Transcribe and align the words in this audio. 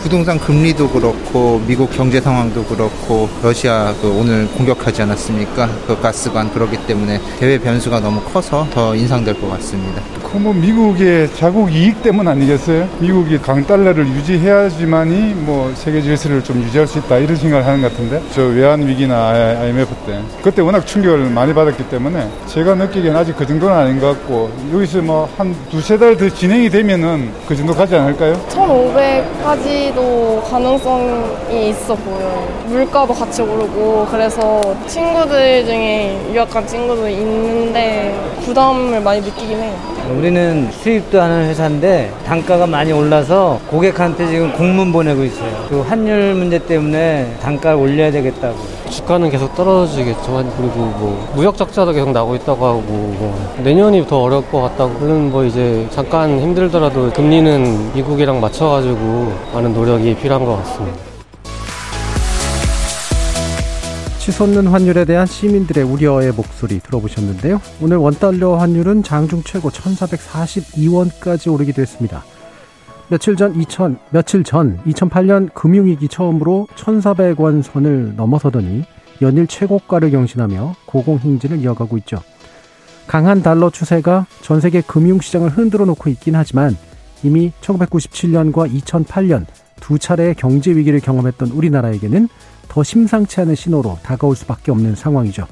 부동산 0.00 0.38
금리도 0.38 0.88
그렇고 0.88 1.60
미국 1.66 1.90
경제 1.90 2.20
상황도 2.20 2.64
그렇고 2.64 3.28
러시아 3.42 3.92
그 4.00 4.08
오늘 4.08 4.46
공격하지 4.48 5.02
않았습니까? 5.02 5.68
그 5.86 6.00
가스관 6.00 6.50
그렇기 6.52 6.78
때문에 6.86 7.20
대외 7.38 7.58
변수가 7.58 8.00
너무 8.00 8.20
커서 8.22 8.66
더 8.72 8.94
인상될 8.94 9.38
것 9.40 9.50
같습니다. 9.50 10.00
그뭐 10.32 10.54
미국의 10.54 11.28
자국 11.34 11.70
이익 11.72 12.02
때문 12.02 12.26
아니겠어요? 12.28 12.88
미국이 13.00 13.36
강달러를 13.38 14.06
유지해야지만이 14.06 15.34
뭐 15.34 15.70
세계 15.74 16.00
질서를 16.00 16.42
좀 16.44 16.62
유지할 16.62 16.86
수 16.86 16.98
있다 16.98 17.18
이런 17.18 17.36
생각을 17.36 17.66
하는 17.66 17.82
것 17.82 17.90
같은데 17.90 18.22
저 18.32 18.42
외환 18.44 18.86
위기나 18.86 19.28
IMF 19.60 19.92
때 20.06 20.20
그때 20.42 20.62
워낙 20.62 20.86
충격을 20.86 21.28
많이 21.30 21.52
받았기 21.52 21.88
때문에 21.88 22.26
제가 22.46 22.74
느끼기엔 22.76 23.14
아직 23.16 23.36
그 23.36 23.44
정도는 23.46 23.74
아닌 23.76 24.00
것 24.00 24.06
같고 24.08 24.50
여기서 24.72 25.02
뭐 25.02 25.28
한 25.36 25.54
두세 25.70 25.98
달 25.98 26.16
더 26.16 26.28
진행이 26.28 26.70
되면은 26.70 27.30
그 27.46 27.56
정도 27.56 27.74
가지 27.74 27.94
않을까요? 27.96 28.34
1,500까지 28.50 29.89
도 29.94 30.42
가능성이 30.48 31.70
있어 31.70 31.94
보여요. 31.94 32.48
물가도 32.66 33.12
같이 33.12 33.42
오르고 33.42 34.06
그래서 34.10 34.60
친구들 34.86 35.64
중에 35.66 36.16
유학 36.32 36.48
간 36.50 36.66
친구도 36.66 37.08
있는데 37.08 38.14
부담을 38.44 39.00
많이 39.00 39.20
느끼긴 39.20 39.58
해요. 39.58 39.74
우리는 40.16 40.70
수입도 40.72 41.20
하는 41.20 41.48
회사인데 41.48 42.12
단가가 42.26 42.66
많이 42.66 42.92
올라서 42.92 43.60
고객한테 43.68 44.26
지금 44.28 44.52
공문 44.52 44.92
보내고 44.92 45.24
있어요. 45.24 45.66
그 45.68 45.80
환율 45.80 46.34
문제 46.34 46.58
때문에 46.58 47.36
단가를 47.42 47.78
올려야 47.78 48.10
되겠다고. 48.10 48.79
주가는 48.90 49.30
계속 49.30 49.54
떨어지겠죠. 49.54 50.44
그리고 50.56 50.76
뭐 50.76 51.32
무역 51.34 51.56
적자도 51.56 51.92
계속 51.92 52.10
나고 52.10 52.34
있다고 52.36 52.66
하고 52.66 52.80
뭐 52.80 53.56
내년이 53.62 54.06
더 54.06 54.22
어려울 54.22 54.46
것 54.50 54.60
같다고. 54.62 54.94
물론 54.98 55.30
뭐 55.30 55.44
이제 55.44 55.86
잠깐 55.90 56.38
힘들더라도 56.40 57.10
금리는 57.12 57.94
미국이랑 57.94 58.40
맞춰가지고 58.40 59.32
많은 59.54 59.72
노력이 59.72 60.16
필요한 60.16 60.44
것 60.44 60.56
같습니다. 60.56 60.98
치솟는 64.18 64.66
환율에 64.66 65.06
대한 65.06 65.26
시민들의 65.26 65.82
우려의 65.82 66.32
목소리 66.32 66.78
들어보셨는데요. 66.80 67.60
오늘 67.80 67.96
원달러 67.96 68.56
환율은 68.56 69.02
장중 69.02 69.42
최고 69.44 69.70
1442원까지 69.70 71.52
오르기도 71.52 71.80
했습니다. 71.80 72.22
며칠 73.10 73.34
전 73.34 73.60
2000, 73.60 73.98
며칠 74.10 74.44
전 74.44 74.78
2008년 74.86 75.52
금융위기 75.52 76.06
처음으로 76.06 76.68
1,400원 76.76 77.60
선을 77.60 78.14
넘어서더니 78.14 78.84
연일 79.20 79.48
최고가를 79.48 80.12
경신하며 80.12 80.76
고공행진을 80.86 81.58
이어가고 81.58 81.98
있죠. 81.98 82.18
강한 83.08 83.42
달러 83.42 83.68
추세가 83.68 84.26
전 84.42 84.60
세계 84.60 84.80
금융시장을 84.80 85.50
흔들어 85.50 85.86
놓고 85.86 86.08
있긴 86.08 86.36
하지만 86.36 86.76
이미 87.24 87.50
1997년과 87.60 88.72
2008년 88.80 89.44
두 89.80 89.98
차례의 89.98 90.36
경제 90.36 90.70
위기를 90.70 91.00
경험했던 91.00 91.50
우리나라에게는 91.50 92.28
더 92.68 92.84
심상치 92.84 93.40
않은 93.40 93.56
신호로 93.56 93.98
다가올 94.04 94.36
수밖에 94.36 94.70
없는 94.70 94.94
상황이죠. 94.94 95.48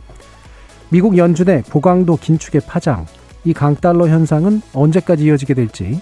미국 0.91 1.19
연준의 1.19 1.65
고강도 1.65 2.17
긴축의 2.19 2.61
파장, 2.69 3.05
이 3.45 3.53
강달러 3.53 4.06
현상은 4.06 4.62
언제까지 4.72 5.25
이어지게 5.25 5.55
될지, 5.55 6.00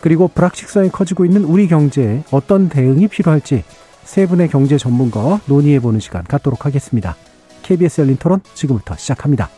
그리고 0.00 0.28
불확실성이 0.28 0.90
커지고 0.90 1.24
있는 1.24 1.44
우리 1.44 1.68
경제에 1.68 2.22
어떤 2.30 2.68
대응이 2.68 3.08
필요할지 3.08 3.64
세 4.04 4.26
분의 4.26 4.48
경제 4.48 4.78
전문가와 4.78 5.40
논의해보는 5.46 6.00
시간 6.00 6.22
갖도록 6.24 6.64
하겠습니다. 6.64 7.16
KBS 7.62 8.02
열린 8.02 8.16
토론 8.16 8.40
지금부터 8.54 8.96
시작합니다. 8.96 9.50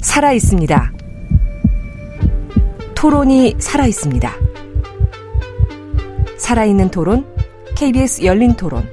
살아 0.00 0.32
있습니다. 0.32 0.92
토론이 2.94 3.56
살아 3.58 3.86
있습니다. 3.86 4.32
살아있는 6.38 6.90
토론, 6.90 7.26
KBS 7.76 8.24
열린 8.24 8.54
토론. 8.54 8.88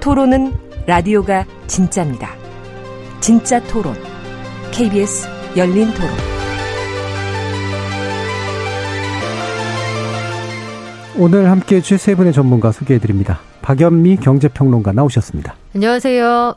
토론은 0.00 0.52
라디오가 0.86 1.46
진짜입니다. 1.66 2.30
진짜 3.20 3.60
토론, 3.64 3.94
KBS 4.76 5.28
열린 5.56 5.86
토론. 5.94 6.10
오늘 11.16 11.48
함께 11.48 11.76
해주실 11.76 11.98
세 11.98 12.16
분의 12.16 12.32
전문가 12.32 12.72
소개해 12.72 12.98
드립니다. 12.98 13.38
박연미 13.62 14.16
경제평론가 14.16 14.90
나오셨습니다. 14.90 15.54
안녕하세요. 15.76 16.56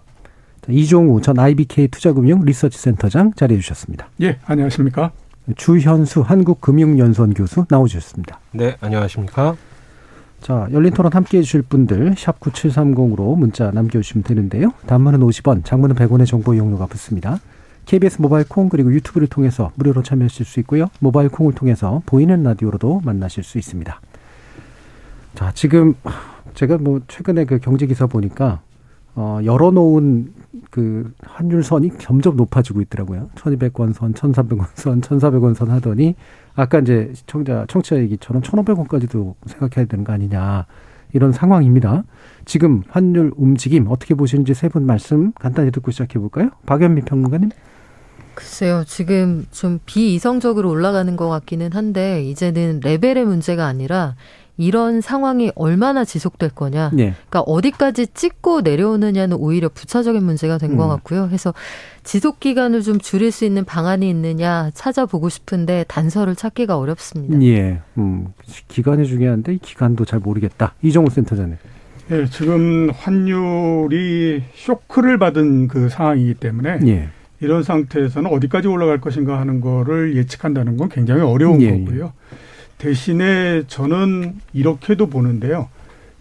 이종우 0.68 1.22
전 1.22 1.38
IBK 1.38 1.90
투자금융 1.90 2.42
리서치센터장 2.44 3.34
자리해 3.36 3.60
주셨습니다. 3.60 4.10
예, 4.24 4.40
안녕하십니까? 4.48 5.12
주현수 5.56 6.22
한국금융연수원 6.22 7.36
교수 7.36 7.68
나오셨습니다. 7.70 8.40
네, 8.52 8.78
안녕하십니까? 8.82 9.56
자, 10.42 10.68
열린 10.72 10.92
토론 10.92 11.14
함께 11.14 11.38
해주실 11.38 11.62
분들 11.62 12.16
샵 12.18 12.40
9730으로 12.40 13.38
문자 13.38 13.70
남겨주시면 13.70 14.24
되는데요. 14.24 14.74
단문은 14.88 15.20
50원, 15.20 15.64
장문은 15.64 15.96
100원의 15.96 16.26
정보 16.26 16.56
이용료가 16.56 16.88
붙습니다. 16.88 17.40
KBS 17.88 18.22
모바일 18.22 18.46
콩 18.48 18.68
그리고 18.68 18.94
유튜브를 18.94 19.28
통해서 19.28 19.72
무료로 19.76 20.04
참여하실 20.04 20.46
수 20.46 20.60
있고요. 20.60 20.88
모바일 21.00 21.30
콩을 21.30 21.54
통해서 21.54 22.02
보이는 22.06 22.44
라디오로도 22.44 23.02
만나실 23.04 23.44
수 23.44 23.58
있습니다. 23.58 24.02
자, 25.36 25.52
지금 25.54 25.96
제가 26.54 26.78
뭐 26.80 27.00
최근에 27.08 27.46
그 27.46 27.60
경제 27.60 27.86
기사 27.88 28.06
보니까 28.06 28.60
어, 29.16 29.40
열어놓은 29.44 30.34
그 30.70 31.12
환율선이 31.24 31.92
점점 31.98 32.36
높아지고 32.36 32.82
있더라고요. 32.82 33.30
1200원 33.36 33.94
선, 33.94 34.14
1300원 34.14 34.66
선, 34.76 35.02
1400원 35.02 35.56
선 35.56 35.72
하더니 35.72 36.16
아까 36.56 36.80
이제 36.80 37.12
시청자, 37.16 37.66
청취자 37.70 37.98
얘기처럼 38.00 38.42
1500원까지도 38.44 39.36
생각해야 39.46 39.88
되는 39.88 40.04
거 40.04 40.12
아니냐. 40.12 40.66
이런 41.14 41.32
상황입니다. 41.32 42.04
지금 42.44 42.84
환율 42.90 43.32
움직임 43.38 43.88
어떻게 43.88 44.14
보시는지 44.14 44.54
세 44.54 44.68
분 44.68 44.86
말씀 44.86 45.32
간단히 45.34 45.72
듣고 45.72 45.92
시작해 45.92 46.20
볼까요? 46.20 46.50
박연미 46.66 47.04
평론가님. 47.04 47.50
글쎄요, 48.38 48.84
지금 48.86 49.48
좀 49.50 49.80
비이성적으로 49.88 50.70
올라가는 50.70 51.16
것 51.16 51.28
같기는 51.28 51.74
한데, 51.74 52.24
이제는 52.24 52.82
레벨의 52.84 53.26
문제가 53.26 53.66
아니라, 53.66 54.16
이런 54.58 55.02
상황이 55.02 55.52
얼마나 55.56 56.06
지속될 56.06 56.52
거냐. 56.52 56.92
네. 56.94 57.16
그러니까 57.30 57.42
어디까지 57.42 58.08
찍고 58.14 58.62
내려오느냐는 58.62 59.38
오히려 59.38 59.70
부차적인 59.70 60.24
문제가 60.24 60.60
된것 60.60 60.86
음. 60.86 60.90
같고요. 60.90 61.26
그래서 61.28 61.56
지속 62.04 62.40
기간을 62.40 62.84
좀 62.84 63.00
줄일 63.00 63.32
수 63.32 63.44
있는 63.44 63.66
방안이 63.66 64.08
있느냐 64.10 64.70
찾아보고 64.76 65.30
싶은데 65.30 65.86
단서를 65.88 66.36
찾기가 66.36 66.78
어렵습니다. 66.78 67.42
예. 67.44 67.82
음, 67.98 68.28
기간이 68.68 69.08
중요한데 69.08 69.56
이 69.56 69.58
기간도 69.60 70.06
잘 70.06 70.20
모르겠다. 70.20 70.74
이정우 70.84 71.10
센터장님. 71.10 71.58
예, 72.10 72.26
지금 72.26 72.90
환율이 72.92 74.44
쇼크를 74.56 75.20
받은 75.20 75.68
그 75.68 75.90
상황이기 75.90 76.36
때문에 76.36 76.80
예. 76.88 77.10
이런 77.40 77.64
상태에서는 77.64 78.32
어디까지 78.32 78.68
올라갈 78.68 79.00
것인가 79.00 79.40
하는 79.40 79.62
거를 79.62 80.16
예측한다는 80.16 80.78
건 80.78 80.90
굉장히 80.90 81.22
어려운 81.22 81.62
예, 81.62 81.68
예. 81.68 81.72
거고요. 81.72 82.14
대신에 82.78 83.64
저는 83.68 84.36
이렇게도 84.54 85.08
보는데요. 85.08 85.70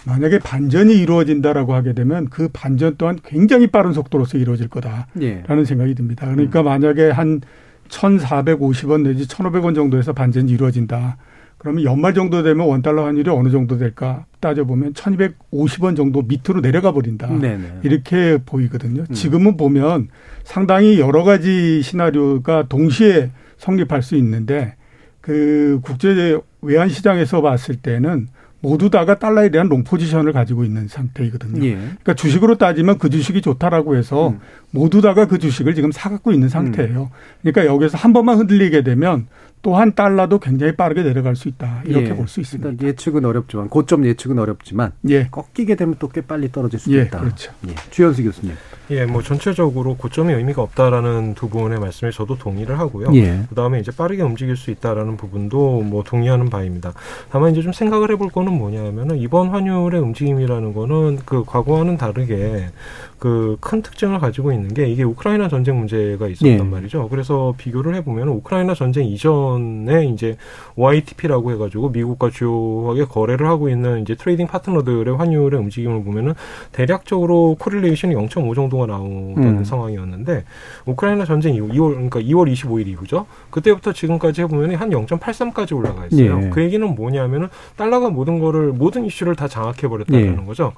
만약에 0.06 0.38
반전이 0.38 0.96
이루어진다라고 0.96 1.75
하게 1.75 1.93
되면 1.93 2.29
그 2.31 2.49
반전 2.52 2.94
또한 2.96 3.19
굉장히 3.25 3.67
빠른 3.67 3.93
속도로서 3.93 4.38
이루어질 4.38 4.69
거다라는 4.69 5.06
예. 5.20 5.64
생각이 5.64 5.94
듭니다. 5.94 6.26
그러니까 6.31 6.62
만약에 6.62 7.11
한 7.11 7.40
1,450원 7.88 9.02
내지 9.02 9.26
1,500원 9.26 9.75
정도에서 9.75 10.12
반전이 10.12 10.50
이루어진다. 10.50 11.17
그러면 11.66 11.82
연말 11.82 12.14
정도 12.14 12.44
되면 12.44 12.64
원달러 12.68 13.06
환율이 13.06 13.28
어느 13.28 13.50
정도 13.50 13.76
될까 13.76 14.24
따져보면 14.38 14.92
1250원 14.92 15.96
정도 15.96 16.22
밑으로 16.22 16.60
내려가 16.60 16.92
버린다. 16.92 17.26
네네. 17.26 17.80
이렇게 17.82 18.38
보이거든요. 18.46 19.02
음. 19.10 19.12
지금은 19.12 19.56
보면 19.56 20.06
상당히 20.44 21.00
여러 21.00 21.24
가지 21.24 21.82
시나리오가 21.82 22.68
동시에 22.68 23.32
성립할 23.56 24.04
수 24.04 24.14
있는데 24.14 24.76
그 25.20 25.80
국제 25.82 26.38
외환 26.62 26.88
시장에서 26.88 27.42
봤을 27.42 27.74
때는 27.74 28.28
모두 28.60 28.88
다가 28.88 29.18
달러에 29.18 29.48
대한 29.48 29.68
롱 29.68 29.82
포지션을 29.82 30.32
가지고 30.32 30.62
있는 30.62 30.86
상태이거든요. 30.86 31.64
예. 31.64 31.74
그러니까 31.74 32.14
주식으로 32.14 32.58
따지면 32.58 32.98
그 32.98 33.10
주식이 33.10 33.42
좋다라고 33.42 33.96
해서 33.96 34.28
음. 34.28 34.38
모두 34.76 35.00
다가 35.00 35.26
그 35.26 35.38
주식을 35.38 35.75
지금 35.75 35.90
사갖고 35.90 36.32
있는 36.32 36.49
상태예요. 36.50 37.11
그러니까 37.40 37.64
여기서 37.67 37.96
한 37.96 38.12
번만 38.12 38.37
흔들리게 38.38 38.82
되면 38.82 39.26
또 39.62 39.75
한 39.76 39.94
달러도 39.94 40.38
굉장히 40.38 40.76
빠르게 40.76 41.02
내려갈 41.02 41.34
수 41.34 41.49
있다. 41.49 41.82
이렇게 41.87 42.11
예. 42.11 42.14
볼수 42.14 42.40
있습니다. 42.40 42.69
일단 42.70 42.88
예측은 42.88 43.25
어렵지만 43.25 43.69
고점 43.69 44.05
예측은 44.06 44.38
어렵지만 44.38 44.93
예. 45.08 45.26
꺾이게 45.28 45.75
되면 45.75 45.96
또 45.99 46.08
꽤 46.08 46.20
빨리 46.20 46.52
떨어질 46.52 46.78
수도 46.78 46.96
예, 46.96 47.02
있다. 47.02 47.19
그렇죠. 47.19 47.52
예. 47.67 47.75
주현수 47.90 48.23
교수님. 48.23 48.55
예, 48.90 49.05
뭐 49.06 49.23
전체적으로 49.23 49.96
고점이 49.96 50.32
의미가 50.32 50.62
없다라는 50.62 51.34
두 51.34 51.49
분의 51.49 51.81
말씀에 51.81 52.12
저도 52.12 52.38
동의를 52.38 52.78
하고요. 52.78 53.08
예. 53.14 53.43
그다음에 53.49 53.81
이제 53.81 53.90
빠르게 53.90 54.23
움직일 54.23 54.56
수 54.56 54.70
있다라는 54.70 55.17
부분도 55.17 55.81
뭐 55.82 56.05
동의하는 56.05 56.49
바입니다. 56.49 56.93
다만 57.31 57.50
이제 57.50 57.61
좀 57.61 57.73
생각을 57.73 58.12
해볼 58.12 58.28
거는 58.31 58.52
뭐냐면은 58.52 59.19
이번 59.19 59.49
환율의 59.49 60.00
움직임이라는 60.00 60.75
거는 60.75 61.19
그 61.25 61.43
과거와는 61.44 61.96
다르게 61.96 62.69
그 63.18 63.56
큰 63.60 63.82
특징을 63.82 64.18
가지고 64.18 64.52
있는 64.52 64.72
게 64.72 64.86
이게 64.88 65.02
우크라이나 65.02 65.48
전쟁 65.48 65.78
문제가 65.78 66.28
있었단 66.28 66.58
예. 66.58 66.62
말이죠. 66.62 67.08
그래서 67.08 67.54
비교를 67.56 67.94
해보면 67.96 68.28
우크라이나 68.28 68.74
전쟁 68.74 69.06
이전에 69.06 70.06
이제 70.06 70.36
OITP라고 70.76 71.50
해가지고 71.52 71.90
미국과 71.90 72.30
주요하게 72.30 73.06
거래를 73.06 73.48
하고 73.48 73.68
있는 73.68 74.02
이제 74.02 74.14
trading 74.14 74.46
partner들의 74.46 75.17
환율의 75.16 75.58
움직임을 75.58 76.04
보면은 76.04 76.34
대략적으로 76.72 77.56
correlation이 77.58 78.14
0.5 78.14 78.54
정도가 78.54 78.86
나오던 78.86 79.36
음. 79.38 79.64
상황이었는데 79.64 80.44
우크라이나 80.86 81.24
전쟁 81.24 81.54
이후 81.54 81.68
2월 81.68 81.94
그러니까 81.94 82.20
2월 82.20 82.52
25일 82.52 82.86
이후죠. 82.86 83.26
그때부터 83.50 83.92
지금까지 83.92 84.42
해보면 84.42 84.74
한 84.76 84.90
0.83까지 84.90 85.76
올라가 85.76 86.06
있어요. 86.06 86.40
예. 86.44 86.50
그 86.50 86.62
얘기는 86.62 86.86
뭐냐면은 86.94 87.48
달러가 87.76 88.10
모든 88.10 88.38
거를 88.38 88.72
모든 88.72 89.04
이슈를 89.04 89.34
다 89.34 89.48
장악해 89.48 89.88
버렸다는 89.88 90.38
예. 90.40 90.44
거죠. 90.44 90.72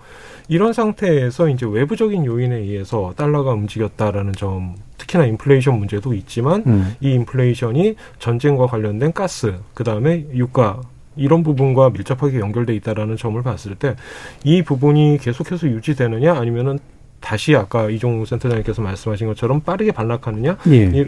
이런 0.49 0.73
상태에서 0.73 1.51
이제 1.51 1.67
외부적인 1.67 2.25
요인에 2.29 2.57
의해서 2.57 3.13
달러가 3.17 3.53
움직였다라는 3.53 4.33
점, 4.35 4.77
특히나 4.99 5.25
인플레이션 5.27 5.79
문제도 5.79 6.13
있지만 6.15 6.63
음. 6.67 6.95
이 7.01 7.13
인플레이션이 7.15 7.97
전쟁과 8.19 8.67
관련된 8.67 9.13
가스, 9.13 9.55
그 9.75 9.83
다음에 9.85 10.27
유가 10.35 10.81
이런 11.17 11.43
부분과 11.43 11.91
밀접하게 11.91 12.39
연결돼 12.39 12.75
있다라는 12.77 13.17
점을 13.17 13.43
봤을 13.43 13.75
때 13.75 13.97
이 14.45 14.63
부분이 14.63 15.19
계속해서 15.21 15.67
유지되느냐 15.69 16.35
아니면은 16.35 16.79
다시 17.21 17.57
아까 17.57 17.91
이종우 17.91 18.25
센터장님께서 18.27 18.81
말씀하신 18.81 19.27
것처럼 19.27 19.61
빠르게 19.61 19.91
반락하느냐 19.91 20.57
예. 20.69 20.85
이- 20.85 21.05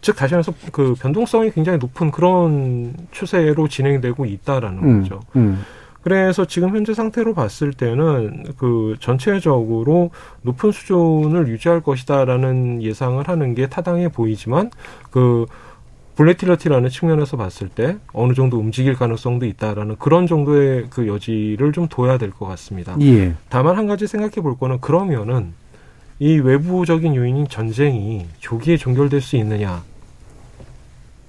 즉 0.00 0.16
다시 0.16 0.32
말해서 0.32 0.54
그 0.72 0.94
변동성이 0.98 1.50
굉장히 1.50 1.78
높은 1.78 2.10
그런 2.10 2.94
추세로 3.10 3.68
진행되고 3.68 4.24
있다라는 4.24 4.82
음. 4.82 5.02
거죠. 5.02 5.20
음. 5.36 5.62
그래서 6.02 6.44
지금 6.44 6.74
현재 6.76 6.94
상태로 6.94 7.34
봤을 7.34 7.72
때는 7.72 8.44
그 8.58 8.96
전체적으로 9.00 10.10
높은 10.42 10.72
수준을 10.72 11.48
유지할 11.48 11.80
것이다라는 11.80 12.82
예상을 12.82 13.26
하는 13.26 13.54
게 13.54 13.68
타당해 13.68 14.08
보이지만 14.08 14.70
그 15.10 15.46
볼레틸러티라는 16.16 16.90
측면에서 16.90 17.36
봤을 17.36 17.68
때 17.68 17.96
어느 18.12 18.34
정도 18.34 18.58
움직일 18.58 18.94
가능성도 18.94 19.46
있다라는 19.46 19.96
그런 19.98 20.26
정도의 20.26 20.88
그 20.90 21.06
여지를 21.06 21.72
좀 21.72 21.88
둬야 21.88 22.18
될 22.18 22.30
것 22.32 22.46
같습니다. 22.46 22.96
예. 23.00 23.34
다만 23.48 23.76
한 23.78 23.86
가지 23.86 24.06
생각해 24.06 24.34
볼 24.42 24.58
거는 24.58 24.80
그러면은 24.80 25.54
이 26.18 26.38
외부적인 26.38 27.14
요인인 27.14 27.48
전쟁이 27.48 28.26
조기에 28.40 28.76
종결될 28.76 29.20
수 29.20 29.36
있느냐. 29.36 29.82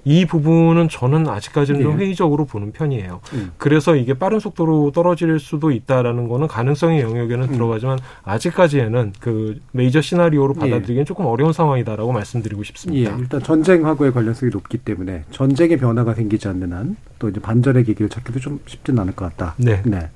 이 0.04 0.26
부분은 0.26 0.88
저는 0.88 1.28
아직까지는 1.28 1.82
좀 1.82 1.92
예. 1.92 2.04
회의적으로 2.04 2.44
보는 2.44 2.72
편이에요. 2.72 3.20
음. 3.32 3.52
그래서 3.58 3.96
이게 3.96 4.14
빠른 4.14 4.38
속도로 4.40 4.92
떨어질 4.92 5.38
수도 5.38 5.70
있다라는 5.70 6.28
거는 6.28 6.46
가능성의 6.46 7.00
영역에는 7.00 7.48
음. 7.48 7.52
들어가지만 7.52 7.98
아직까지는 8.22 9.12
그 9.20 9.60
메이저 9.72 10.00
시나리오로 10.00 10.54
예. 10.56 10.60
받아들이기엔 10.60 11.04
조금 11.06 11.26
어려운 11.26 11.52
상황이다라고 11.52 12.12
말씀드리고 12.12 12.60
예, 12.60 12.64
싶습니다. 12.64 13.16
일단 13.18 13.42
전쟁하고의 13.42 14.12
관련성이 14.12 14.50
높기 14.52 14.78
때문에 14.78 15.24
전쟁의 15.30 15.78
변화가 15.78 16.14
생기지 16.14 16.48
않는 16.48 16.72
한 16.72 16.96
또 17.24 17.30
이제 17.30 17.40
반전의 17.40 17.84
계기를 17.84 18.10
찾기도 18.10 18.38
좀 18.38 18.60
쉽지는 18.66 19.00
않을 19.00 19.14
것 19.14 19.24
같다. 19.30 19.54
네. 19.56 19.82
자, 19.90 20.10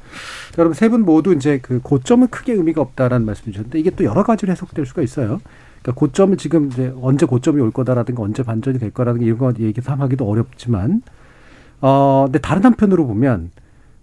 여러분 0.59 0.75
세분 0.75 1.07
모두 1.07 1.33
이제 1.33 1.59
그 1.63 1.81
고점은 1.81 2.29
크게 2.29 2.53
의미가 2.53 2.83
없다라는 2.83 3.25
말씀 3.25 3.47
주셨는데 3.47 3.79
이게 3.79 3.89
또 3.91 4.05
여러 4.05 4.23
가지로 4.23 4.53
해석될 4.53 4.85
수가 4.85 5.01
있어요. 5.01 5.41
그러니까 5.83 5.99
고점을 5.99 6.37
지금 6.37 6.67
이제 6.69 6.93
언제 7.01 7.27
고점이 7.27 7.61
올 7.61 7.71
거다라든가 7.71 8.23
언제 8.23 8.43
반전이 8.43 8.79
될 8.79 8.91
거라든가 8.91 9.25
이런 9.25 9.39
거 9.39 9.53
얘기 9.59 9.81
삼하기도 9.81 10.29
어렵지만 10.29 11.03
어 11.81 12.25
근데 12.27 12.39
다른 12.39 12.65
한편으로 12.65 13.07
보면 13.07 13.51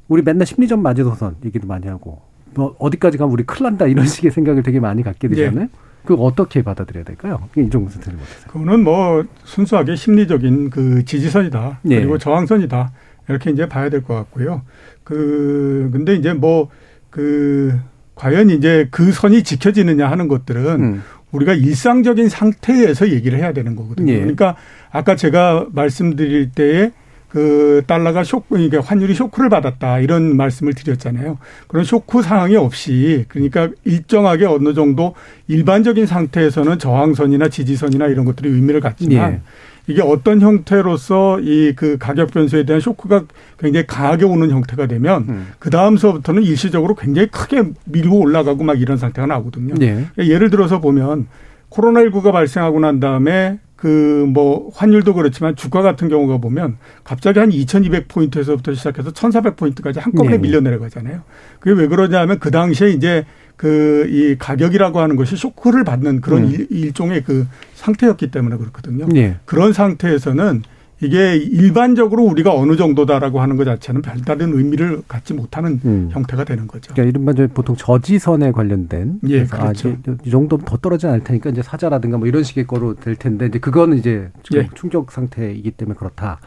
우리 0.08 0.22
맨날 0.22 0.46
심리전 0.46 0.82
마지노선 0.82 1.38
얘기도 1.46 1.68
많이 1.68 1.88
하고 1.88 2.22
뭐 2.54 2.76
어디까지 2.80 3.18
가면 3.18 3.34
우리 3.34 3.44
큰일 3.44 3.64
난다 3.64 3.86
이런 3.88 4.06
식의 4.08 4.32
생각을 4.32 4.64
되게 4.64 4.80
많이 4.80 5.04
갖게 5.04 5.28
되잖아요. 5.28 5.68
그거 6.06 6.24
어떻게 6.24 6.62
받아들여야 6.62 7.04
될까요? 7.04 7.50
이종훈 7.58 7.90
선생님 7.90 8.22
어떠세요? 8.22 8.48
그거는 8.52 8.84
뭐 8.84 9.26
순수하게 9.44 9.96
심리적인 9.96 10.70
그 10.70 11.04
지지선이다. 11.04 11.80
예. 11.90 11.96
그리고 12.00 12.18
저항선이다. 12.20 12.92
이렇게 13.28 13.50
이제 13.50 13.68
봐야 13.68 13.90
될 13.90 14.04
것 14.04 14.14
같고요. 14.14 14.62
그 15.04 15.90
근데 15.92 16.16
이제 16.16 16.34
뭐 16.34 16.70
그 17.16 17.74
과연 18.16 18.50
이제 18.50 18.90
그 18.92 19.14
선이 19.14 19.44
지켜지느냐 19.44 20.12
하는 20.12 20.28
것들은 20.28 20.84
음. 20.84 21.04
우리가 21.36 21.54
일상적인 21.54 22.30
상태에서 22.30 23.10
얘기를 23.10 23.40
해야 23.40 23.54
되는 23.54 23.76
거거든요. 23.76 24.14
예. 24.14 24.20
그러니까 24.20 24.56
아까 24.92 25.16
제가 25.16 25.68
말씀드릴 25.72 26.52
때에 26.52 26.92
그 27.28 27.84
달러가 27.86 28.24
쇼크, 28.24 28.46
그러니까 28.50 28.80
환율이 28.80 29.14
쇼크를 29.14 29.50
받았다 29.50 30.00
이런 30.00 30.38
말씀을 30.38 30.74
드렸잖아요. 30.74 31.38
그런 31.68 31.84
쇼크 31.84 32.22
상황이 32.22 32.56
없이 32.56 33.26
그러니까 33.28 33.70
일정하게 33.84 34.46
어느 34.46 34.74
정도 34.74 35.16
일반적인 35.50 36.06
상태에서는 36.06 36.80
저항선이나 36.80 37.50
지지선이나 37.50 38.08
이런 38.08 38.24
것들이 38.24 38.48
의미를 38.48 38.80
갖지만 38.80 39.34
예. 39.34 39.42
이게 39.88 40.02
어떤 40.02 40.42
형태로서 40.42 41.40
이 41.42 41.74
그 41.76 41.98
가격 41.98 42.32
변수에 42.32 42.64
대한 42.66 42.80
쇼크가 42.80 43.24
굉장히 43.60 43.86
강하게 43.88 44.26
오는 44.26 44.50
형태가 44.50 44.88
되면 44.88 45.26
음. 45.30 45.48
그 45.60 45.70
다음서부터는 45.70 46.44
일시적으로 46.44 46.96
굉장히 46.96 47.28
크게 47.28 47.64
밀고 47.86 48.20
올라가고 48.20 48.64
막 48.64 48.80
이런 48.80 48.98
상태가 48.98 49.26
나거든요. 49.28 49.76
예. 49.82 50.06
예를 50.18 50.50
들어서 50.50 50.80
보면 50.80 51.28
코로나19가 51.70 52.32
발생하고 52.32 52.80
난 52.80 53.00
다음에 53.00 53.60
그 53.76 54.26
뭐 54.26 54.72
환율도 54.74 55.14
그렇지만 55.14 55.56
주가 55.56 55.82
같은 55.82 56.08
경우가 56.10 56.38
보면 56.38 56.78
갑자기 57.04 57.40
한 57.40 57.50
2200포인트에서부터 57.50 58.76
시작해서 58.76 59.12
1400포인트까지 59.12 60.00
한꺼번에 60.00 60.38
네. 60.38 60.42
밀려 60.42 60.60
내려가잖아요. 60.62 61.22
그게 61.60 61.80
왜 61.80 61.88
그러냐면 61.88 62.40
그 62.40 62.50
당시에 62.52 62.90
이제 62.90 63.26
그 63.56 63.96
이 64.10 64.36
가격이라고 64.38 65.00
하는 65.00 65.16
것이 65.16 65.36
쇼크를 65.36 65.84
받는 65.84 66.22
그런 66.22 66.44
음. 66.44 66.52
일, 66.52 66.68
일종의 66.70 67.24
그 67.24 67.48
상태였기 67.76 68.32
때문에 68.32 68.58
그렇거든요. 68.58 69.08
예. 69.16 69.38
그런 69.46 69.74
상태에서는 69.74 70.64
이게 71.02 71.36
일반적으로 71.36 72.24
우리가 72.24 72.56
어느 72.56 72.78
정도다라고 72.78 73.42
하는 73.42 73.58
것 73.58 73.66
자체는 73.66 74.02
별다른 74.02 74.54
의미를 74.54 75.02
갖지 75.08 75.34
못하는 75.34 75.82
음. 75.84 76.10
형태가 76.12 76.46
되는 76.46 76.68
거죠. 76.68 76.94
그러니까 76.94 77.20
이른바 77.20 77.48
보통 77.54 77.76
저지선에 77.76 78.54
관련된 78.54 79.20
예, 79.28 79.42
아, 79.42 79.46
그렇죠. 79.46 79.90
이제 79.90 80.16
이 80.24 80.30
정도면 80.32 80.66
더 80.66 80.78
떨어지지 80.78 81.08
않을 81.08 81.24
테니까 81.26 81.50
이제 81.50 81.62
사자라든가 81.62 82.18
뭐 82.18 82.28
이런 82.28 82.44
식의 82.44 82.66
거로 82.66 82.96
될 82.96 83.16
텐데 83.18 83.48
이제 83.48 83.60
그거는 83.60 83.98
이제 83.98 84.30
예. 84.54 84.70
충격 84.74 85.12
상태이기 85.12 85.72
때문에 85.72 85.98
그렇다. 85.98 86.40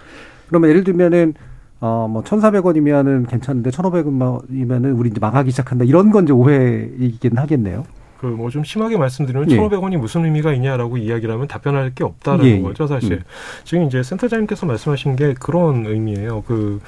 그러면 0.49 0.71
예를 0.71 0.83
들면은 0.83 1.35
어뭐 1.81 2.23
1,400원이면은 2.25 3.29
괜찮은데 3.29 3.71
1,500원이면은 3.71 4.99
우리 4.99 5.11
이제 5.11 5.21
망하기 5.21 5.51
시작한다. 5.51 5.85
이런 5.85 6.11
건 6.11 6.25
이제 6.25 6.33
오해이긴 6.33 7.39
하겠네요. 7.39 7.85
그 8.21 8.27
뭐 8.27 8.51
좀 8.51 8.65
심하게 8.65 8.97
말씀드리면 8.99 9.49
예. 9.53 9.57
1,500원이 9.57 9.97
무슨 9.97 10.25
의미가 10.25 10.53
있냐라고 10.55 10.97
이야기를 10.97 11.33
하면 11.35 11.47
답변할 11.47 11.95
게 11.95 12.03
없다라는 12.03 12.45
예, 12.47 12.51
예. 12.59 12.61
거죠, 12.63 12.89
사실. 12.89 13.13
음. 13.13 13.23
지금 13.63 13.85
이제 13.85 14.03
센터장님께서 14.03 14.67
말씀하신 14.67 15.15
게 15.15 15.35
그런 15.35 15.87
의미예요. 15.87 16.43
그 16.47 16.81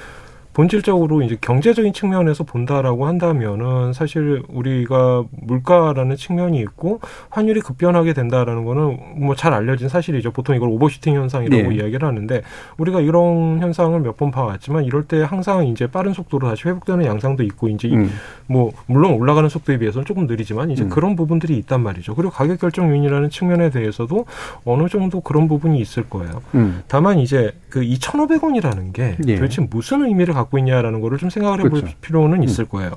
본질적으로 0.53 1.21
이제 1.21 1.37
경제적인 1.39 1.93
측면에서 1.93 2.43
본다라고 2.43 3.07
한다면은 3.07 3.93
사실 3.93 4.43
우리가 4.49 5.23
물가라는 5.31 6.15
측면이 6.17 6.59
있고 6.59 6.99
환율이 7.29 7.61
급변하게 7.61 8.13
된다라는 8.13 8.65
거는 8.65 8.97
뭐 9.25 9.35
잘 9.35 9.53
알려진 9.53 9.87
사실이죠. 9.89 10.31
보통 10.31 10.55
이걸 10.55 10.69
오버슈팅 10.69 11.15
현상이라고 11.15 11.69
네. 11.69 11.75
이야기를 11.75 12.07
하는데 12.07 12.41
우리가 12.77 12.99
이런 13.01 13.59
현상을 13.59 13.99
몇 13.99 14.11
번 14.17 14.29
봐왔지만 14.29 14.83
이럴 14.83 15.03
때 15.03 15.23
항상 15.23 15.65
이제 15.67 15.87
빠른 15.87 16.11
속도로 16.13 16.47
다시 16.49 16.67
회복되는 16.67 17.05
양상도 17.05 17.41
있고 17.43 17.69
이제 17.69 17.87
이- 17.87 17.95
음. 17.95 18.11
뭐 18.45 18.71
물론 18.87 19.13
올라가는 19.13 19.47
속도에 19.49 19.77
비해서는 19.79 20.05
조금 20.05 20.27
느리지만 20.27 20.69
이제 20.69 20.83
음. 20.83 20.89
그런 20.89 21.15
부분들이 21.15 21.57
있단 21.57 21.81
말이죠. 21.81 22.13
그리고 22.13 22.29
가격 22.31 22.59
결정 22.59 22.89
요인이라는 22.89 23.29
측면에 23.29 23.69
대해서도 23.71 24.25
어느 24.65 24.89
정도 24.89 25.21
그런 25.21 25.47
부분이 25.47 25.79
있을 25.79 26.07
거예요. 26.09 26.41
음. 26.53 26.83
다만 26.87 27.17
이제 27.19 27.51
그 27.69 27.79
2,500원이라는 27.81 28.93
게 28.93 29.15
예. 29.27 29.35
도대체 29.35 29.65
무슨 29.71 30.03
의미를 30.03 30.35
갖고 30.41 30.57
있냐라는 30.57 31.01
거를 31.01 31.17
좀 31.17 31.29
생각을 31.29 31.59
해볼 31.59 31.81
그렇죠. 31.81 31.95
필요는 32.01 32.43
있을 32.43 32.65
거예요. 32.65 32.91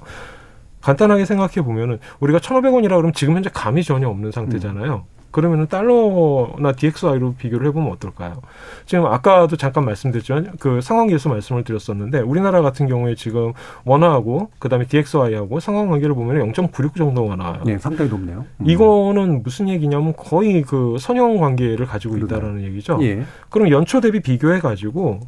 간단하게 0.81 1.25
생각해 1.25 1.63
보면은 1.65 1.99
우리가 2.21 2.39
1,500원이라 2.41 2.91
그러면 2.91 3.13
지금 3.15 3.37
현재 3.37 3.49
감이 3.53 3.83
전혀 3.83 4.09
없는 4.09 4.33
상태잖아요. 4.33 5.05
그러면은 5.35 5.67
달러나 5.67 6.71
DXY로 6.71 7.35
비교를 7.35 7.67
해보면 7.67 7.91
어떨까요? 7.95 8.41
지금 8.87 9.07
아까도 9.07 9.57
잠깐 9.57 9.85
말씀드렸지만 9.85 10.53
그 10.61 10.81
상황계수 10.81 11.29
말씀을 11.29 11.65
드렸었는데 11.65 12.21
우리나라 12.21 12.63
같은 12.63 12.87
경우에 12.87 13.17
지금 13.17 13.53
원화하고 13.85 14.51
그다음에 14.61 14.87
DXY하고 14.87 15.59
상황관계를 15.59 16.15
보면 16.15 16.53
0.96 16.53 16.97
정도가 16.97 17.35
나와요. 17.35 17.63
네, 17.67 17.79
상당히 17.79 18.11
높네요. 18.11 18.45
음. 18.59 18.67
이거는 18.69 19.43
무슨 19.43 19.69
얘기냐면 19.69 20.15
거의 20.17 20.63
그 20.63 20.99
선형 21.01 21.39
관계를 21.39 21.85
가지고 21.85 22.17
있다라는 22.17 22.63
얘기죠. 22.63 23.01
예. 23.03 23.25
그럼 23.51 23.71
연초 23.71 24.01
대비 24.01 24.21
비교해 24.21 24.61
가지고 24.61 25.19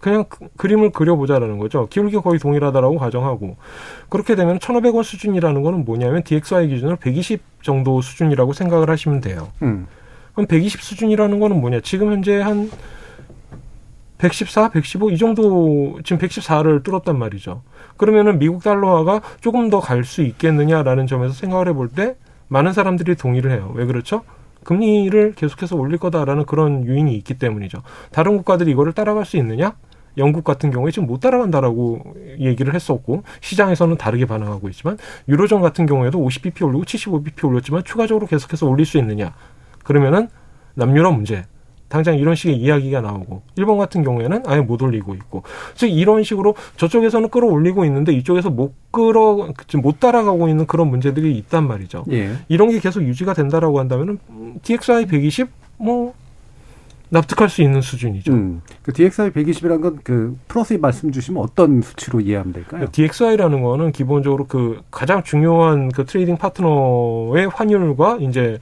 그냥 0.00 0.24
그, 0.28 0.48
그림을 0.56 0.90
그려보자라는 0.90 1.58
거죠. 1.58 1.86
기울기가 1.88 2.22
거의 2.22 2.38
동일하다라고 2.38 2.98
가정하고 2.98 3.56
그렇게 4.08 4.34
되면 4.34 4.58
1,500원 4.58 5.02
수준이라는 5.02 5.62
거는 5.62 5.84
뭐냐면 5.84 6.22
DXY 6.22 6.68
기준으로 6.68 6.96
120 6.96 7.42
정도 7.62 8.00
수준이라고 8.00 8.52
생각을 8.52 8.88
하시면 8.90 9.20
돼요. 9.20 9.48
음. 9.62 9.86
그럼 10.32 10.46
120 10.46 10.80
수준이라는 10.80 11.38
거는 11.40 11.60
뭐냐? 11.60 11.80
지금 11.80 12.12
현재 12.12 12.40
한 12.40 12.70
114, 14.18 14.70
115이 14.70 15.18
정도 15.18 15.98
지금 16.02 16.18
114를 16.26 16.82
뚫었단 16.82 17.18
말이죠. 17.18 17.62
그러면은 17.98 18.38
미국 18.38 18.62
달러화가 18.62 19.20
조금 19.40 19.68
더 19.68 19.80
갈 19.80 20.04
수 20.04 20.22
있겠느냐라는 20.22 21.06
점에서 21.06 21.34
생각을 21.34 21.68
해볼 21.68 21.88
때 21.90 22.16
많은 22.48 22.72
사람들이 22.72 23.14
동의를 23.16 23.50
해요. 23.50 23.72
왜 23.74 23.84
그렇죠? 23.84 24.22
금리를 24.66 25.34
계속해서 25.36 25.76
올릴 25.76 25.98
거다라는 25.98 26.44
그런 26.44 26.84
유인이 26.84 27.14
있기 27.18 27.34
때문이죠. 27.34 27.82
다른 28.10 28.36
국가들이 28.36 28.72
이거를 28.72 28.92
따라갈 28.92 29.24
수 29.24 29.36
있느냐? 29.36 29.76
영국 30.18 30.42
같은 30.42 30.72
경우에 30.72 30.90
지금 30.90 31.06
못 31.06 31.20
따라간다라고 31.20 32.00
얘기를 32.40 32.74
했었고 32.74 33.22
시장에서는 33.40 33.96
다르게 33.96 34.26
반응하고 34.26 34.68
있지만 34.70 34.98
유로존 35.28 35.60
같은 35.60 35.86
경우에도 35.86 36.18
50bp 36.18 36.66
올리고 36.66 36.84
75bp 36.84 37.46
올렸지만 37.46 37.84
추가적으로 37.84 38.26
계속해서 38.26 38.66
올릴 38.66 38.86
수 38.86 38.98
있느냐? 38.98 39.34
그러면은 39.84 40.28
남유럽 40.74 41.14
문제 41.14 41.44
당장 41.88 42.18
이런 42.18 42.34
식의 42.34 42.56
이야기가 42.56 43.00
나오고 43.00 43.42
일본 43.56 43.78
같은 43.78 44.02
경우에는 44.02 44.42
아예 44.46 44.60
못 44.60 44.82
올리고 44.82 45.14
있고 45.14 45.42
즉 45.74 45.88
이런 45.88 46.22
식으로 46.22 46.54
저쪽에서는 46.76 47.28
끌어올리고 47.28 47.84
있는데 47.84 48.12
이쪽에서 48.12 48.50
못 48.50 48.74
끌어 48.90 49.48
못 49.76 50.00
따라가고 50.00 50.48
있는 50.48 50.66
그런 50.66 50.88
문제들이 50.88 51.36
있단 51.38 51.66
말이죠. 51.66 52.04
예. 52.10 52.32
이런 52.48 52.70
게 52.70 52.80
계속 52.80 53.02
유지가 53.02 53.34
된다라고 53.34 53.78
한다면은 53.78 54.18
DXY 54.62 55.06
120뭐 55.06 56.12
납득할 57.08 57.48
수 57.48 57.62
있는 57.62 57.80
수준이죠. 57.80 58.32
음. 58.32 58.62
그 58.82 58.92
DXY 58.92 59.30
120이라는 59.30 59.80
건그 59.80 60.36
플러스 60.48 60.74
말씀 60.74 61.12
주시면 61.12 61.42
어떤 61.42 61.80
수치로 61.82 62.20
이해하면 62.20 62.52
될까요? 62.52 62.86
DXY라는 62.90 63.62
거는 63.62 63.92
기본적으로 63.92 64.46
그 64.46 64.80
가장 64.90 65.22
중요한 65.22 65.90
그 65.90 66.04
trading 66.04 66.36
partner의 66.36 67.48
환율과 67.48 68.18
이제 68.20 68.58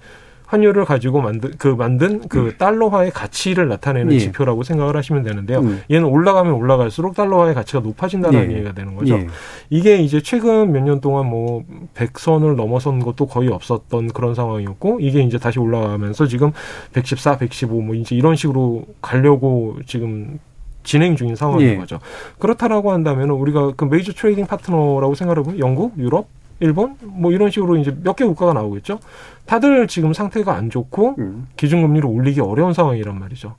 환율을 0.54 0.84
가지고 0.84 1.20
만든 1.20 1.50
그 1.58 1.68
만든 1.68 2.28
그 2.28 2.46
음. 2.46 2.52
달러화의 2.56 3.11
가치를 3.11 3.68
나타내는 3.68 4.12
예. 4.12 4.18
지표라고 4.18 4.62
생각을 4.62 4.96
하시면 4.96 5.25
되는데요. 5.25 5.58
음. 5.58 5.82
얘는 5.90 6.06
올라가면 6.06 6.52
올라갈수록 6.54 7.14
달러화의 7.14 7.54
가치가 7.54 7.80
높아진다는 7.80 8.50
예. 8.50 8.54
얘기가 8.54 8.73
되는 8.73 8.94
거죠. 8.94 9.14
예. 9.14 9.26
이게 9.70 9.96
이제 9.96 10.20
최근 10.23 10.73
몇 10.73 10.84
년 10.84 11.00
동안 11.00 11.26
뭐 11.26 11.64
100선을 11.94 12.54
넘어선 12.56 13.00
것도 13.00 13.26
거의 13.26 13.49
없었던 13.49 14.08
그런 14.08 14.34
상황이었고 14.34 14.99
이게 15.00 15.23
이제 15.23 15.38
다시 15.38 15.58
올라가면서 15.58 16.26
지금 16.26 16.52
114, 16.92 17.38
115 17.38 17.80
뭐 17.80 17.94
이제 17.94 18.14
이런 18.14 18.37
식으로 18.37 18.84
가려고 19.00 19.76
지금 19.87 20.38
진행 20.82 21.16
중인 21.16 21.34
상황인 21.34 21.66
예. 21.66 21.76
거죠. 21.76 21.99
그렇다라고 22.38 22.92
한다면 22.92 23.30
우리가 23.30 23.73
그 23.76 23.87
major 23.87 24.12
trading 24.12 24.47
partner라고 24.47 25.14
생각해보면 25.14 25.58
영국, 25.58 25.99
유럽, 25.99 26.26
일본 26.61 26.96
뭐 27.02 27.32
이런 27.32 27.50
식으로 27.50 27.76
이제 27.76 27.96
몇 28.02 28.16
개 28.16 28.25
국가가 28.25 28.52
나오겠죠. 28.52 29.00
다들 29.46 29.88
지금 29.88 30.12
상태가 30.12 30.54
안 30.54 30.70
좋고 30.70 31.16
음. 31.18 31.49
기준금리를 31.56 32.08
올리기 32.08 32.40
어려운 32.40 32.73
상황이란 32.73 33.18
말이죠. 33.18 33.54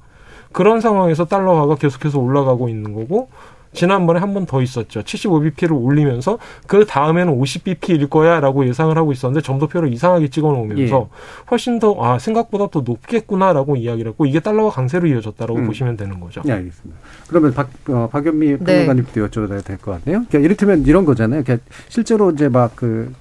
그런 0.51 0.79
상황에서 0.79 1.25
달러화가 1.25 1.75
계속해서 1.75 2.19
올라가고 2.19 2.69
있는 2.69 2.93
거고 2.93 3.27
지난번에 3.75 4.19
한 4.19 4.33
번 4.33 4.45
더 4.45 4.61
있었죠. 4.61 5.01
75bp를 5.01 5.71
올리면서 5.79 6.39
그 6.67 6.85
다음에는 6.85 7.39
50bp일 7.39 8.09
거야라고 8.09 8.67
예상을 8.67 8.95
하고 8.97 9.11
있었는데 9.11 9.41
점도표를 9.45 9.93
이상하게 9.93 10.29
찍어놓으면서 10.29 11.09
훨씬 11.51 11.79
더 11.79 11.95
아 12.03 12.17
생각보다 12.19 12.67
더 12.71 12.81
높겠구나라고 12.81 13.75
이야기를 13.75 14.11
했고 14.11 14.25
이게 14.25 14.39
달러화 14.39 14.69
강세로 14.71 15.07
이어졌다라고 15.07 15.59
음. 15.59 15.67
보시면 15.67 15.97
되는 15.97 16.19
거죠. 16.19 16.41
네, 16.43 16.53
알겠습니다. 16.53 16.99
그러면 17.29 17.53
박, 17.53 17.69
어, 17.89 18.09
박연미 18.11 18.47
네. 18.47 18.57
평론가님도 18.57 19.27
여쭤봐야 19.27 19.63
될것 19.63 20.03
같네요. 20.03 20.25
그러니까 20.27 20.39
이를테면 20.39 20.83
이런 20.85 21.05
거잖아요. 21.05 21.43
그러니까 21.43 21.65
실제로 21.89 22.31
이제 22.31 22.49
막그 22.49 23.13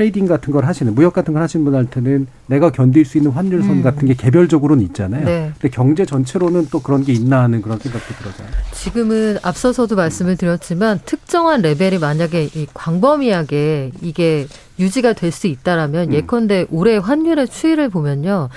trading 0.00 0.26
같은 0.26 0.52
걸 0.52 0.64
하시는 0.64 0.94
무역 0.94 1.12
같은 1.12 1.34
걸 1.34 1.42
하시는 1.42 1.62
분한테는 1.64 2.26
내가 2.46 2.70
견딜 2.70 3.04
수 3.04 3.18
있는 3.18 3.32
환율선 3.32 3.70
음. 3.70 3.82
같은 3.82 4.08
게 4.08 4.14
개별적으로는 4.14 4.82
있잖아요. 4.84 5.24
네. 5.26 5.52
근데 5.60 5.68
경제 5.68 6.06
전체로는 6.06 6.68
또 6.70 6.80
그런 6.80 7.04
게 7.04 7.12
있나 7.12 7.42
하는 7.42 7.60
그런 7.60 7.78
생각도 7.78 8.14
들어요. 8.14 8.34
지금은 8.72 9.36
앞서서도 9.42 9.96
말씀을 9.96 10.36
드렸지만 10.38 11.00
특정한 11.04 11.60
레벨이 11.60 11.98
만약에 11.98 12.44
이 12.54 12.66
광범위하게 12.72 13.92
이게 14.00 14.46
유지가 14.78 15.12
될 15.12 15.30
수 15.30 15.46
있다라면 15.46 16.08
음. 16.08 16.12
예컨대 16.14 16.66
올해 16.70 16.96
환율의 16.96 17.48
추이를 17.48 17.88
보면요. 17.90 18.48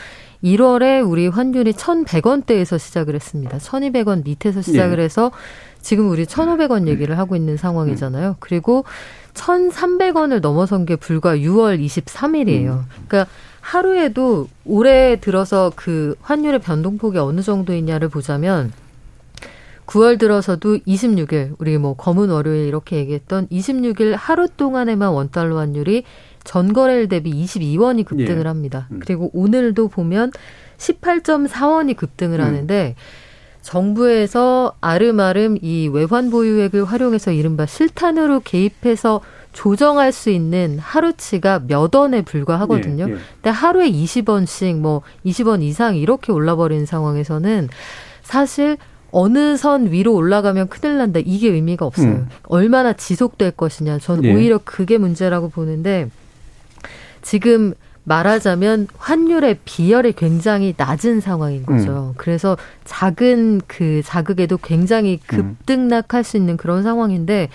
1월에 0.43 1.07
우리 1.09 1.27
환율이 1.27 1.73
1,100원대에서 1.73 2.79
시작을 2.79 3.15
했습니다. 3.15 3.57
1,200원 3.57 4.23
밑에서 4.25 4.61
시작을 4.61 4.99
예. 4.99 5.03
해서 5.03 5.31
지금 5.81 6.09
우리 6.09 6.25
1,500원 6.25 6.87
얘기를 6.87 7.17
하고 7.17 7.35
있는 7.35 7.57
상황이잖아요. 7.57 8.37
그리고 8.39 8.83
1,300원을 9.33 10.41
넘어선 10.41 10.85
게 10.85 10.95
불과 10.95 11.35
6월 11.35 11.83
23일이에요. 11.83 12.83
그러니까 13.07 13.27
하루에도 13.61 14.47
올해 14.65 15.19
들어서 15.19 15.71
그 15.75 16.15
환율의 16.21 16.59
변동폭이 16.59 17.17
어느 17.17 17.41
정도이냐를 17.41 18.09
보자면 18.09 18.71
9월 19.85 20.19
들어서도 20.19 20.77
26일 20.79 21.55
우리 21.59 21.77
뭐 21.77 21.95
검은 21.95 22.29
월요일 22.29 22.67
이렇게 22.67 22.97
얘기했던 22.97 23.47
26일 23.47 24.15
하루 24.17 24.47
동안에만 24.47 25.11
원달러 25.11 25.57
환율이 25.57 26.03
전거래일 26.43 27.07
대비 27.07 27.31
22원이 27.31 28.05
급등을 28.05 28.43
예. 28.43 28.47
합니다. 28.47 28.87
음. 28.91 28.99
그리고 28.99 29.29
오늘도 29.33 29.87
보면 29.89 30.31
18.4원이 30.77 31.95
급등을 31.95 32.39
음. 32.39 32.45
하는데 32.45 32.95
정부에서 33.63 34.75
아름아름 34.81 35.57
이 35.61 35.87
외환 35.87 36.29
보유액을 36.29 36.83
활용해서 36.83 37.31
이른바 37.31 37.65
실탄으로 37.65 38.41
개입해서 38.41 39.21
조정할 39.53 40.11
수 40.11 40.29
있는 40.29 40.77
하루치가 40.79 41.61
몇 41.65 41.95
원에 41.95 42.21
불과하거든요. 42.23 43.05
예, 43.07 43.13
예. 43.13 43.17
근데 43.35 43.49
하루에 43.49 43.89
20원씩 43.89 44.79
뭐 44.79 45.01
20원 45.25 45.63
이상 45.63 45.95
이렇게 45.95 46.31
올라버리는 46.31 46.85
상황에서는 46.85 47.69
사실 48.23 48.77
어느 49.11 49.55
선 49.57 49.91
위로 49.91 50.13
올라가면 50.13 50.69
큰일 50.69 50.97
난다. 50.97 51.19
이게 51.23 51.49
의미가 51.49 51.85
없어요. 51.85 52.07
음. 52.07 52.29
얼마나 52.43 52.93
지속될 52.93 53.51
것이냐. 53.51 53.99
저는 53.99 54.25
예. 54.25 54.33
오히려 54.33 54.59
그게 54.63 54.97
문제라고 54.97 55.49
보는데 55.49 56.09
지금 57.21 57.75
말하자면 58.05 58.87
환율의 58.97 59.59
비열이 59.65 60.13
굉장히 60.13 60.73
낮은 60.75 61.21
상황인 61.21 61.65
거죠. 61.65 62.13
그래서 62.17 62.57
작은 62.83 63.61
그 63.67 64.01
자극에도 64.03 64.57
굉장히 64.57 65.19
급등락할 65.25 66.23
수 66.23 66.37
있는 66.37 66.57
그런 66.57 66.83
상황인데 66.83 67.49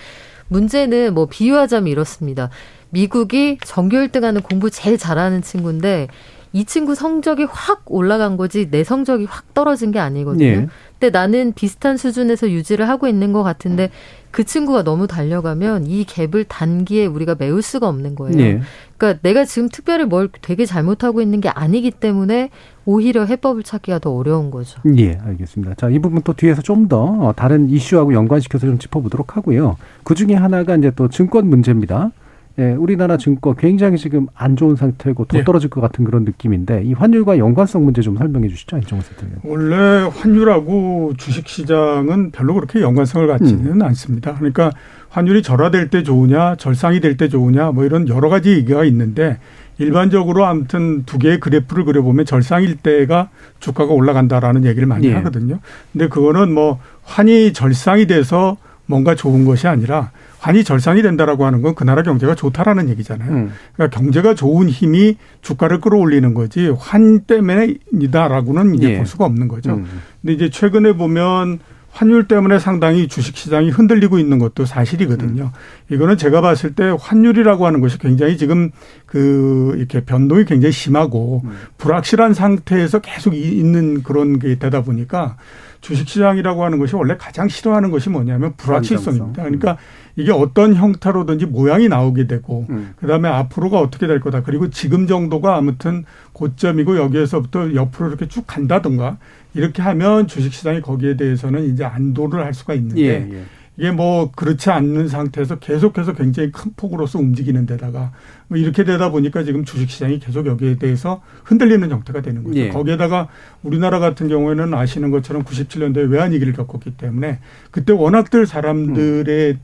문제는 0.47 1.13
뭐 1.13 1.27
비유하자면 1.27 1.87
이렇습니다. 1.87 2.49
미국이 2.89 3.59
전교 3.63 3.97
1등하는 3.97 4.43
공부 4.43 4.71
제일 4.71 4.97
잘하는 4.97 5.41
친구인데 5.43 6.07
이 6.51 6.65
친구 6.65 6.95
성적이 6.95 7.45
확 7.49 7.83
올라간 7.85 8.35
거지 8.35 8.71
내 8.71 8.83
성적이 8.83 9.25
확 9.25 9.53
떨어진 9.53 9.91
게 9.91 9.99
아니거든요. 9.99 10.45
예. 10.45 10.67
근데 10.99 11.11
나는 11.11 11.53
비슷한 11.53 11.95
수준에서 11.95 12.49
유지를 12.49 12.89
하고 12.89 13.07
있는 13.07 13.31
것 13.33 13.43
같은데 13.43 13.91
그 14.31 14.43
친구가 14.43 14.83
너무 14.83 15.07
달려가면 15.07 15.87
이 15.87 16.05
갭을 16.05 16.45
단기에 16.47 17.07
우리가 17.07 17.35
메울 17.39 17.61
수가 17.61 17.87
없는 17.87 18.15
거예요. 18.15 18.39
예. 18.39 18.61
그러니까 18.97 19.19
내가 19.23 19.45
지금 19.45 19.69
특별히 19.69 20.05
뭘 20.05 20.29
되게 20.41 20.65
잘못하고 20.65 21.21
있는 21.21 21.41
게 21.41 21.49
아니기 21.49 21.89
때문에 21.91 22.49
오히려 22.85 23.25
해법을 23.25 23.63
찾기가 23.63 23.99
더 23.99 24.11
어려운 24.11 24.51
거죠. 24.51 24.79
예, 24.97 25.17
알겠습니다. 25.23 25.75
자, 25.75 25.89
이 25.89 25.99
부분 25.99 26.21
또 26.23 26.33
뒤에서 26.33 26.61
좀 26.61 26.87
더 26.89 27.33
다른 27.35 27.69
이슈하고 27.69 28.13
연관시켜서 28.13 28.65
좀 28.65 28.79
짚어보도록 28.79 29.37
하고요. 29.37 29.77
그 30.03 30.15
중에 30.15 30.33
하나가 30.33 30.75
이제 30.75 30.91
또 30.95 31.07
증권 31.07 31.47
문제입니다. 31.47 32.11
예, 32.59 32.71
우리나라 32.73 33.15
증권 33.15 33.55
굉장히 33.55 33.97
지금 33.97 34.27
안 34.35 34.57
좋은 34.57 34.75
상태고 34.75 35.25
더 35.25 35.37
예. 35.37 35.43
떨어질 35.45 35.69
것 35.69 35.79
같은 35.79 36.03
그런 36.03 36.25
느낌인데 36.25 36.83
이 36.83 36.93
환율과 36.93 37.37
연관성 37.37 37.85
문제 37.85 38.01
좀 38.01 38.17
설명해 38.17 38.49
주시죠, 38.49 38.77
이정호 38.77 39.01
센터님. 39.01 39.35
원래 39.43 39.75
환율하고 40.13 41.13
주식 41.17 41.47
시장은 41.47 42.31
별로 42.31 42.53
그렇게 42.53 42.81
연관성을 42.81 43.25
갖지는 43.27 43.81
않습니다. 43.81 44.35
그러니까 44.35 44.71
환율이 45.09 45.41
절하될 45.41 45.89
때 45.89 46.03
좋으냐, 46.03 46.55
절상이 46.57 46.99
될 46.99 47.17
때 47.17 47.29
좋으냐, 47.29 47.71
뭐 47.71 47.85
이런 47.85 48.07
여러 48.07 48.29
가지 48.29 48.51
얘기가 48.51 48.83
있는데 48.85 49.39
일반적으로 49.77 50.45
아무튼 50.45 51.03
두 51.05 51.17
개의 51.17 51.39
그래프를 51.39 51.85
그려보면 51.85 52.25
절상일 52.25 52.75
때가 52.77 53.29
주가가 53.59 53.93
올라간다라는 53.93 54.65
얘기를 54.65 54.85
많이 54.85 55.07
예. 55.07 55.13
하거든요. 55.15 55.59
근데 55.93 56.07
그거는 56.09 56.53
뭐 56.53 56.79
환이 57.03 57.53
절상이 57.53 58.07
돼서 58.07 58.57
뭔가 58.85 59.15
좋은 59.15 59.45
것이 59.45 59.67
아니라 59.67 60.11
환이 60.39 60.63
절상이 60.63 61.01
된다라고 61.01 61.45
하는 61.45 61.61
건 61.61 61.75
그 61.75 61.83
나라 61.83 62.01
경제가 62.01 62.33
좋다라는 62.35 62.89
얘기잖아요. 62.89 63.29
음. 63.31 63.51
그러니까 63.75 63.97
경제가 63.99 64.33
좋은 64.35 64.69
힘이 64.69 65.17
주가를 65.41 65.81
끌어올리는 65.81 66.33
거지 66.33 66.69
환 66.79 67.19
때문에이다라고는 67.21 68.75
이제 68.75 68.91
예. 68.93 68.97
볼 68.97 69.05
수가 69.05 69.25
없는 69.25 69.47
거죠. 69.47 69.71
음. 69.71 69.85
근데 70.21 70.33
이제 70.33 70.49
최근에 70.49 70.93
보면 70.93 71.59
환율 71.91 72.27
때문에 72.27 72.59
상당히 72.59 73.07
주식 73.07 73.35
시장이 73.35 73.71
흔들리고 73.71 74.19
있는 74.19 74.37
것도 74.37 74.65
사실이거든요. 74.65 75.51
이거는 75.89 76.17
제가 76.17 76.39
봤을 76.39 76.75
때 76.75 76.95
환율이라고 76.97 77.65
하는 77.65 77.81
것이 77.81 77.97
굉장히 77.97 78.37
지금 78.37 78.69
그 79.07 79.73
이렇게 79.75 80.01
변동이 80.05 80.45
굉장히 80.45 80.71
심하고 80.71 81.43
불확실한 81.79 82.35
상태에서 82.35 82.99
계속 82.99 83.33
이- 83.33 83.57
있는 83.57 84.03
그런 84.03 84.37
게 84.37 84.59
되다 84.59 84.83
보니까 84.83 85.37
주식 85.81 86.09
시장이라고 86.09 86.63
하는 86.63 86.77
것이 86.77 86.95
원래 86.95 87.15
가장 87.17 87.47
싫어하는 87.47 87.91
것이 87.91 88.09
뭐냐면 88.09 88.53
불확실성입니다. 88.57 89.43
그러니까 89.43 89.77
이게 90.15 90.31
어떤 90.31 90.75
형태로든지 90.75 91.45
모양이 91.45 91.87
나오게 91.87 92.27
되고 92.27 92.65
음. 92.69 92.93
그다음에 92.97 93.29
앞으로가 93.29 93.79
어떻게 93.79 94.05
될 94.07 94.19
거다. 94.19 94.43
그리고 94.43 94.69
지금 94.69 95.07
정도가 95.07 95.55
아무튼 95.55 96.03
고점이고 96.33 96.97
여기에서부터 96.97 97.73
옆으로 97.73 98.09
이렇게 98.09 98.27
쭉 98.27 98.43
간다든가 98.45 99.17
이렇게 99.53 99.81
하면 99.81 100.27
주식 100.27 100.53
시장이 100.53 100.81
거기에 100.81 101.15
대해서는 101.15 101.71
이제 101.71 101.85
안도를 101.85 102.43
할 102.43 102.53
수가 102.53 102.73
있는데 102.73 103.01
예, 103.01 103.37
예. 103.37 103.43
이게 103.79 103.91
뭐 103.91 104.29
그렇지 104.35 104.69
않는 104.69 105.07
상태에서 105.07 105.59
계속해서 105.59 106.13
굉장히 106.13 106.51
큰 106.51 106.73
폭으로서 106.75 107.17
움직이는 107.17 107.65
데다가 107.65 108.11
뭐 108.49 108.57
이렇게 108.57 108.83
되다 108.83 109.09
보니까 109.09 109.43
지금 109.43 109.63
주식 109.63 109.89
시장이 109.89 110.19
계속 110.19 110.47
여기에 110.47 110.79
대해서 110.79 111.21
흔들리는 111.45 111.89
형태가 111.89 112.21
되는 112.21 112.43
거죠. 112.43 112.59
예. 112.59 112.69
거기에다가 112.69 113.29
우리나라 113.63 113.99
같은 113.99 114.27
경우에는 114.27 114.73
아시는 114.73 115.11
것처럼 115.11 115.43
97년도에 115.45 116.11
외환위기를 116.11 116.51
겪었기 116.51 116.97
때문에 116.97 117.39
그때 117.71 117.93
워낙들 117.93 118.47
사람들이 118.47 119.57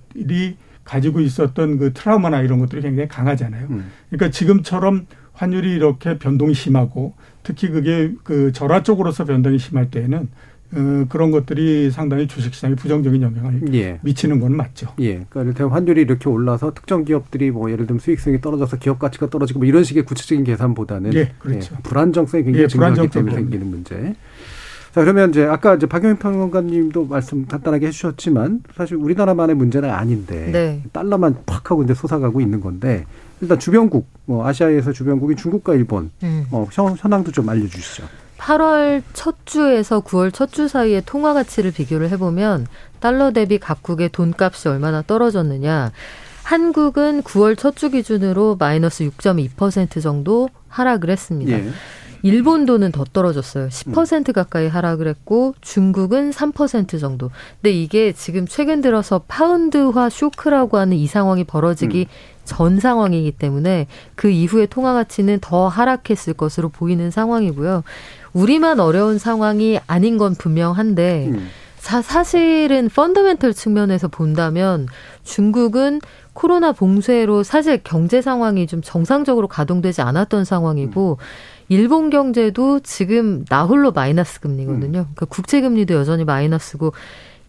가지고 0.86 1.19
있었던 1.19 1.77
그 1.77 1.91
트라우마나 1.93 2.41
이런 2.41 2.60
것들이 2.60 2.84
굉장히 2.84 3.10
강하잖아요. 3.10 3.67
음. 3.69 3.91
그러니까 4.10 4.31
지금처럼 4.31 5.07
환율이 5.34 5.75
이렇게 5.75 6.17
변동이 6.17 6.53
심하고 6.53 7.15
특히 7.43 7.67
그게 7.67 8.13
그 8.24 8.53
절하 8.53 8.81
쪽으로서 8.81 9.25
변동이 9.25 9.60
심할 9.60 9.91
때에는 9.91 10.29
어, 10.74 11.05
그런 11.10 11.31
것들이 11.31 11.91
상당히 11.91 12.27
주식시장에 12.27 12.75
부정적인 12.75 13.22
영향을 13.22 13.74
예. 13.75 14.00
미치는 14.01 14.39
건 14.39 14.55
맞죠. 14.57 14.88
예. 15.00 15.13
그러니까 15.29 15.41
이를테면 15.43 15.72
환율이 15.72 16.01
이렇게 16.01 16.27
올라서 16.29 16.74
특정 16.74 17.05
기업들이 17.05 17.51
뭐 17.51 17.72
예를 17.72 17.86
들면 17.88 18.00
수익성이 18.00 18.41
떨어져서 18.41 18.77
기업 18.77 19.00
가치가 19.00 19.29
떨어지고 19.29 19.60
뭐 19.60 19.67
이런 19.67 19.84
식의 19.84 20.03
구체적인 20.03 20.43
계산보다는 20.43 21.13
예, 21.13 21.31
그렇죠. 21.39 21.75
불안정성이 21.84 22.43
굉장히 22.43 22.63
예, 22.63 22.67
불안정성 22.67 23.10
때문에. 23.12 23.36
생기는 23.36 23.67
문제. 23.69 24.15
자, 24.93 25.01
그러면 25.01 25.29
이제 25.29 25.43
아까 25.43 25.75
이제 25.75 25.86
박영민 25.88 26.17
평론가님도 26.19 27.05
말씀 27.07 27.45
간단하게 27.45 27.88
해주셨지만 27.88 28.63
사실 28.75 28.95
우리나라만의 28.95 29.55
문제는 29.55 29.89
아닌데 29.89 30.50
네. 30.51 30.84
달러만 30.93 31.36
팍 31.45 31.69
하고 31.69 31.84
이제 31.84 31.93
솟아가고 31.93 32.39
있는 32.41 32.62
건데 32.62 33.05
일단 33.41 33.60
주변국, 33.60 34.07
뭐 34.25 34.48
아시아에서 34.48 34.93
주변국인 34.93 35.36
중국과 35.36 35.75
일본, 35.75 36.12
음. 36.24 36.45
어, 36.51 36.65
현- 36.72 36.95
현황도 36.98 37.34
좀 37.34 37.50
알려주시죠. 37.50 38.03
8월 38.38 39.01
첫 39.13 39.36
주에서 39.46 40.01
9월 40.01 40.34
첫 40.34 40.51
주 40.51 40.68
사이의 40.68 41.04
통화 41.06 41.34
가치를 41.34 41.72
비교를 41.72 42.10
해보면 42.12 42.68
달러 43.00 43.32
대비 43.32 43.58
각국의 43.58 44.10
돈값이 44.10 44.68
얼마나 44.68 45.01
떨어졌느냐. 45.01 45.92
한국은 46.44 47.24
9월 47.24 47.58
첫 47.58 47.75
주 47.75 47.89
기준으로 47.89 48.56
마이너스 48.60 49.04
6.2% 49.06 50.01
정도 50.01 50.50
하락을 50.70 51.10
했습니다. 51.10 51.51
예. 51.54 51.70
일본도는 52.22 52.92
더 52.92 53.04
떨어졌어요. 53.04 53.68
10% 53.68 54.34
가까이 54.34 54.68
하락을 54.68 55.08
했고 55.08 55.54
중국은 55.62 56.32
3% 56.32 57.00
정도. 57.00 57.30
근데 57.62 57.72
이게 57.72 58.13
지금 58.13 58.48
최근 58.48 58.82
들어서 58.82 59.22
파운드화 59.27 60.10
쇼크라고 60.10 60.77
하는 60.77 60.98
이 60.98 61.06
상황이 61.06 61.44
벌어지기 61.44 62.08
전 62.44 62.80
상황이기 62.80 63.32
때문에 63.34 63.86
그 64.15 64.30
이후에 64.30 64.65
통화 64.65 64.94
가치는 64.94 65.39
더 65.39 65.68
하락했을 65.68 66.34
것으로 66.34 66.70
보이는 66.70 67.12
상황이고요. 67.12 67.84
우리만 68.36 68.82
어려운 68.82 69.18
상황이 69.18 69.80
아닌 69.88 70.18
건 70.18 70.36
분명한데 70.36 71.27
음. 71.30 71.48
사, 71.77 72.01
사실은 72.01 72.89
펀더멘털 72.89 73.54
측면에서 73.54 74.10
본다면 74.10 74.88
중국은 75.24 76.01
코로나 76.34 76.74
봉쇄로 76.74 77.44
사실 77.44 77.80
경제 77.84 78.22
상황이 78.22 78.68
좀 78.68 78.82
정상적으로 78.84 79.48
가동되지 79.48 80.01
않았던 80.01 80.44
상황이고 80.44 81.18
일본 81.70 82.10
경제도 82.10 82.82
지금 82.82 83.46
나홀로 83.50 83.92
마이너스 83.92 84.42
금리거든요. 84.42 84.92
그러니까 84.92 85.25
국채 85.27 85.62
금리도 85.62 85.94
여전히 85.94 86.25
마이너스고 86.25 86.92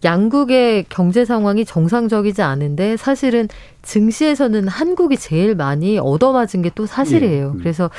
양국의 0.04 0.86
경제 0.88 1.24
상황이 1.24 1.64
정상적이지 1.64 2.42
않은데 2.42 2.96
사실은 2.96 3.48
증시에서는 3.82 4.68
한국이 4.68 5.16
제일 5.16 5.56
많이 5.56 5.98
얻어맞은 5.98 6.62
게 6.62 6.70
또 6.76 6.86
사실이에요. 6.86 7.44
예. 7.46 7.48
음. 7.48 7.58
그래서 7.58 7.90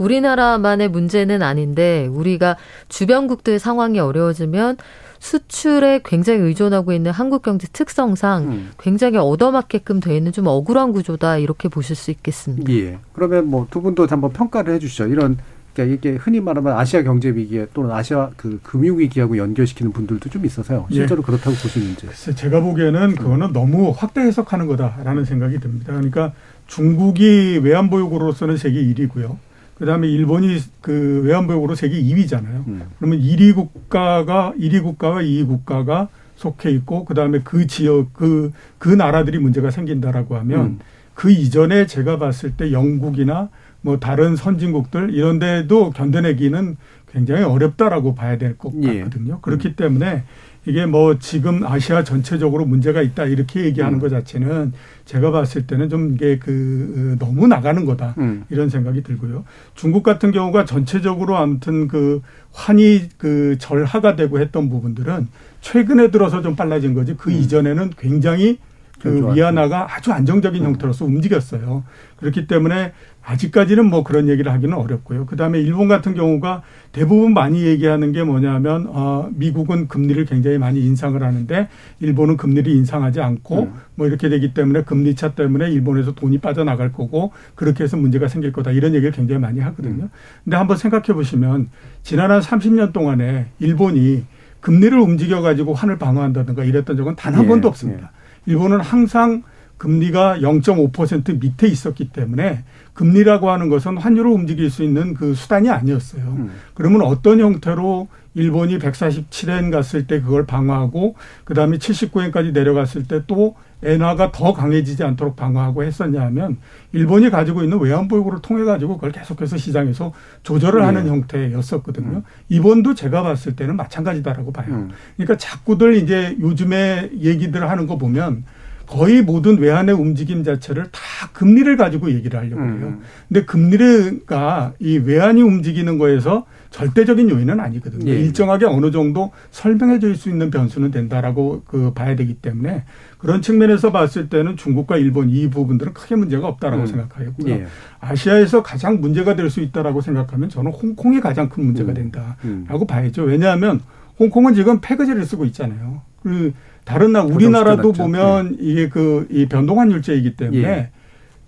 우리나라만의 0.00 0.88
문제는 0.88 1.42
아닌데 1.42 2.08
우리가 2.10 2.56
주변국들 2.88 3.58
상황이 3.58 4.00
어려워지면 4.00 4.78
수출에 5.18 6.00
굉장히 6.04 6.40
의존하고 6.40 6.92
있는 6.92 7.10
한국 7.10 7.42
경제 7.42 7.68
특성상 7.72 8.42
음. 8.44 8.70
굉장히 8.78 9.18
얻어맞게끔 9.18 10.00
돼 10.00 10.16
있는 10.16 10.32
좀 10.32 10.46
억울한 10.46 10.92
구조다 10.92 11.36
이렇게 11.36 11.68
보실 11.68 11.94
수 11.94 12.10
있겠습니다. 12.10 12.72
예. 12.72 12.98
그러면 13.12 13.48
뭐 13.48 13.66
두 13.70 13.82
분도 13.82 14.06
한번 14.06 14.32
평가를 14.32 14.74
해주시죠. 14.74 15.06
이런 15.08 15.36
그러니까 15.74 15.94
이게 15.94 16.16
흔히 16.16 16.40
말하면 16.40 16.76
아시아 16.76 17.02
경제 17.02 17.30
위기 17.30 17.64
또는 17.72 17.92
아시아 17.92 18.30
그 18.36 18.58
금융 18.62 18.98
위기하고 18.98 19.36
연결시키는 19.36 19.92
분들도 19.92 20.28
좀 20.30 20.44
있어서요. 20.44 20.86
예. 20.90 20.94
실제로 20.94 21.22
그렇다고 21.22 21.54
보시는지. 21.56 22.06
글쎄, 22.06 22.34
제가 22.34 22.60
보기에는 22.60 23.14
그거는 23.14 23.52
너무 23.52 23.94
확대 23.96 24.22
해석하는 24.22 24.66
거다라는 24.66 25.24
생각이 25.24 25.60
듭니다. 25.60 25.92
그러니까 25.92 26.32
중국이 26.66 27.60
외환 27.62 27.90
보유고로서는 27.90 28.56
세계 28.56 28.82
1위고요. 28.82 29.36
그다음에 29.80 30.08
일본이 30.08 30.58
그 30.82 31.22
외환보유고로 31.24 31.74
세계 31.74 32.00
2위잖아요. 32.02 32.68
음. 32.68 32.82
그러면 32.98 33.18
1위 33.18 33.54
국가가 33.54 34.52
1위 34.58 34.82
국가와 34.82 35.22
2위 35.22 35.46
국가가 35.46 36.08
속해 36.36 36.70
있고 36.70 37.06
그다음에 37.06 37.40
그 37.42 37.66
지역 37.66 38.12
그그 38.12 38.90
나라들이 38.90 39.38
문제가 39.38 39.70
생긴다라고 39.70 40.36
하면 40.36 40.60
음. 40.60 40.78
그 41.14 41.30
이전에 41.30 41.86
제가 41.86 42.18
봤을 42.18 42.52
때 42.58 42.72
영국이나 42.72 43.48
뭐 43.80 43.98
다른 43.98 44.36
선진국들 44.36 45.14
이런 45.14 45.38
데도 45.38 45.90
견뎌내기는 45.92 46.76
굉장히 47.10 47.42
어렵다라고 47.42 48.14
봐야 48.14 48.36
될것 48.36 48.74
예. 48.82 48.98
같거든요. 48.98 49.40
그렇기 49.40 49.76
때문에 49.76 50.24
이게 50.66 50.84
뭐 50.84 51.18
지금 51.18 51.64
아시아 51.64 52.04
전체적으로 52.04 52.66
문제가 52.66 53.00
있다 53.00 53.24
이렇게 53.24 53.64
얘기하는 53.64 53.98
음. 53.98 54.00
것 54.00 54.10
자체는 54.10 54.72
제가 55.06 55.30
봤을 55.30 55.66
때는 55.66 55.88
좀 55.88 56.14
이게 56.14 56.38
그 56.38 57.16
어, 57.18 57.24
너무 57.24 57.46
나가는 57.46 57.84
거다 57.84 58.14
음. 58.18 58.44
이런 58.50 58.68
생각이 58.68 59.02
들고요. 59.02 59.44
중국 59.74 60.02
같은 60.02 60.32
경우가 60.32 60.66
전체적으로 60.66 61.36
아무튼 61.36 61.88
그 61.88 62.20
환이 62.52 63.08
그 63.16 63.56
절하가 63.58 64.16
되고 64.16 64.38
했던 64.38 64.68
부분들은 64.68 65.28
최근에 65.62 66.10
들어서 66.10 66.42
좀 66.42 66.56
빨라진 66.56 66.94
거지 66.94 67.14
그 67.16 67.30
이전에는 67.30 67.92
굉장히 67.98 68.58
그 69.00 69.08
음. 69.08 69.34
위안화가 69.34 69.94
아주 69.94 70.12
안정적인 70.12 70.62
음. 70.62 70.66
형태로서 70.68 71.04
움직였어요. 71.04 71.84
그렇기 72.16 72.46
때문에 72.46 72.92
아직까지는 73.22 73.86
뭐 73.86 74.02
그런 74.02 74.28
얘기를 74.28 74.50
하기는 74.52 74.74
어렵고요. 74.76 75.26
그 75.26 75.36
다음에 75.36 75.60
일본 75.60 75.88
같은 75.88 76.14
경우가 76.14 76.62
대부분 76.92 77.32
많이 77.32 77.64
얘기하는 77.64 78.12
게 78.12 78.24
뭐냐면 78.24 78.86
어, 78.88 79.28
미국은 79.34 79.88
금리를 79.88 80.24
굉장히 80.26 80.58
많이 80.58 80.80
인상을 80.80 81.22
하는데 81.22 81.68
일본은 82.00 82.36
금리를 82.36 82.70
인상하지 82.72 83.20
않고 83.20 83.62
음. 83.62 83.74
뭐 83.94 84.06
이렇게 84.06 84.28
되기 84.28 84.54
때문에 84.54 84.84
금리 84.84 85.14
차 85.14 85.34
때문에 85.34 85.70
일본에서 85.70 86.14
돈이 86.14 86.38
빠져나갈 86.38 86.92
거고 86.92 87.32
그렇게 87.54 87.84
해서 87.84 87.96
문제가 87.96 88.28
생길 88.28 88.52
거다 88.52 88.70
이런 88.70 88.94
얘기를 88.94 89.12
굉장히 89.12 89.40
많이 89.40 89.60
하거든요. 89.60 90.08
근데 90.44 90.56
한번 90.56 90.76
생각해 90.76 91.12
보시면 91.14 91.68
지난 92.02 92.30
한 92.30 92.40
30년 92.40 92.92
동안에 92.92 93.46
일본이 93.58 94.24
금리를 94.60 94.98
움직여 94.98 95.40
가지고 95.40 95.74
환을 95.74 95.98
방어한다든가 95.98 96.64
이랬던 96.64 96.96
적은 96.96 97.16
단한 97.16 97.44
예, 97.44 97.48
번도 97.48 97.68
없습니다. 97.68 98.12
일본은 98.46 98.80
항상 98.80 99.42
금리가 99.78 100.38
0.5% 100.40 101.40
밑에 101.40 101.66
있었기 101.66 102.10
때문에 102.10 102.64
금리라고 102.92 103.50
하는 103.50 103.70
것은 103.70 103.96
환율을 103.96 104.30
움직일 104.30 104.70
수 104.70 104.82
있는 104.82 105.14
그 105.14 105.34
수단이 105.34 105.70
아니었어요. 105.70 106.22
음. 106.22 106.50
그러면 106.74 107.02
어떤 107.02 107.40
형태로 107.40 108.08
일본이 108.34 108.78
147엔 108.78 109.72
갔을 109.72 110.06
때 110.06 110.20
그걸 110.20 110.46
방어하고 110.46 111.16
그다음에 111.44 111.78
79엔까지 111.78 112.52
내려갔을 112.52 113.04
때 113.04 113.22
또 113.26 113.56
엔화가 113.82 114.32
더 114.32 114.52
강해지지 114.52 115.02
않도록 115.02 115.36
방어하고 115.36 115.84
했었냐 115.84 116.20
하면 116.26 116.58
일본이 116.92 117.30
가지고 117.30 117.62
있는 117.62 117.80
외환보유고를 117.80 118.40
통해 118.42 118.64
가지고 118.64 118.96
그걸 118.96 119.12
계속해서 119.12 119.56
시장에서 119.56 120.12
조절을 120.42 120.80
네. 120.80 120.86
하는 120.86 121.06
형태였었거든요. 121.06 122.22
이번도 122.48 122.94
제가 122.94 123.22
봤을 123.22 123.56
때는 123.56 123.76
마찬가지다라고 123.76 124.52
봐요. 124.52 124.66
음. 124.68 124.90
그러니까 125.16 125.36
자꾸들 125.36 125.94
이제 125.96 126.36
요즘에 126.40 127.10
얘기들 127.20 127.68
하는 127.68 127.86
거 127.86 127.96
보면 127.96 128.44
거의 128.86 129.22
모든 129.22 129.58
외환의 129.58 129.94
움직임 129.94 130.42
자체를 130.42 130.86
다 130.90 131.00
금리를 131.32 131.76
가지고 131.76 132.10
얘기를 132.10 132.38
하려고 132.38 132.60
해요. 132.60 132.88
음. 132.88 133.00
근데 133.28 133.44
금리가 133.44 134.72
이 134.80 134.98
외환이 134.98 135.42
움직이는 135.42 135.96
거에서 135.96 136.44
절대적인 136.70 137.28
요인은 137.30 137.58
아니거든요. 137.60 138.10
예. 138.10 138.20
일정하게 138.20 138.64
어느 138.66 138.90
정도 138.90 139.32
설명해 139.50 139.98
줄 139.98 140.16
수 140.16 140.28
있는 140.28 140.50
변수는 140.50 140.90
된다라고 140.90 141.62
그 141.66 141.92
봐야 141.94 142.14
되기 142.16 142.34
때문에 142.34 142.84
그런 143.18 143.42
측면에서 143.42 143.90
봤을 143.92 144.28
때는 144.28 144.56
중국과 144.56 144.96
일본 144.96 145.30
이 145.30 145.48
부분들은 145.50 145.92
크게 145.94 146.14
문제가 146.16 146.46
없다라고 146.46 146.82
음. 146.82 146.86
생각하고요. 146.86 147.48
예. 147.48 147.66
아시아에서 148.00 148.62
가장 148.62 149.00
문제가 149.00 149.34
될 149.36 149.50
수 149.50 149.60
있다라고 149.60 150.00
생각하면 150.00 150.48
저는 150.48 150.70
홍콩이 150.70 151.20
가장 151.20 151.48
큰 151.48 151.64
문제가 151.64 151.90
음. 151.90 151.94
된다라고 151.94 152.86
봐야죠. 152.86 153.22
왜냐하면 153.22 153.80
홍콩은 154.20 154.54
지금 154.54 154.80
패거제를 154.80 155.24
쓰고 155.24 155.44
있잖아요. 155.46 156.02
그 156.22 156.52
다른 156.84 157.12
나라 157.12 157.24
우리나라도. 157.26 157.92
보면 157.92 158.56
이게 158.60 158.88
그 158.88 159.26
이 159.30 159.46
변동환율제이기 159.46 160.36
때문에 160.36 160.62
예. 160.68 160.90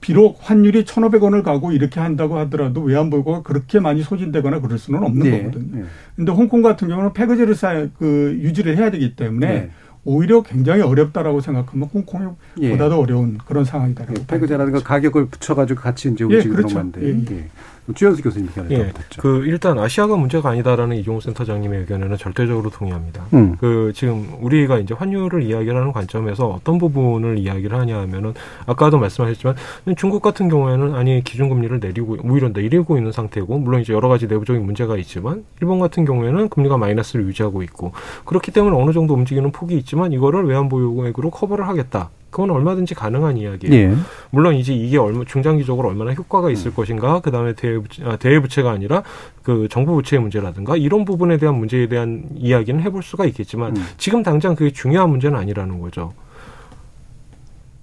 비록 0.02 0.38
환율이 0.40 0.84
1,500원을 0.84 1.42
가고 1.42 1.72
이렇게 1.72 2.00
한다고 2.00 2.36
하더라도 2.40 2.82
외환보유고가 2.82 3.42
그렇게 3.42 3.80
많이 3.80 4.02
소진되거나 4.02 4.60
그럴 4.60 4.76
수는 4.76 5.02
없는 5.02 5.30
네. 5.30 5.38
거거든요. 5.38 5.76
네. 5.76 5.84
근데 6.16 6.32
홍콩 6.32 6.60
같은 6.60 6.88
경우는 6.88 7.12
패거제를 7.14 7.54
쌓, 7.54 7.86
그 7.98 8.36
유지를 8.42 8.76
해야 8.76 8.90
되기 8.90 9.14
때문에 9.16 9.46
네. 9.46 9.70
오히려 10.04 10.42
굉장히 10.42 10.82
어렵다라고 10.82 11.40
생각하면 11.40 11.88
홍콩이 11.94 12.30
예. 12.62 12.70
보다도 12.70 13.00
어려운 13.00 13.38
그런 13.46 13.64
상황이다라고 13.64 14.14
예, 14.20 14.26
패그제라는 14.26 14.72
거 14.72 14.82
가격을 14.82 15.28
붙여가지고 15.28 15.80
같이 15.80 16.10
이제 16.10 16.24
예, 16.28 16.34
움직이는 16.34 16.56
그렇죠. 16.56 16.74
건데. 16.74 17.00
예, 17.04 17.34
예. 17.36 17.48
주현수 17.94 18.22
교수님 18.22 18.48
의견을 18.48 18.70
예, 18.70 18.76
들어보셨죠. 18.76 19.22
그 19.22 19.44
일단 19.46 19.78
아시아가 19.78 20.16
문제가 20.16 20.50
아니다라는 20.50 20.96
이종우 20.98 21.20
센터장님의 21.20 21.80
의견에는 21.80 22.16
절대적으로 22.16 22.70
동의합니다. 22.70 23.24
음. 23.34 23.56
그 23.58 23.92
지금 23.94 24.28
우리가 24.40 24.78
이제 24.78 24.94
환율을 24.94 25.42
이야기하는 25.42 25.92
관점에서 25.92 26.48
어떤 26.48 26.78
부분을 26.78 27.38
이야기를 27.38 27.76
하냐 27.76 27.98
하면은 27.98 28.34
아까도 28.66 28.98
말씀하셨지만 28.98 29.56
중국 29.96 30.22
같은 30.22 30.48
경우에는 30.48 30.94
아니 30.94 31.24
기준금리를 31.24 31.80
내리고 31.80 32.16
오히려 32.22 32.48
내리고 32.48 32.96
있는 32.96 33.10
상태고 33.10 33.58
물론 33.58 33.80
이제 33.80 33.92
여러 33.92 34.08
가지 34.08 34.28
내부적인 34.28 34.64
문제가 34.64 34.96
있지만 34.98 35.44
일본 35.60 35.80
같은 35.80 36.04
경우에는 36.04 36.48
금리가 36.48 36.76
마이너스를 36.76 37.26
유지하고 37.26 37.62
있고 37.64 37.92
그렇기 38.24 38.52
때문에 38.52 38.76
어느 38.76 38.92
정도 38.92 39.14
움직이는 39.14 39.50
폭이 39.50 39.76
있지만 39.78 40.12
이거를 40.12 40.44
외환 40.44 40.68
보유액으로 40.68 41.30
커버를 41.30 41.66
하겠다. 41.66 42.10
그건 42.32 42.50
얼마든지 42.50 42.94
가능한 42.94 43.36
이야기예요. 43.36 43.74
예. 43.74 43.94
물론 44.30 44.56
이제 44.56 44.72
이게 44.72 44.98
얼마 44.98 45.22
중장기적으로 45.24 45.88
얼마나 45.90 46.12
효과가 46.12 46.50
있을 46.50 46.74
것인가, 46.74 47.20
그 47.20 47.30
다음에 47.30 47.52
대부채, 47.52 48.02
아, 48.04 48.16
대부채가 48.16 48.70
아니라 48.70 49.02
그 49.42 49.68
정부 49.70 49.94
부채의 49.94 50.20
문제라든가 50.20 50.76
이런 50.76 51.04
부분에 51.04 51.36
대한 51.36 51.56
문제에 51.56 51.86
대한 51.86 52.24
이야기는 52.34 52.82
해볼 52.82 53.02
수가 53.02 53.26
있겠지만 53.26 53.76
음. 53.76 53.84
지금 53.98 54.22
당장 54.22 54.56
그게 54.56 54.72
중요한 54.72 55.10
문제는 55.10 55.38
아니라는 55.38 55.78
거죠. 55.78 56.14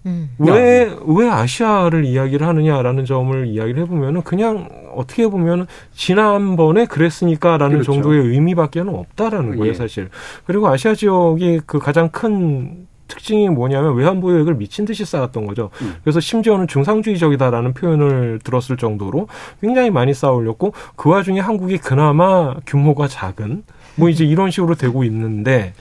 음. 0.06 0.32
왜, 0.40 0.92
왜 1.06 1.30
아시아를 1.30 2.06
이야기를 2.06 2.48
하느냐라는 2.48 3.06
점을 3.06 3.46
이야기를 3.48 3.84
해보면은 3.84 4.24
그냥 4.24 4.70
어떻게 4.96 5.28
보면 5.28 5.68
지난번에 5.94 6.86
그랬으니까라는 6.86 7.80
그렇죠. 7.80 7.94
정도의 7.94 8.22
의미밖에는 8.30 8.96
없다라는 8.96 9.58
거예요, 9.58 9.72
예. 9.72 9.74
사실. 9.76 10.10
그리고 10.46 10.68
아시아 10.68 10.96
지역이 10.96 11.62
그 11.68 11.78
가장 11.78 12.10
큰 12.10 12.88
특징이 13.10 13.50
뭐냐면 13.50 13.96
외환보유액을 13.96 14.56
미친 14.56 14.86
듯이 14.86 15.04
쌓았던 15.04 15.46
거죠. 15.46 15.70
음. 15.82 15.96
그래서 16.04 16.22
심지어는 16.22 16.68
중상주의적이다라는 16.68 17.74
표현을 17.74 18.40
들었을 18.42 18.78
정도로 18.78 19.28
굉장히 19.60 19.90
많이 19.90 20.14
쌓아올렸고 20.14 20.74
그 20.96 21.10
와중에 21.10 21.42
한국이 21.42 21.78
그나마 21.78 22.54
규모가 22.66 23.10
작은 23.10 23.64
뭐 23.96 24.08
이제 24.08 24.24
이런 24.24 24.52
식으로 24.52 24.76
되고 24.76 25.04
있는데 25.04 25.74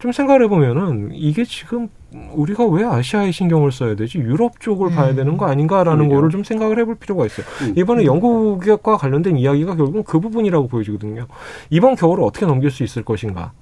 좀 0.00 0.10
생각을 0.12 0.42
해보면은 0.44 1.10
이게 1.12 1.44
지금 1.44 1.88
우리가 2.32 2.66
왜 2.66 2.84
아시아에 2.84 3.30
신경을 3.30 3.72
써야 3.72 3.96
되지 3.96 4.18
유럽 4.18 4.60
쪽을 4.60 4.90
봐야 4.90 5.14
되는 5.14 5.36
거 5.36 5.46
아닌가라는. 5.46 6.08
거를 6.08 6.30
좀 6.30 6.44
생각을 6.44 6.78
해볼 6.78 6.96
필요가 6.96 7.26
있어요. 7.26 7.46
음. 7.62 7.74
이번에 7.76 8.04
영국과 8.04 8.96
관련된 8.96 9.36
이야기가 9.36 9.76
결국은 9.76 10.04
그 10.04 10.20
부분이라고 10.20 10.68
보여지거든요. 10.68 11.26
이번 11.70 11.96
겨울을 11.96 12.22
어떻게 12.22 12.46
넘길 12.46 12.70
수 12.70 12.84
있을 12.84 13.02
것인가. 13.02 13.52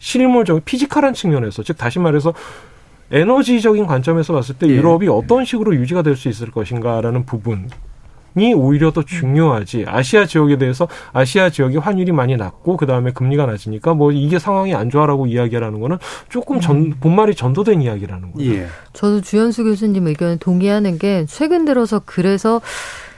실물적, 0.00 0.64
physical한 0.64 1.14
측면에서, 1.14 1.62
즉 1.62 1.78
다시 1.78 2.00
말해서 2.00 2.34
에너지적인 3.12 3.86
관점에서 3.86 4.32
봤을 4.32 4.56
때 4.56 4.66
예. 4.66 4.72
유럽이 4.72 5.06
어떤 5.08 5.44
식으로 5.44 5.74
유지가 5.76 6.02
될 6.02 6.16
수 6.16 6.28
있을 6.28 6.50
것인가라는 6.50 7.24
부분. 7.26 7.68
이 8.38 8.52
오히려 8.54 8.92
더 8.92 9.02
중요하지. 9.02 9.86
아시아 9.88 10.24
지역에 10.24 10.56
대해서 10.56 10.86
아시아 11.12 11.50
지역이 11.50 11.78
환율이 11.78 12.12
많이 12.12 12.36
낮고 12.36 12.76
그 12.76 12.86
다음에 12.86 13.10
금리가 13.10 13.44
낮으니까 13.46 13.94
뭐 13.94 14.12
이게 14.12 14.38
상황이 14.38 14.72
안 14.72 14.88
좋아라고 14.88 15.26
이야기하는 15.26 15.80
거는 15.80 15.98
조금 16.28 16.60
전 16.60 16.90
본말이 17.00 17.34
전도된 17.34 17.82
이야기라는 17.82 18.30
거죠. 18.32 18.44
예. 18.54 18.66
저도 18.92 19.20
주현수 19.20 19.64
교수님 19.64 20.06
의견에 20.06 20.36
동의하는 20.36 20.98
게 20.98 21.26
최근 21.28 21.64
들어서 21.64 22.00
그래서 22.04 22.60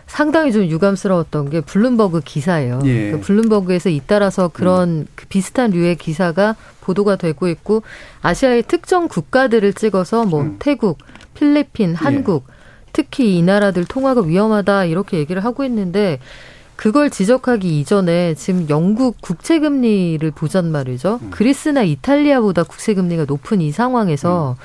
상당히 0.06 0.52
좀 0.52 0.64
유감스러웠던 0.64 1.50
게 1.50 1.60
블룸버그 1.60 2.20
기사예요. 2.24 2.80
예. 2.84 3.12
그 3.12 3.20
블룸버그에서 3.20 3.88
잇따라서 3.88 4.48
그런 4.48 5.06
그 5.14 5.26
비슷한 5.26 5.70
류의 5.70 5.96
기사가 5.96 6.56
보도가 6.80 7.16
되고 7.16 7.48
있고 7.48 7.82
아시아의 8.20 8.64
특정 8.64 9.08
국가들을 9.08 9.72
찍어서 9.72 10.24
뭐 10.24 10.42
음. 10.42 10.56
태국, 10.58 10.98
필리핀, 11.34 11.94
한국 11.94 12.44
특히 12.92 13.38
이 13.38 13.42
나라들 13.42 13.84
통화가 13.84 14.22
위험하다 14.22 14.84
이렇게 14.84 15.18
얘기를 15.18 15.44
하고 15.44 15.64
있는데 15.64 16.18
그걸 16.76 17.10
지적하기 17.10 17.80
이전에 17.80 18.34
지금 18.34 18.68
영국 18.68 19.20
국채 19.20 19.60
금리를 19.60 20.28
보잔 20.32 20.72
말이죠. 20.72 21.20
그리스나 21.30 21.82
이탈리아보다 21.82 22.64
국채 22.64 22.94
금리가 22.94 23.24
높은 23.26 23.60
이 23.60 23.70
상황에서 23.70 24.56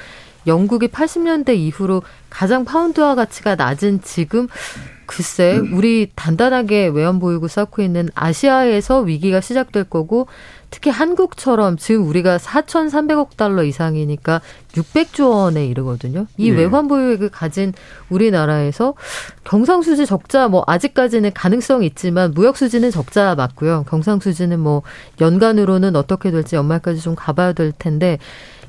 영국이 0.48 0.88
80년대 0.88 1.56
이후로 1.56 2.02
가장 2.30 2.66
파운드화 2.66 3.16
가치가 3.16 3.56
낮은 3.56 4.02
지금 4.02 4.48
글쎄 5.08 5.60
우리 5.74 6.12
단단하게 6.16 6.88
외환 6.88 7.20
보유고 7.20 7.48
쌓고 7.48 7.82
있는 7.82 8.10
아시아에서 8.14 9.00
위기가 9.00 9.42
시작될 9.42 9.86
거고 9.86 10.28
특히 10.70 10.92
한국처럼 10.92 11.78
지금 11.78 12.06
우리가 12.08 12.38
4,300억 12.38 13.38
달러 13.38 13.64
이상이니까 13.64 14.42
600조 14.74 15.32
원에 15.32 15.66
이르거든요. 15.66 16.28
이 16.36 16.52
네. 16.52 16.58
외환 16.58 16.90
보유액을 16.90 17.30
가진 17.30 17.74
우리나라에서 18.10 18.94
경상수지 19.46 20.06
적자 20.06 20.50
뭐 20.50 20.64
아직까지는 20.68 21.32
가능성이 21.34 21.88
있지만 21.88 22.34
무역 22.34 22.58
수지는 22.58 22.92
적자 22.92 23.34
맞고요. 23.36 23.86
경상수지는 23.90 24.60
뭐 24.60 24.84
연간으로는 25.22 25.96
어떻게 25.96 26.32
될지 26.32 26.58
연말까지 26.58 27.00
좀 27.00 27.16
가봐야 27.16 27.54
될 27.54 27.72
텐데 27.72 28.20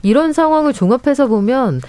이런 0.02 0.32
상황을 0.32 0.72
종합해서 0.72 1.26
보면 1.26 1.80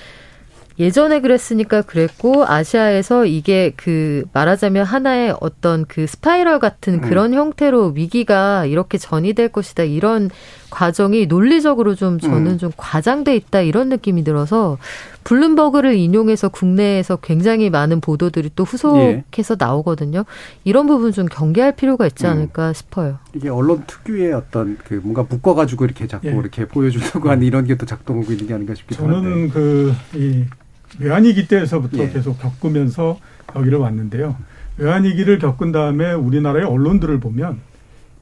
예전에 0.80 1.20
그랬으니까 1.20 1.82
그랬고 1.82 2.46
아시아에서 2.48 3.26
이게 3.26 3.74
그 3.76 4.24
말하자면 4.32 4.86
하나의 4.86 5.36
어떤 5.42 5.86
그 5.86 6.08
스파이럴 6.08 6.60
같은 6.60 7.02
그런 7.02 7.34
형태로 7.34 7.94
위기가 7.96 8.66
이렇게 8.66 8.98
전이될 8.98 9.50
것이다 9.50 9.84
이런 9.84 10.30
과정이 10.70 11.26
논리적으로 11.26 11.96
좀 11.96 12.20
저는 12.20 12.52
음. 12.52 12.58
좀 12.58 12.72
과장돼 12.78 13.36
있다 13.36 13.62
이런 13.62 13.90
느낌이 13.90 14.24
들어서 14.24 14.78
블룸버그를 15.26 15.96
인용해서 15.96 16.48
국내에서 16.48 17.18
굉장히 17.18 17.70
많은 17.70 18.00
보도들이 18.00 18.52
또 18.56 18.64
후속해서 18.64 19.58
나오거든요. 19.60 20.24
이런 20.64 20.88
부분 20.88 21.12
좀 21.12 21.26
경계할 21.26 21.76
필요가 21.76 22.08
있지 22.08 22.26
음. 22.26 22.32
않을까 22.32 22.72
싶어요. 22.74 23.18
이게 23.34 23.50
언론 23.50 23.84
특유의 23.86 24.32
어떤 24.34 24.78
그 24.78 24.94
뭔가 24.94 25.26
묶어가지고 25.28 25.86
이렇게 25.86 26.08
자꾸 26.08 26.28
예. 26.28 26.32
이렇게 26.32 26.66
보여주려고 26.68 27.30
하는 27.30 27.44
이런 27.44 27.66
게 27.66 27.76
또 27.80 27.86
작동하고 27.86 28.32
있는 28.32 28.48
게 28.48 28.54
아닌가 28.54 28.76
싶기도 28.76 29.04
한데. 29.04 29.16
저는 29.16 29.50
그 29.50 29.94
이 30.16 30.46
외환위기 30.98 31.48
때에서부터 31.48 32.00
예. 32.00 32.10
계속 32.10 32.40
겪으면서 32.40 33.20
여기를 33.56 33.78
왔는데요. 33.80 34.36
외환위기를 34.78 35.40
겪은 35.40 35.72
다음에 35.72 36.14
우리나라의 36.14 36.66
언론들을 36.66 37.20
보면 37.20 37.60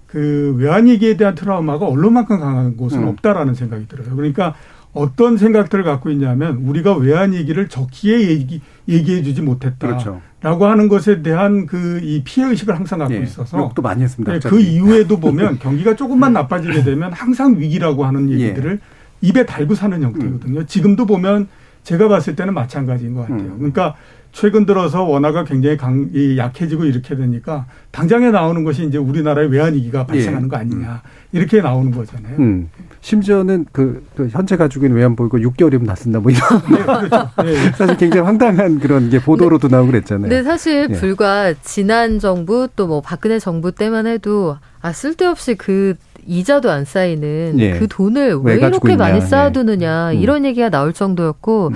그 0.08 0.56
외환위기에 0.58 1.18
대한 1.18 1.36
트라우마가 1.36 1.86
언론만큼 1.86 2.40
강한 2.40 2.78
곳은 2.78 3.04
음. 3.04 3.08
없다라는 3.10 3.54
생각이 3.54 3.88
들어요. 3.88 4.16
그러니까 4.16 4.56
어떤 4.94 5.38
생각들을 5.38 5.84
갖고 5.84 6.10
있냐면 6.10 6.58
우리가 6.58 6.96
외환위기를 6.96 7.68
적기에 7.68 8.30
얘기, 8.30 8.62
얘기해주지 8.88 9.42
못했다라고 9.44 10.20
그렇죠. 10.42 10.66
하는 10.66 10.88
것에 10.88 11.22
대한 11.22 11.66
그 11.68 12.00
이 12.02 12.24
피해 12.24 12.48
의식을 12.48 12.76
항상 12.76 13.00
갖고 13.00 13.14
예. 13.14 13.20
있어서 13.20 13.58
욕도 13.60 13.82
많이 13.82 14.02
했습니다. 14.02 14.32
네. 14.34 14.40
그 14.50 14.60
이후에도 14.60 15.20
보면 15.20 15.60
경기가 15.60 15.96
조금만 15.96 16.34
나빠지게 16.34 16.84
되면 16.84 17.12
항상 17.14 17.60
위기라고 17.60 18.06
하는 18.06 18.30
예. 18.32 18.46
얘기들을 18.46 18.80
입에 19.22 19.46
달고 19.46 19.76
사는 19.76 20.02
형태거든요. 20.02 20.66
지금도 20.66 21.06
보면 21.06 21.48
제가 21.88 22.10
봤을 22.10 22.36
때는 22.36 22.54
마찬가지인 22.54 23.14
것 23.14 23.22
같아요. 23.22 23.40
음. 23.40 23.56
그러니까 23.60 23.96
최근 24.34 24.66
들어서 24.66 25.04
원화가 25.04 25.46
굉장히 25.46 25.78
강, 25.78 26.10
이 26.14 26.38
약해지고 26.38 26.84
이렇게 26.84 27.16
되니까 27.16 27.66
당장에 27.92 28.30
나오는 28.30 28.66
것이 28.66 28.86
이제 28.86 28.98
우리나라의 28.98 29.50
외환위기가 29.50 30.06
발생하는 30.06 30.48
예. 30.48 30.50
거 30.50 30.58
아니냐. 30.58 31.02
이렇게 31.32 31.62
나오는 31.62 31.92
거잖아요. 31.92 32.36
음. 32.40 32.70
심지어는 33.00 33.68
그, 33.72 34.06
그 34.16 34.28
현재 34.30 34.58
가지고 34.58 34.86
있는 34.86 34.98
외환 34.98 35.16
보이고 35.16 35.38
6개월이면 35.38 35.88
다 35.88 35.96
쓴다 35.96 36.20
뭐 36.20 36.30
이런 36.32 36.42
네, 36.70 36.84
그렇죠. 36.84 37.30
예. 37.46 37.72
사실 37.72 37.98
굉장히 37.98 38.26
황당한 38.26 38.80
그런 38.80 39.10
게 39.10 39.20
보도로도 39.22 39.70
나오고 39.70 39.92
그랬잖아요. 39.92 40.30
근데 40.30 40.44
사실 40.44 40.88
예. 40.90 40.94
불과 40.94 41.54
지난 41.64 42.20
정부 42.20 42.68
또 42.76 42.88
뭐 42.88 43.02
박근혜 43.02 43.40
정부 43.40 43.72
때만 43.72 44.08
해도 44.08 44.58
아 44.82 44.92
쓸데없이 44.92 45.56
그 45.56 45.96
이자도 46.28 46.70
안 46.70 46.86
쌓이는 46.86 47.56
예. 47.60 47.72
그 47.80 47.88
돈을 47.88 48.36
왜 48.44 48.56
왜 48.58 48.68
이렇게 48.68 48.96
많이 48.96 49.18
있냐. 49.18 49.26
쌓아두느냐 49.28 50.10
네. 50.12 50.18
음. 50.18 50.22
이런 50.22 50.46
얘기가 50.46 50.70
나올 50.70 50.94
정도였고 50.94 51.72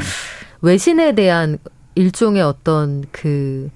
외신에 0.61 1.13
대한 1.15 1.57
일종의 1.95 2.41
어떤 2.41 3.03
그 3.11 3.69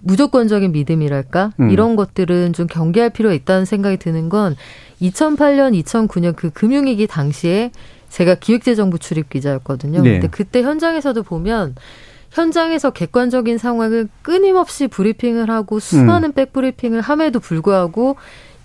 무조건적인 0.00 0.72
믿음이랄까 0.72 1.52
음. 1.60 1.70
이런 1.70 1.96
것들은 1.96 2.52
좀 2.52 2.66
경계할 2.66 3.10
필요가 3.10 3.34
있다는 3.34 3.64
생각이 3.64 3.96
드는 3.96 4.28
건 4.28 4.56
2008년, 5.02 5.80
2009년 5.82 6.34
그 6.36 6.50
금융위기 6.50 7.06
당시에 7.06 7.70
제가 8.08 8.36
기획재정부 8.36 8.98
출입 8.98 9.28
기자였거든요. 9.28 10.02
네. 10.02 10.12
근데 10.12 10.28
그때 10.28 10.62
현장에서도 10.62 11.22
보면 11.24 11.74
현장에서 12.30 12.90
객관적인 12.90 13.58
상황을 13.58 14.08
끊임없이 14.22 14.86
브리핑을 14.86 15.50
하고 15.50 15.78
수많은 15.78 16.32
백브리핑을 16.32 17.00
함에도 17.00 17.40
불구하고 17.40 18.16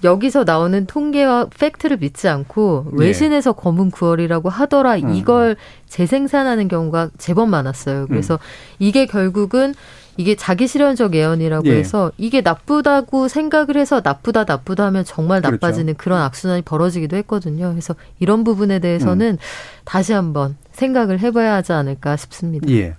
여기서 0.03 0.43
나오는 0.43 0.85
통계와 0.85 1.47
팩트를 1.57 1.97
믿지 1.97 2.27
않고 2.27 2.91
예. 2.93 3.05
외신에서 3.05 3.53
검은 3.53 3.91
9월이라고 3.91 4.49
하더라 4.49 4.95
음. 4.97 5.13
이걸 5.15 5.55
재생산하는 5.87 6.67
경우가 6.67 7.09
제법 7.17 7.49
많았어요. 7.49 8.07
그래서 8.07 8.39
이게 8.79 9.05
결국은 9.05 9.73
이게 10.17 10.35
자기 10.35 10.67
실현적 10.67 11.15
예언이라고 11.15 11.67
예. 11.67 11.77
해서 11.77 12.11
이게 12.17 12.41
나쁘다고 12.41 13.27
생각을 13.27 13.77
해서 13.77 14.01
나쁘다 14.03 14.43
나쁘다 14.43 14.85
하면 14.85 15.03
정말 15.03 15.41
그렇죠. 15.41 15.55
나빠지는 15.55 15.95
그런 15.95 16.21
악순환이 16.21 16.61
벌어지기도 16.61 17.17
했거든요. 17.17 17.69
그래서 17.69 17.95
이런 18.19 18.43
부분에 18.43 18.79
대해서는 18.79 19.37
다시 19.85 20.13
한번 20.13 20.55
생각을 20.71 21.19
해봐야 21.19 21.55
하지 21.55 21.73
않을까 21.73 22.15
싶습니다. 22.15 22.69
예. 22.69 22.95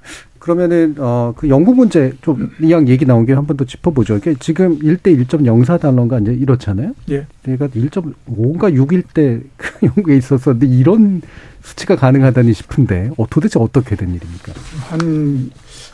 그러면은 0.49 0.95
어그 0.99 1.49
영국 1.49 1.75
문제 1.77 2.13
좀 2.21 2.51
이왕 2.61 2.87
얘기 2.89 3.07
나온 3.07 3.25
게 3.25 3.33
한 3.33 3.47
번 3.47 3.57
더 3.57 3.65
짚어보죠. 3.65 4.17
이게 4.19 4.35
지금 4.39 4.79
1대 4.79 5.05
1.04 5.27 5.81
달러인가 5.81 6.19
이제 6.19 6.35
이렇잖아요. 6.35 6.93
예. 7.11 7.27
내가 7.45 7.69
1.5인가 7.69 8.75
6일 8.75 9.05
때 9.15 9.41
그 9.57 9.87
영국에 9.87 10.15
있었었는데 10.19 10.67
이런 10.67 11.23
수치가 11.63 11.97
가능하다니 11.97 12.53
싶은데 12.53 13.11
어, 13.17 13.25
도대체 13.31 13.59
어떻게 13.59 13.97
된 13.97 14.11
일입니까? 14.11 14.53
한, 14.91 15.51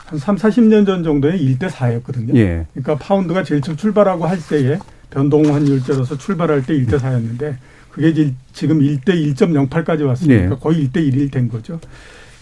한 0.07 0.19
3, 0.19 0.35
40년 0.35 0.85
전 0.85 1.01
정도에 1.03 1.37
1대 1.37 1.69
4였거든요. 1.69 2.35
예. 2.35 2.65
그러니까 2.73 2.97
파운드가 2.97 3.43
제일 3.43 3.61
처음 3.61 3.77
출발하고 3.77 4.25
할 4.25 4.37
때에 4.49 4.77
변동 5.11 5.45
환율제로서 5.45 6.17
출발할 6.17 6.65
때 6.65 6.73
1대 6.73 6.99
4였는데 6.99 7.55
그게 7.89 8.09
이제 8.09 8.33
지금 8.51 8.79
1대 8.79 9.11
1.08까지 9.33 10.05
왔으니까 10.05 10.49
네. 10.49 10.55
거의 10.59 10.89
1대 10.89 10.97
1이 11.09 11.31
된 11.31 11.47
거죠. 11.47 11.79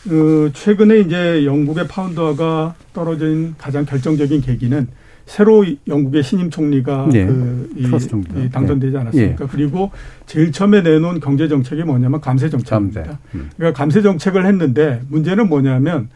어, 0.07 0.49
최근에 0.53 0.99
이제 0.99 1.45
영국의 1.45 1.88
파운드화가 1.88 2.75
떨어진 2.93 3.55
가장 3.57 3.85
결정적인 3.85 4.41
계기는 4.41 4.88
새로 5.25 5.63
영국의 5.88 6.23
신임 6.23 6.49
총리가 6.49 7.09
네. 7.12 7.25
그 7.25 7.69
이. 7.75 7.83
이 7.83 8.49
당선되지 8.49 8.93
네. 8.93 8.99
않았습니까? 8.99 9.47
그리고 9.47 9.91
제일 10.25 10.51
처음에 10.51 10.81
내놓은 10.81 11.19
경제 11.19 11.47
정책이 11.47 11.83
뭐냐면 11.83 12.19
감세 12.19 12.49
정책입니다. 12.49 13.03
감세. 13.03 13.17
음. 13.35 13.49
그러니까 13.55 13.77
감세 13.77 14.01
정책을 14.01 14.47
했는데 14.47 15.01
문제는 15.09 15.47
뭐냐면 15.47 16.09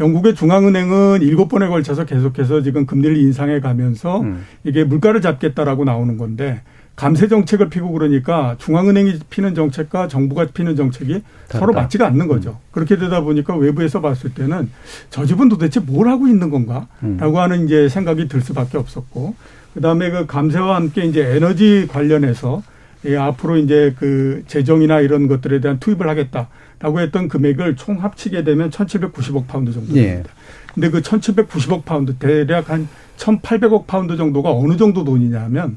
영국의 0.00 0.34
중앙은행은 0.34 1.22
일곱 1.22 1.48
번에 1.48 1.66
걸쳐서 1.66 2.04
계속해서 2.04 2.62
지금 2.62 2.84
금리를 2.84 3.16
인상해 3.16 3.60
가면서 3.60 4.20
음. 4.20 4.44
이게 4.64 4.84
물가를 4.84 5.22
잡겠다라고 5.22 5.84
나오는 5.84 6.18
건데 6.18 6.60
감세 6.98 7.28
정책을 7.28 7.70
피고 7.70 7.92
그러니까 7.92 8.56
중앙은행이 8.58 9.20
피는 9.30 9.54
정책과 9.54 10.08
정부가 10.08 10.46
피는 10.46 10.74
정책이 10.74 11.22
서로 11.46 11.66
다르다. 11.66 11.80
맞지가 11.82 12.06
않는 12.08 12.26
거죠. 12.26 12.58
그렇게 12.72 12.98
되다 12.98 13.20
보니까 13.20 13.54
외부에서 13.56 14.00
봤을 14.00 14.34
때는 14.34 14.68
저 15.08 15.24
집은 15.24 15.48
도대체 15.48 15.78
뭘 15.78 16.08
하고 16.08 16.26
있는 16.26 16.50
건가라고 16.50 16.88
음. 17.04 17.36
하는 17.36 17.66
이제 17.66 17.88
생각이 17.88 18.26
들 18.26 18.40
수밖에 18.40 18.78
없었고 18.78 19.36
그다음에 19.74 20.10
그 20.10 20.26
감세와 20.26 20.74
함께 20.74 21.04
이제 21.04 21.24
에너지 21.36 21.86
관련해서 21.88 22.64
예, 23.04 23.16
앞으로 23.16 23.58
이제 23.58 23.94
그 23.96 24.42
재정이나 24.48 24.98
이런 24.98 25.28
것들에 25.28 25.60
대한 25.60 25.78
투입을 25.78 26.08
하겠다라고 26.08 26.98
했던 26.98 27.28
금액을 27.28 27.76
총 27.76 28.02
합치게 28.02 28.42
되면 28.42 28.70
1,790억 28.70 29.46
파운드 29.46 29.72
정도 29.72 29.94
예. 29.94 30.06
됩니다. 30.06 30.30
근데 30.74 30.90
그 30.90 31.00
1,790억 31.00 31.84
파운드 31.84 32.16
대략 32.16 32.70
한 32.70 32.88
1,800억 33.18 33.86
파운드 33.86 34.16
정도가 34.16 34.50
어느 34.50 34.76
정도 34.76 35.04
돈이냐 35.04 35.40
하면 35.42 35.76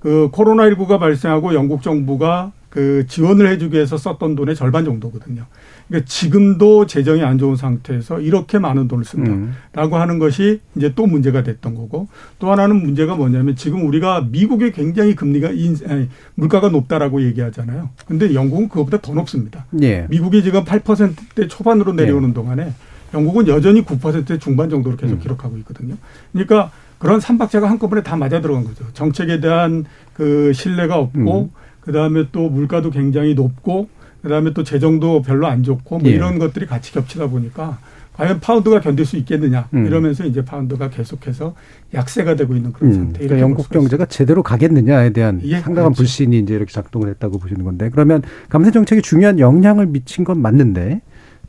그 0.00 0.30
코로나19가 0.32 0.98
발생하고 0.98 1.54
영국 1.54 1.82
정부가 1.82 2.52
그 2.70 3.04
지원을 3.08 3.48
해주기 3.48 3.74
위해서 3.74 3.98
썼던 3.98 4.36
돈의 4.36 4.54
절반 4.54 4.84
정도거든요. 4.84 5.44
그러니까 5.88 6.08
지금도 6.08 6.86
재정이 6.86 7.22
안 7.22 7.36
좋은 7.36 7.56
상태에서 7.56 8.20
이렇게 8.20 8.60
많은 8.60 8.86
돈을 8.86 9.04
쓴다라고 9.04 9.96
음. 9.96 10.00
하는 10.00 10.20
것이 10.20 10.60
이제 10.76 10.92
또 10.94 11.06
문제가 11.06 11.42
됐던 11.42 11.74
거고 11.74 12.06
또 12.38 12.50
하나는 12.52 12.76
문제가 12.76 13.16
뭐냐면 13.16 13.56
지금 13.56 13.84
우리가 13.86 14.28
미국에 14.30 14.70
굉장히 14.70 15.16
금리가 15.16 15.50
인, 15.50 15.76
아니, 15.88 16.08
물가가 16.36 16.68
높다라고 16.68 17.22
얘기하잖아요. 17.24 17.90
근데 18.06 18.34
영국은 18.34 18.68
그것보다 18.68 19.00
더 19.00 19.14
높습니다. 19.14 19.66
예. 19.82 20.06
미국이 20.08 20.44
지금 20.44 20.64
8%대 20.64 21.48
초반으로 21.48 21.92
내려오는 21.92 22.32
동안에 22.32 22.72
영국은 23.14 23.48
여전히 23.48 23.84
9%대 23.84 24.38
중반 24.38 24.70
정도로 24.70 24.96
계속 24.96 25.14
음. 25.14 25.20
기록하고 25.20 25.56
있거든요. 25.58 25.96
그러니까 26.32 26.70
그런 26.98 27.18
삼박자가 27.20 27.68
한꺼번에 27.68 28.02
다 28.02 28.16
맞아 28.16 28.40
들어간 28.40 28.64
거죠. 28.64 28.84
정책에 28.92 29.40
대한 29.40 29.84
그 30.12 30.52
신뢰가 30.52 30.96
없고 30.96 31.42
음. 31.42 31.50
그다음에 31.80 32.26
또 32.30 32.48
물가도 32.48 32.90
굉장히 32.90 33.34
높고 33.34 33.88
그다음에 34.22 34.52
또 34.52 34.64
재정도 34.64 35.22
별로 35.22 35.46
안 35.46 35.62
좋고 35.62 35.98
뭐 35.98 36.10
예. 36.10 36.14
이런 36.14 36.38
것들이 36.38 36.66
같이 36.66 36.92
겹치다 36.92 37.28
보니까 37.28 37.78
과연 38.12 38.40
파운드가 38.40 38.80
견딜 38.80 39.06
수 39.06 39.16
있겠느냐 39.16 39.68
음. 39.72 39.86
이러면서 39.86 40.26
이제 40.26 40.44
파운드가 40.44 40.90
계속해서 40.90 41.54
약세가 41.94 42.36
되고 42.36 42.54
있는 42.54 42.72
그런 42.72 42.90
음, 42.90 42.94
상태. 42.94 43.12
그러니까 43.12 43.36
이렇게 43.36 43.40
영국. 43.42 43.68
경제가 43.70 44.04
제대로 44.06 44.42
가겠느냐에 44.42 45.10
대한 45.10 45.40
예, 45.44 45.54
상당한 45.60 45.92
그렇죠. 45.92 46.02
불신이 46.02 46.38
이제 46.38 46.54
이렇게 46.54 46.70
작동을 46.70 47.08
했다고 47.08 47.38
보시는 47.38 47.64
건데 47.64 47.88
그러면 47.88 48.20
감세 48.50 48.70
정책이 48.72 49.00
중요한 49.00 49.38
영향을 49.38 49.86
미친 49.86 50.24
건 50.24 50.42
맞는데 50.42 51.00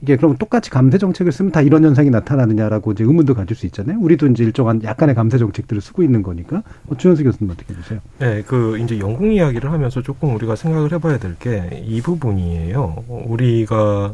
이게 0.02 0.16
그럼 0.16 0.36
똑같이 0.38 0.70
감세 0.72 0.98
정책을 0.98 1.32
쓰면 1.32 1.52
다 1.52 1.62
이런 1.62 1.84
현상이 1.84 2.10
나타나느냐라고 2.10 2.92
이제 2.94 3.04
의문도 3.04 3.36
가질 3.36 3.56
수 3.56 3.66
있잖아요. 3.68 4.00
우리도 4.00 4.28
이제 4.28 4.44
일정한 4.44 4.82
약간의 4.84 5.14
감세 5.14 5.38
정책들을 5.38 5.80
쓰고 5.82 6.02
있는 6.04 6.24
거니까. 6.24 6.64
어, 6.88 6.98
주현수 6.98 7.24
교수님 7.24 7.52
어떻게 7.52 7.74
보세요? 7.76 8.00
네, 8.20 8.42
그 8.48 8.78
이제 8.80 8.98
영국 9.00 9.32
이야기를 9.32 9.72
하면서 9.72 10.02
조금 10.02 10.36
우리가 10.36 10.56
생각을 10.56 10.92
해봐야 10.94 11.18
될 11.20 11.36
게 11.40 11.84
이 11.86 12.02
부분이에요. 12.02 13.04
우리가 13.08 14.14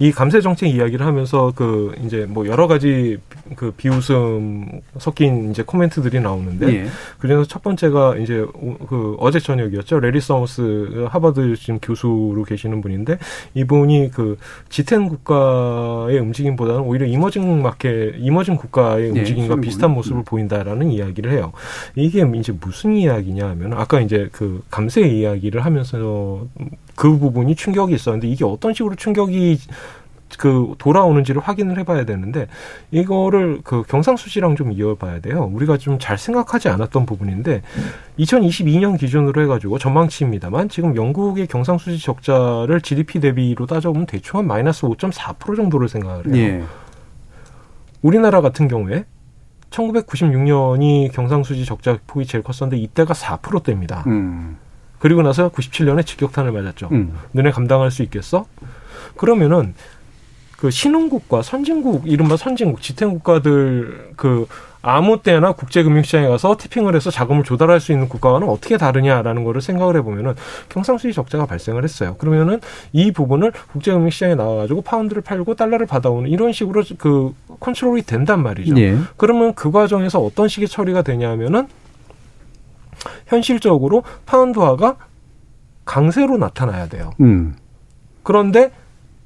이 0.00 0.10
감세 0.10 0.40
정책 0.40 0.68
이야기를 0.74 1.06
하면서 1.06 1.52
그 1.54 1.94
이제 2.04 2.26
뭐 2.28 2.46
여러 2.46 2.66
가지 2.66 3.18
그 3.54 3.70
비웃음 3.70 4.80
섞인 4.98 5.50
이제 5.50 5.62
코멘트들이 5.62 6.18
나오는데 6.20 6.66
예. 6.74 6.86
그래서 7.18 7.44
첫 7.44 7.62
번째가 7.62 8.16
이제 8.16 8.40
오- 8.40 8.76
그 8.88 9.16
어제 9.20 9.38
저녁이었죠. 9.38 10.00
레리 10.00 10.20
서머스 10.20 11.06
하버드 11.08 11.54
지금 11.56 11.78
교수로 11.80 12.42
계시는 12.42 12.80
분인데 12.80 13.18
이분이 13.54 14.10
그 14.12 14.36
G10 14.68 15.08
국가의 15.10 16.18
움직임보다는 16.18 16.80
오히려 16.82 17.06
emerging 17.06 17.62
market, 17.62 18.14
emerging 18.18 18.56
국가의 18.56 19.06
예, 19.14 19.18
움직임과. 19.20 19.56
비슷한 19.60 19.92
모습을 19.92 20.18
음. 20.22 20.24
보인다라는 20.24 20.90
이야기를 20.90 21.30
해요. 21.32 21.52
이게 21.94 22.24
이제 22.36 22.52
무슨 22.60 22.96
이야기냐 22.96 23.48
하면 23.50 23.72
아까 23.74 24.00
이제 24.00 24.28
그 24.32 24.62
감세 24.70 25.02
이야기를 25.06 25.64
하면서 25.64 26.46
그 26.96 27.18
부분이 27.18 27.54
충격이 27.56 27.94
있었는데 27.94 28.28
이게 28.28 28.44
어떤 28.44 28.74
식으로 28.74 28.94
충격이 28.94 29.58
그 30.38 30.74
돌아오는지를 30.78 31.40
확인을 31.40 31.78
해봐야 31.78 32.04
되는데 32.04 32.48
이거를 32.90 33.60
그 33.62 33.84
경상수지랑 33.84 34.56
좀 34.56 34.72
이어봐야 34.72 35.20
돼요. 35.20 35.48
우리가 35.52 35.76
좀 35.76 35.98
잘 36.00 36.18
생각하지 36.18 36.68
않았던 36.68 37.06
부분인데 37.06 37.62
2022년 38.18 38.98
기준으로 38.98 39.40
해가지고 39.42 39.78
전망치입니다만 39.78 40.68
지금 40.68 40.96
영국의 40.96 41.46
경상수지 41.46 42.02
적자를 42.02 42.80
GDP 42.80 43.20
대비로 43.20 43.66
따져보면 43.66 44.06
대충 44.06 44.40
한 44.40 44.46
마이너스 44.48 44.82
5.4% 44.86 45.56
정도를 45.56 45.88
생각을 45.88 46.26
해요. 46.26 46.36
예. 46.36 46.64
우리나라 48.02 48.40
같은 48.40 48.66
경우에 48.66 49.04
1996년이 49.70 51.12
경상수지 51.12 51.64
적자 51.64 51.98
폭이 52.06 52.26
제일 52.26 52.42
컸었는데 52.42 52.76
이때가 52.82 53.14
4%대입니다. 53.14 54.04
음. 54.08 54.58
그리고 55.04 55.20
나서 55.20 55.50
97년에 55.50 56.06
직격탄을 56.06 56.50
맞았죠. 56.50 56.88
음. 56.92 57.12
너네 57.32 57.50
감당할 57.50 57.90
수 57.90 58.02
있겠어? 58.04 58.46
그러면은 59.18 59.74
그 60.56 60.70
신흥국과 60.70 61.42
선진국 61.42 62.04
이른바 62.06 62.38
선진국 62.38 62.80
지탱 62.80 63.10
국가들 63.10 64.12
그 64.16 64.46
아무 64.80 65.20
때나 65.22 65.52
국제금융시장에 65.52 66.26
가서 66.28 66.56
티핑을 66.58 66.96
해서 66.96 67.10
자금을 67.10 67.44
조달할 67.44 67.80
수 67.80 67.92
있는 67.92 68.08
국가와는 68.08 68.48
어떻게 68.48 68.78
다르냐라는 68.78 69.44
거를 69.44 69.60
생각을 69.60 69.94
해보면은 69.98 70.36
경상수지 70.70 71.12
적자가 71.12 71.44
발생을 71.44 71.84
했어요. 71.84 72.16
그러면은 72.16 72.62
이 72.94 73.12
부분을 73.12 73.52
국제금융시장에 73.72 74.36
나와가지고 74.36 74.80
파운드를 74.80 75.20
팔고 75.20 75.54
달러를 75.54 75.84
받아오는 75.84 76.30
이런 76.30 76.52
식으로 76.52 76.82
그 76.96 77.34
컨트롤이 77.60 78.04
된단 78.04 78.42
말이죠. 78.42 78.74
예. 78.80 78.96
그러면 79.18 79.52
그 79.52 79.70
과정에서 79.70 80.18
어떤 80.20 80.48
식의 80.48 80.68
처리가 80.68 81.02
되냐면은 81.02 81.68
현실적으로 83.26 84.02
파운드화가 84.26 84.96
강세로 85.84 86.38
나타나야 86.38 86.88
돼요. 86.88 87.10
음. 87.20 87.56
그런데 88.22 88.70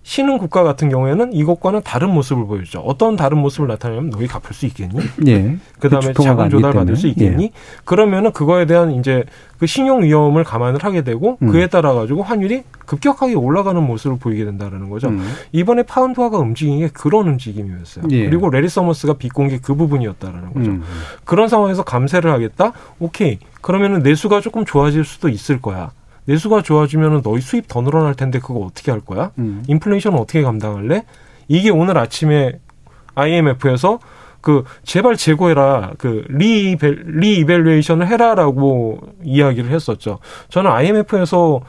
신흥 0.08 0.38
국가 0.38 0.62
같은 0.62 0.88
경우에는 0.88 1.34
이것과는 1.34 1.82
다른 1.84 2.08
모습을 2.14 2.46
보여주죠. 2.46 2.80
어떤 2.80 3.14
다른 3.14 3.36
모습을 3.36 3.68
나타내면 3.68 4.08
너희 4.08 4.26
갚을 4.26 4.54
수 4.54 4.64
있겠니? 4.64 4.98
예. 5.26 5.58
그다음에 5.80 6.14
자금 6.14 6.48
조달 6.48 6.72
받을 6.72 6.96
수 6.96 7.08
있겠니? 7.08 7.44
예. 7.44 7.50
그러면은 7.84 8.32
그거에 8.32 8.64
대한 8.64 8.92
이제 8.92 9.24
그 9.58 9.66
신용 9.66 10.04
위험을 10.04 10.44
감안을 10.44 10.82
하게 10.82 11.02
되고 11.02 11.36
음. 11.42 11.48
그에 11.48 11.66
따라 11.66 11.92
가지고 11.92 12.22
환율이 12.22 12.62
급격하게 12.86 13.34
올라가는 13.34 13.82
모습을 13.82 14.18
보이게 14.18 14.46
된다라는 14.46 14.88
거죠. 14.88 15.08
음. 15.08 15.22
이번에 15.52 15.82
파운드화가 15.82 16.38
움직인 16.38 16.78
게 16.78 16.88
그런 16.88 17.28
움직임이었어요. 17.28 18.06
예. 18.10 18.30
그리고 18.30 18.48
레리 18.48 18.66
서머스가 18.70 19.12
비꼰 19.12 19.48
게그 19.48 19.74
부분이었다라는 19.74 20.54
거죠. 20.54 20.70
음. 20.70 20.84
그런 21.26 21.48
상황에서 21.48 21.82
감세를 21.82 22.32
하겠다. 22.32 22.72
오케이. 22.98 23.40
그러면은 23.60 23.98
내수가 24.02 24.40
조금 24.40 24.64
좋아질 24.64 25.04
수도 25.04 25.28
있을 25.28 25.60
거야. 25.60 25.90
내수가 26.28 26.62
좋아지면 26.62 27.22
너희 27.22 27.40
수입 27.40 27.68
더 27.68 27.80
늘어날 27.80 28.14
텐데 28.14 28.38
그거 28.38 28.60
어떻게 28.60 28.90
할 28.90 29.00
거야? 29.00 29.32
음. 29.38 29.64
인플레이션은 29.66 30.18
어떻게 30.18 30.42
감당할래? 30.42 31.04
이게 31.48 31.70
오늘 31.70 31.96
아침에 31.96 32.60
IMF에서 33.14 33.98
그 34.42 34.64
제발 34.84 35.16
재고해라 35.16 35.92
그 35.96 36.24
re-eval 36.28 37.04
re-evaluation을 37.06 38.06
해라라고 38.06 39.00
이야기를 39.24 39.70
했었죠. 39.70 40.18
저는 40.50 40.70
IMF에서 40.70 41.62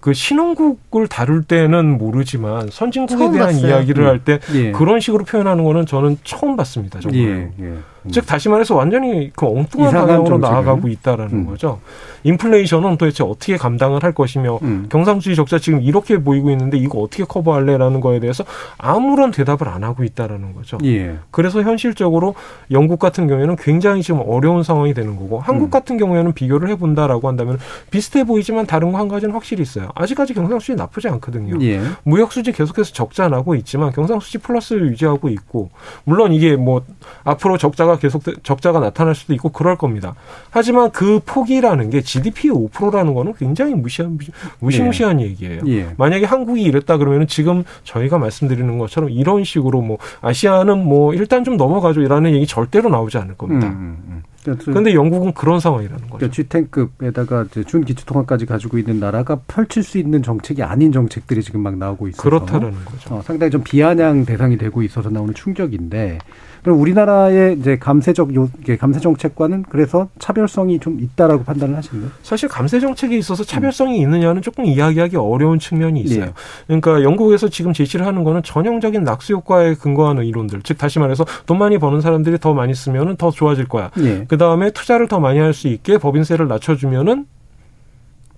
그 0.00 0.14
신흥국을 0.14 1.08
다룰 1.08 1.42
때는 1.42 1.98
모르지만 1.98 2.68
선진국에 2.70 3.30
대한 3.30 3.52
봤어요. 3.52 3.66
이야기를 3.68 4.04
음. 4.04 4.08
할때 4.08 4.38
예. 4.54 4.72
그런 4.72 5.00
식으로 5.00 5.24
표현하는 5.24 5.64
거는 5.64 5.86
저는 5.86 6.18
처음 6.24 6.56
봤습니다. 6.56 7.00
정말. 7.00 7.52
예. 7.60 7.74
예. 8.08 8.10
음. 8.10 8.12
즉 8.12 8.26
다시 8.26 8.48
말해서 8.48 8.74
완전히 8.74 9.30
그 9.34 9.46
엉뚱한 9.46 9.92
방향으로 9.92 10.38
나아가고 10.38 10.88
있다라는 10.88 11.32
음. 11.32 11.46
거죠. 11.46 11.80
인플레이션은 12.24 12.98
도대체 12.98 13.24
어떻게 13.24 13.56
감당을 13.56 14.02
할 14.02 14.12
것이며 14.12 14.58
음. 14.62 14.86
경상수지 14.90 15.36
적자 15.36 15.58
지금 15.58 15.80
이렇게 15.80 16.18
보이고 16.18 16.50
있는데 16.50 16.76
이거 16.76 16.98
어떻게 16.98 17.24
커버할래라는 17.24 18.00
거에 18.00 18.20
대해서 18.20 18.44
아무런 18.76 19.30
대답을 19.30 19.68
안 19.68 19.84
하고 19.84 20.04
있다라는 20.04 20.54
거죠. 20.54 20.78
예. 20.84 21.16
그래서 21.30 21.62
현실적으로 21.62 22.34
영국 22.70 22.98
같은 22.98 23.26
경우에는 23.28 23.56
굉장히 23.56 24.02
지금 24.02 24.20
어려운 24.26 24.62
상황이 24.62 24.92
되는 24.94 25.16
거고 25.16 25.38
한국 25.38 25.66
음. 25.66 25.70
같은 25.70 25.96
경우에는 25.96 26.32
비교를 26.32 26.68
해본다라고 26.70 27.28
한다면 27.28 27.58
비슷해 27.90 28.24
보이지만 28.24 28.66
다른 28.66 28.92
거 28.92 28.98
한 28.98 29.06
가지는 29.08 29.32
확실히 29.32 29.62
있어요. 29.62 29.88
아직까지 29.94 30.34
경상수지 30.34 30.74
나쁘지 30.74 31.08
않거든요. 31.08 31.56
예. 31.64 31.80
무역수지 32.02 32.52
계속해서 32.52 32.92
적자 32.92 33.28
나고 33.28 33.54
있지만 33.54 33.92
경상수지 33.92 34.38
플러스를 34.38 34.88
유지하고 34.90 35.28
있고 35.28 35.70
물론 36.04 36.32
이게 36.32 36.56
뭐 36.56 36.82
앞으로 37.24 37.56
적자가 37.58 37.97
계속 37.98 38.22
적자가 38.42 38.80
나타날 38.80 39.14
수도 39.14 39.34
있고 39.34 39.50
그럴 39.50 39.76
겁니다. 39.76 40.14
하지만 40.50 40.90
그 40.90 41.20
폭이라는 41.24 41.90
게 41.90 42.00
GDP의 42.00 42.54
5%라는 42.54 43.14
거는 43.14 43.34
굉장히 43.34 43.74
무시한 43.74 44.18
무시무시한 44.60 45.20
예. 45.20 45.26
얘기예요. 45.26 45.62
예. 45.66 45.88
만약에 45.96 46.24
한국이 46.26 46.62
이랬다 46.62 46.98
그러면 46.98 47.26
지금 47.26 47.64
저희가 47.84 48.18
말씀드리는 48.18 48.78
것처럼 48.78 49.10
이런 49.10 49.44
식으로 49.44 49.80
뭐 49.80 49.98
아시아는 50.20 50.84
뭐 50.84 51.14
일단 51.14 51.44
좀 51.44 51.56
넘어가죠라는 51.56 52.34
얘기 52.34 52.46
절대로 52.46 52.88
나오지 52.88 53.18
않을 53.18 53.36
겁니다. 53.36 53.68
음, 53.68 53.72
음, 53.72 54.02
음. 54.08 54.22
그런데 54.56 54.94
영국은 54.94 55.32
그런 55.32 55.60
상황이라는 55.60 56.08
거죠. 56.08 56.30
G10급에다가 56.30 57.66
준기초통화까지 57.66 58.46
가지고 58.46 58.78
있는 58.78 59.00
나라가 59.00 59.40
펼칠 59.46 59.82
수 59.82 59.98
있는 59.98 60.22
정책이 60.22 60.62
아닌 60.62 60.92
정책들이 60.92 61.42
지금 61.42 61.60
막 61.60 61.76
나오고 61.76 62.08
있어서 62.08 62.22
그렇다는 62.22 62.72
거죠. 62.84 63.14
어, 63.14 63.22
상당히 63.22 63.50
좀 63.50 63.62
비아냥 63.62 64.24
대상이 64.24 64.56
되고 64.56 64.82
있어서 64.82 65.10
나오는 65.10 65.34
충격인데 65.34 66.18
그럼 66.62 66.80
우리나라의 66.80 67.58
이제 67.58 67.76
감세적 67.78 68.34
요 68.34 68.48
감세 68.78 69.00
정책과는 69.00 69.64
그래서 69.68 70.08
차별성이 70.18 70.78
좀 70.78 71.00
있다라고 71.00 71.44
판단을 71.44 71.76
하시나요? 71.76 72.10
사실 72.22 72.48
감세 72.48 72.80
정책에 72.80 73.16
있어서 73.18 73.44
차별성이 73.44 73.98
음. 73.98 74.02
있느냐는 74.02 74.42
조금 74.42 74.64
이야기하기 74.64 75.16
어려운 75.16 75.58
측면이 75.58 76.00
있어요. 76.00 76.24
예. 76.24 76.32
그러니까 76.66 77.02
영국에서 77.02 77.48
지금 77.48 77.72
제시를 77.72 78.06
하는 78.06 78.24
거는 78.24 78.42
전형적인 78.42 79.04
낙수 79.04 79.34
효과에 79.34 79.74
근거하는 79.74 80.24
이론들, 80.24 80.62
즉 80.62 80.78
다시 80.78 80.98
말해서 80.98 81.24
돈 81.46 81.58
많이 81.58 81.78
버는 81.78 82.00
사람들이 82.00 82.38
더 82.38 82.54
많이 82.54 82.74
쓰면은 82.74 83.16
더 83.16 83.30
좋아질 83.30 83.68
거야. 83.68 83.90
예. 83.98 84.24
그 84.28 84.38
다음에 84.38 84.70
투자를 84.70 85.08
더 85.08 85.20
많이 85.20 85.38
할 85.38 85.48
수 85.52 85.68
있게 85.68 85.98
법인세를 85.98 86.46
낮춰주면은 86.46 87.26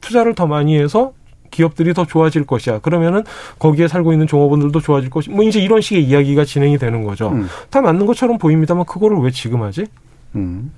투자를 0.00 0.34
더 0.34 0.46
많이 0.46 0.78
해서 0.78 1.12
기업들이 1.50 1.94
더 1.94 2.04
좋아질 2.06 2.46
것이야. 2.46 2.80
그러면은 2.80 3.24
거기에 3.58 3.88
살고 3.88 4.12
있는 4.12 4.26
종업원들도 4.26 4.80
좋아질 4.80 5.10
것이. 5.10 5.30
뭐 5.30 5.44
이제 5.44 5.60
이런 5.60 5.80
식의 5.80 6.04
이야기가 6.04 6.44
진행이 6.44 6.78
되는 6.78 7.04
거죠. 7.04 7.30
음. 7.30 7.48
다 7.70 7.80
맞는 7.80 8.06
것처럼 8.06 8.38
보입니다만 8.38 8.84
그거를 8.84 9.18
왜 9.18 9.30
지금 9.30 9.62
하지? 9.62 9.86
음. 10.34 10.72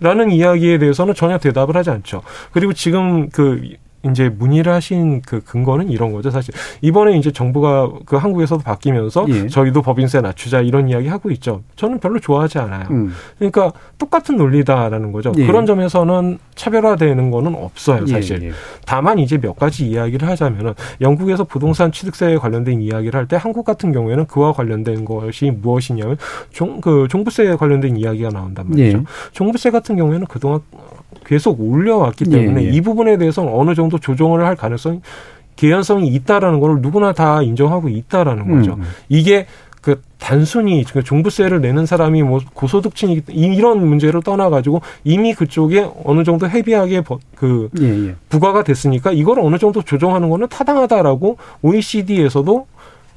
라는 0.00 0.30
이야기에 0.30 0.78
대해서는 0.78 1.14
전혀 1.14 1.38
대답을 1.38 1.76
하지 1.76 1.90
않죠. 1.90 2.22
그리고 2.52 2.72
지금 2.72 3.28
그 3.30 3.74
이제 4.04 4.28
문의를 4.28 4.72
하신 4.72 5.22
그 5.22 5.40
근거는 5.40 5.90
이런 5.90 6.12
거죠, 6.12 6.30
사실. 6.30 6.54
이번에 6.82 7.16
이제 7.18 7.32
정부가 7.32 7.90
그 8.06 8.16
한국에서도 8.16 8.62
바뀌면서 8.62 9.26
예. 9.28 9.48
저희도 9.48 9.82
법인세 9.82 10.20
낮추자 10.20 10.60
이런 10.60 10.88
이야기 10.88 11.08
하고 11.08 11.30
있죠. 11.32 11.62
저는 11.74 11.98
별로 11.98 12.20
좋아하지 12.20 12.58
않아요. 12.58 12.86
음. 12.90 13.12
그러니까 13.38 13.72
똑같은 13.98 14.36
논리다라는 14.36 15.10
거죠. 15.10 15.32
예. 15.36 15.46
그런 15.46 15.66
점에서는 15.66 16.38
차별화되는 16.54 17.30
거는 17.30 17.54
없어요, 17.56 18.04
예, 18.08 18.12
사실. 18.12 18.42
예. 18.44 18.50
다만 18.86 19.18
이제 19.18 19.36
몇 19.36 19.56
가지 19.56 19.86
이야기를 19.88 20.28
하자면은 20.28 20.74
영국에서 21.00 21.42
부동산 21.44 21.90
취득세에 21.90 22.36
관련된 22.36 22.80
이야기를 22.80 23.18
할 23.18 23.28
때 23.28 23.36
한국 23.36 23.64
같은 23.66 23.92
경우에는 23.92 24.26
그와 24.26 24.52
관련된 24.54 25.04
것이 25.04 25.50
무엇이냐면 25.50 26.16
종, 26.50 26.80
그 26.80 27.06
종부세에 27.10 27.56
관련된 27.56 27.96
이야기가 27.98 28.30
나온단 28.30 28.70
말이죠. 28.70 28.98
예. 28.98 29.02
종부세 29.32 29.70
같은 29.70 29.96
경우에는 29.96 30.26
그동안 30.28 30.60
계속 31.24 31.60
올려왔기 31.60 32.24
때문에 32.24 32.62
예, 32.62 32.66
예. 32.66 32.70
이 32.70 32.80
부분에 32.80 33.16
대해서는 33.18 33.52
어느 33.52 33.74
정도 33.74 33.98
조정을 33.98 34.44
할 34.44 34.56
가능성이 34.56 35.00
개연성이 35.56 36.08
있다라는 36.08 36.60
걸 36.60 36.80
누구나 36.80 37.12
다 37.12 37.42
인정하고 37.42 37.88
있다라는 37.88 38.48
거죠. 38.48 38.74
음. 38.74 38.80
음. 38.80 38.86
이게 39.08 39.46
그 39.80 40.02
단순히 40.18 40.84
그 40.84 41.02
종부세를 41.02 41.60
내는 41.60 41.86
사람이 41.86 42.22
뭐 42.22 42.40
고소득층이 42.52 43.22
이런 43.28 43.86
문제를 43.86 44.22
떠나가지고 44.22 44.82
이미 45.04 45.34
그쪽에 45.34 45.88
어느 46.04 46.24
정도 46.24 46.48
헤비하게 46.48 47.02
그 47.34 47.68
예, 47.80 48.08
예. 48.08 48.14
부과가 48.28 48.64
됐으니까 48.64 49.12
이걸 49.12 49.40
어느 49.40 49.58
정도 49.58 49.82
조정하는 49.82 50.28
거는 50.28 50.48
타당하다라고 50.48 51.38
OECD에서도 51.62 52.66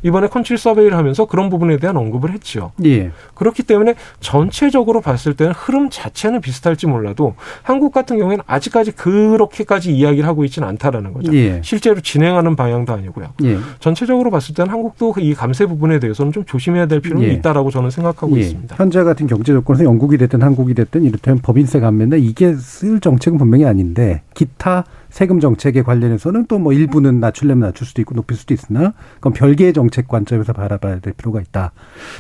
이번에 0.04 0.28
컨칠 0.28 0.58
서베이를 0.58 0.98
하면서 0.98 1.26
그런 1.26 1.50
부분에 1.50 1.78
대한 1.78 1.98
언급을 1.98 2.32
했죠. 2.32 2.72
예. 2.86 3.12
그렇기 3.36 3.64
때문에 3.64 3.96
전체적으로 4.20 5.02
봤을 5.02 5.34
때는 5.34 5.54
흐름 5.54 5.90
자체는 5.90 6.42
비슷할지 6.42 6.88
몰라도 6.88 7.36
한국 7.62 7.94
같은 7.94 8.18
경우에는 8.18 8.44
아직까지 8.48 8.92
그렇게까지 8.92 9.96
이야기를 9.96 10.28
하고 10.28 10.44
있지는 10.46 10.68
않다라는 10.68 11.14
거죠. 11.14 11.34
예. 11.36 11.62
실제로 11.64 12.00
진행하는 12.02 12.56
방향도 12.56 12.94
아니고요. 12.94 13.34
예. 13.44 13.58
전체적으로 13.80 14.32
봤을 14.32 14.56
때는 14.56 14.72
한국도 14.72 15.16
이 15.20 15.34
감세 15.34 15.66
부분에 15.66 16.00
대해서는 16.00 16.32
좀 16.32 16.46
조심해야 16.46 16.88
될 16.88 17.00
필요는 17.02 17.28
예. 17.28 17.34
있다라고 17.34 17.72
저는 17.72 17.90
생각하고 17.90 18.38
예. 18.38 18.42
있습니다. 18.42 18.76
현재 18.78 19.04
같은 19.04 19.28
경제 19.28 19.54
조건에서 19.54 19.84
영국이 19.84 20.18
됐든 20.18 20.42
한국이 20.42 20.74
됐든 20.74 21.04
이를테면 21.04 21.40
법인세 21.42 21.80
감면나 21.80 22.16
이게 22.16 22.56
쓸 22.56 23.00
정책은 23.00 23.38
분명히 23.38 23.66
아닌데 23.66 24.22
기타 24.34 24.86
세금 25.12 25.40
정책에 25.40 25.82
관련해서는 25.84 26.46
또 26.48 26.58
뭐 26.62 26.74
일부는 26.74 27.20
낮출려면 27.20 27.68
낮출 27.70 27.86
수도 27.88 28.02
있고 28.02 28.14
높일 28.16 28.38
수도 28.38 28.54
있으나 28.54 28.94
그건 29.16 29.34
별개의 29.34 29.74
정책 29.74 30.08
관점에서 30.08 30.54
바라봐야 30.54 31.00
될 31.00 31.14
필요가 31.14 31.42
있다. 31.42 31.72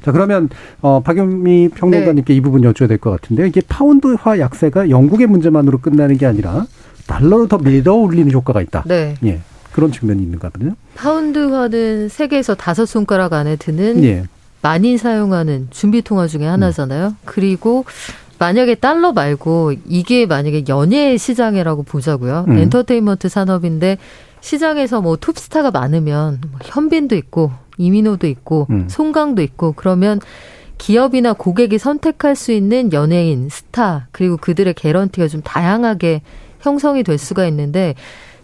자 0.04 0.12
그러면 0.12 0.50
어 0.82 1.02
박영미 1.02 1.70
평론가님께 1.76 2.34
네. 2.34 2.38
이 2.38 2.42
부분 2.42 2.62
여쭤야 2.62 2.88
될 2.88 2.98
것 2.98 3.12
같은데요. 3.12 3.46
이게 3.48 3.62
파운드화 3.68 4.40
약세가 4.40 4.90
영국의 4.90 5.28
문제만으로 5.28 5.78
끝나는 5.80 6.18
게 6.18 6.26
아니라 6.26 6.66
달러를 7.08 7.48
더 7.48 7.58
밀어 7.58 7.94
올리는 7.96 8.32
효과가 8.32 8.62
있다. 8.62 8.84
네. 8.88 9.16
예. 9.24 9.40
그런 9.72 9.92
측면이 9.92 10.22
있는가 10.24 10.50
보네요. 10.50 10.76
파운드화는 10.96 12.10
세계에서 12.10 12.56
다섯 12.56 12.86
손가락 12.86 13.34
안에 13.34 13.56
드는 13.56 14.04
예. 14.04 14.24
많이 14.62 14.98
사용하는 14.98 15.68
준비 15.72 16.02
통화 16.02 16.28
중에 16.28 16.46
하나잖아요. 16.46 17.08
음. 17.08 17.16
그리고 17.26 17.86
만약에 18.42 18.74
달러 18.74 19.12
말고 19.12 19.74
이게 19.88 20.26
만약에 20.26 20.64
연예 20.68 21.16
시장이라고 21.16 21.84
보자고요. 21.84 22.46
음. 22.48 22.58
엔터테인먼트 22.58 23.30
산업인데 23.30 24.00
시장에서 24.40 25.00
뭐 25.00 25.16
톱스타가 25.16 25.70
많으면 25.70 26.42
뭐 26.50 26.60
현빈도 26.64 27.16
있고 27.18 27.52
이민호도 27.78 28.26
있고 28.26 28.66
음. 28.72 28.88
송강도 28.90 29.44
있고 29.44 29.74
그러면 29.74 30.20
기업이나 30.80 31.34
고객이 31.34 31.78
선택할 31.78 32.36
수 32.36 32.52
있는 32.52 32.92
연예인, 32.94 33.48
스타 33.48 34.08
그리고 34.12 34.38
그들의 34.38 34.74
개런티가 34.74 35.28
좀 35.28 35.44
다양하게 35.44 36.24
형성이 36.62 37.04
될 37.04 37.20
수가 37.20 37.46
있는데 37.46 37.94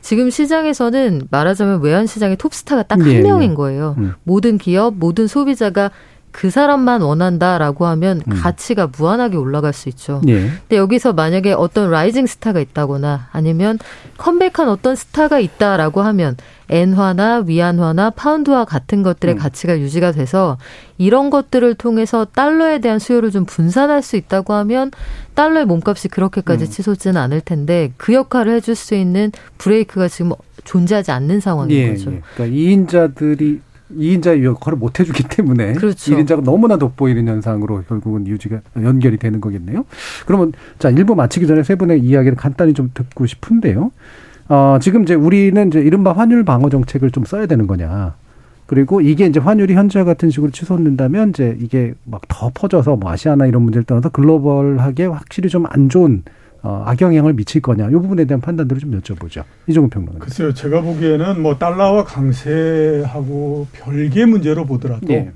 지금 0.01 0.29
시장에서는 0.29 1.23
말하자면 1.31 1.81
외환 1.81 2.05
시장의 2.05 2.37
톱스타가 2.37 2.83
딱한 2.83 3.03
네, 3.03 3.21
명인 3.21 3.55
거예요. 3.55 3.95
음. 3.97 4.13
모든 4.23 4.59
기업, 4.59 4.93
모든 4.93 5.25
소비자가 5.25 5.89
그 6.37 6.51
사람만 6.51 7.01
원한다라고 7.01 7.87
하면 7.87 8.21
음. 8.27 8.33
가치가 8.39 8.87
무한하게 8.95 9.37
올라갈 9.37 9.73
수 9.73 9.89
있죠. 9.89 10.21
예. 10.27 10.41
근데 10.41 10.77
여기서 10.77 11.13
만약에 11.13 11.51
어떤 11.53 11.89
rising 11.89 12.27
star가 12.27 12.59
있다거나 12.59 13.29
아니면 13.31 13.79
컴백한 14.19 14.69
어떤 14.69 14.95
스타가 14.95 15.39
있다라고 15.39 16.03
하면 16.03 16.37
엔화나 16.69 17.43
위안화나 17.47 18.11
파운드화 18.11 18.65
같은 18.65 19.01
것들의 19.01 19.33
음. 19.33 19.39
가치가 19.39 19.79
유지가 19.79 20.11
돼서 20.11 20.59
이런 20.99 21.31
것들을 21.31 21.73
통해서 21.73 22.25
달러에 22.25 22.81
대한 22.81 22.99
수요를 22.99 23.31
좀 23.31 23.45
분산할 23.45 24.03
수 24.03 24.15
있다고 24.15 24.53
하면 24.53 24.91
달러의 25.33 25.65
몸값이 25.65 26.07
그렇게까지 26.07 26.65
음. 26.65 26.69
치솟지는 26.69 27.17
않을 27.19 27.41
텐데 27.41 27.91
그 27.97 28.13
역할을 28.13 28.53
해줄 28.53 28.75
수 28.75 28.93
있는 28.93 29.31
브레이크가 29.57 30.07
지금 30.07 30.33
존재하지 30.65 31.11
않는 31.11 31.39
상황인 31.39 31.77
예, 31.77 31.89
거죠. 31.89 32.11
예. 32.11 32.21
그러니까 32.35 32.55
이인자들이 32.55 33.61
2인자 33.95 34.43
역할을 34.43 34.77
못 34.77 34.99
해주기 34.99 35.23
때문에 35.29 35.73
그렇죠. 35.73 36.15
1인자가 36.15 36.43
너무나 36.43 36.77
돋보이는 36.77 37.27
현상으로 37.27 37.83
결국은 37.87 38.27
유지가 38.27 38.59
연결이 38.81 39.17
되는 39.17 39.39
거겠네요. 39.39 39.85
그러면 40.25 40.51
자 40.79 40.91
1부 40.91 41.15
마치기 41.15 41.47
전에 41.47 41.63
세 41.63 41.75
분의 41.75 42.01
이야기를 42.01 42.35
간단히 42.37 42.73
좀 42.73 42.91
듣고 42.93 43.25
싶은데요. 43.25 43.91
어, 44.49 44.77
지금 44.81 45.03
이제 45.03 45.13
우리는 45.13 45.67
이제 45.67 45.79
이른바 45.81 46.13
환율 46.13 46.43
방어 46.43 46.69
정책을 46.69 47.11
좀 47.11 47.25
써야 47.25 47.45
되는 47.45 47.67
거냐. 47.67 48.15
그리고 48.65 48.99
이게 48.99 49.25
이제 49.25 49.39
환율이 49.39 49.73
현재와 49.75 50.03
같은 50.03 50.29
식으로 50.29 50.51
치솟는다면 50.51 51.29
이제 51.29 51.57
이게 51.61 51.93
막 52.03 52.21
더 52.27 52.51
퍼져서 52.53 52.97
뭐 52.97 53.09
아시아나 53.11 53.45
이런 53.45 53.61
문제를 53.61 53.85
떠나서 53.85 54.09
글로벌하게 54.09 55.05
확실히 55.05 55.49
좀 55.49 55.65
안 55.69 55.87
좋은 55.89 56.23
어, 56.67 56.83
악영향을 56.85 57.31
미칠 57.31 57.61
거냐. 57.61 57.87
이 57.87 57.91
부분에 57.93 58.25
대한 58.25 58.41
판단들을 58.41 58.81
좀 58.81 58.99
여쭤보죠. 58.99 59.45
이종훈 59.67 59.89
평론가. 59.89 60.19
글쎄요, 60.19 60.53
제가 60.53 60.81
보기에는 60.81 61.41
뭐 61.41 61.57
달러와 61.57 62.03
강세하고 62.03 63.67
별개 63.71 64.25
문제로 64.25 64.65
보더라도 64.65 65.07
예. 65.13 65.31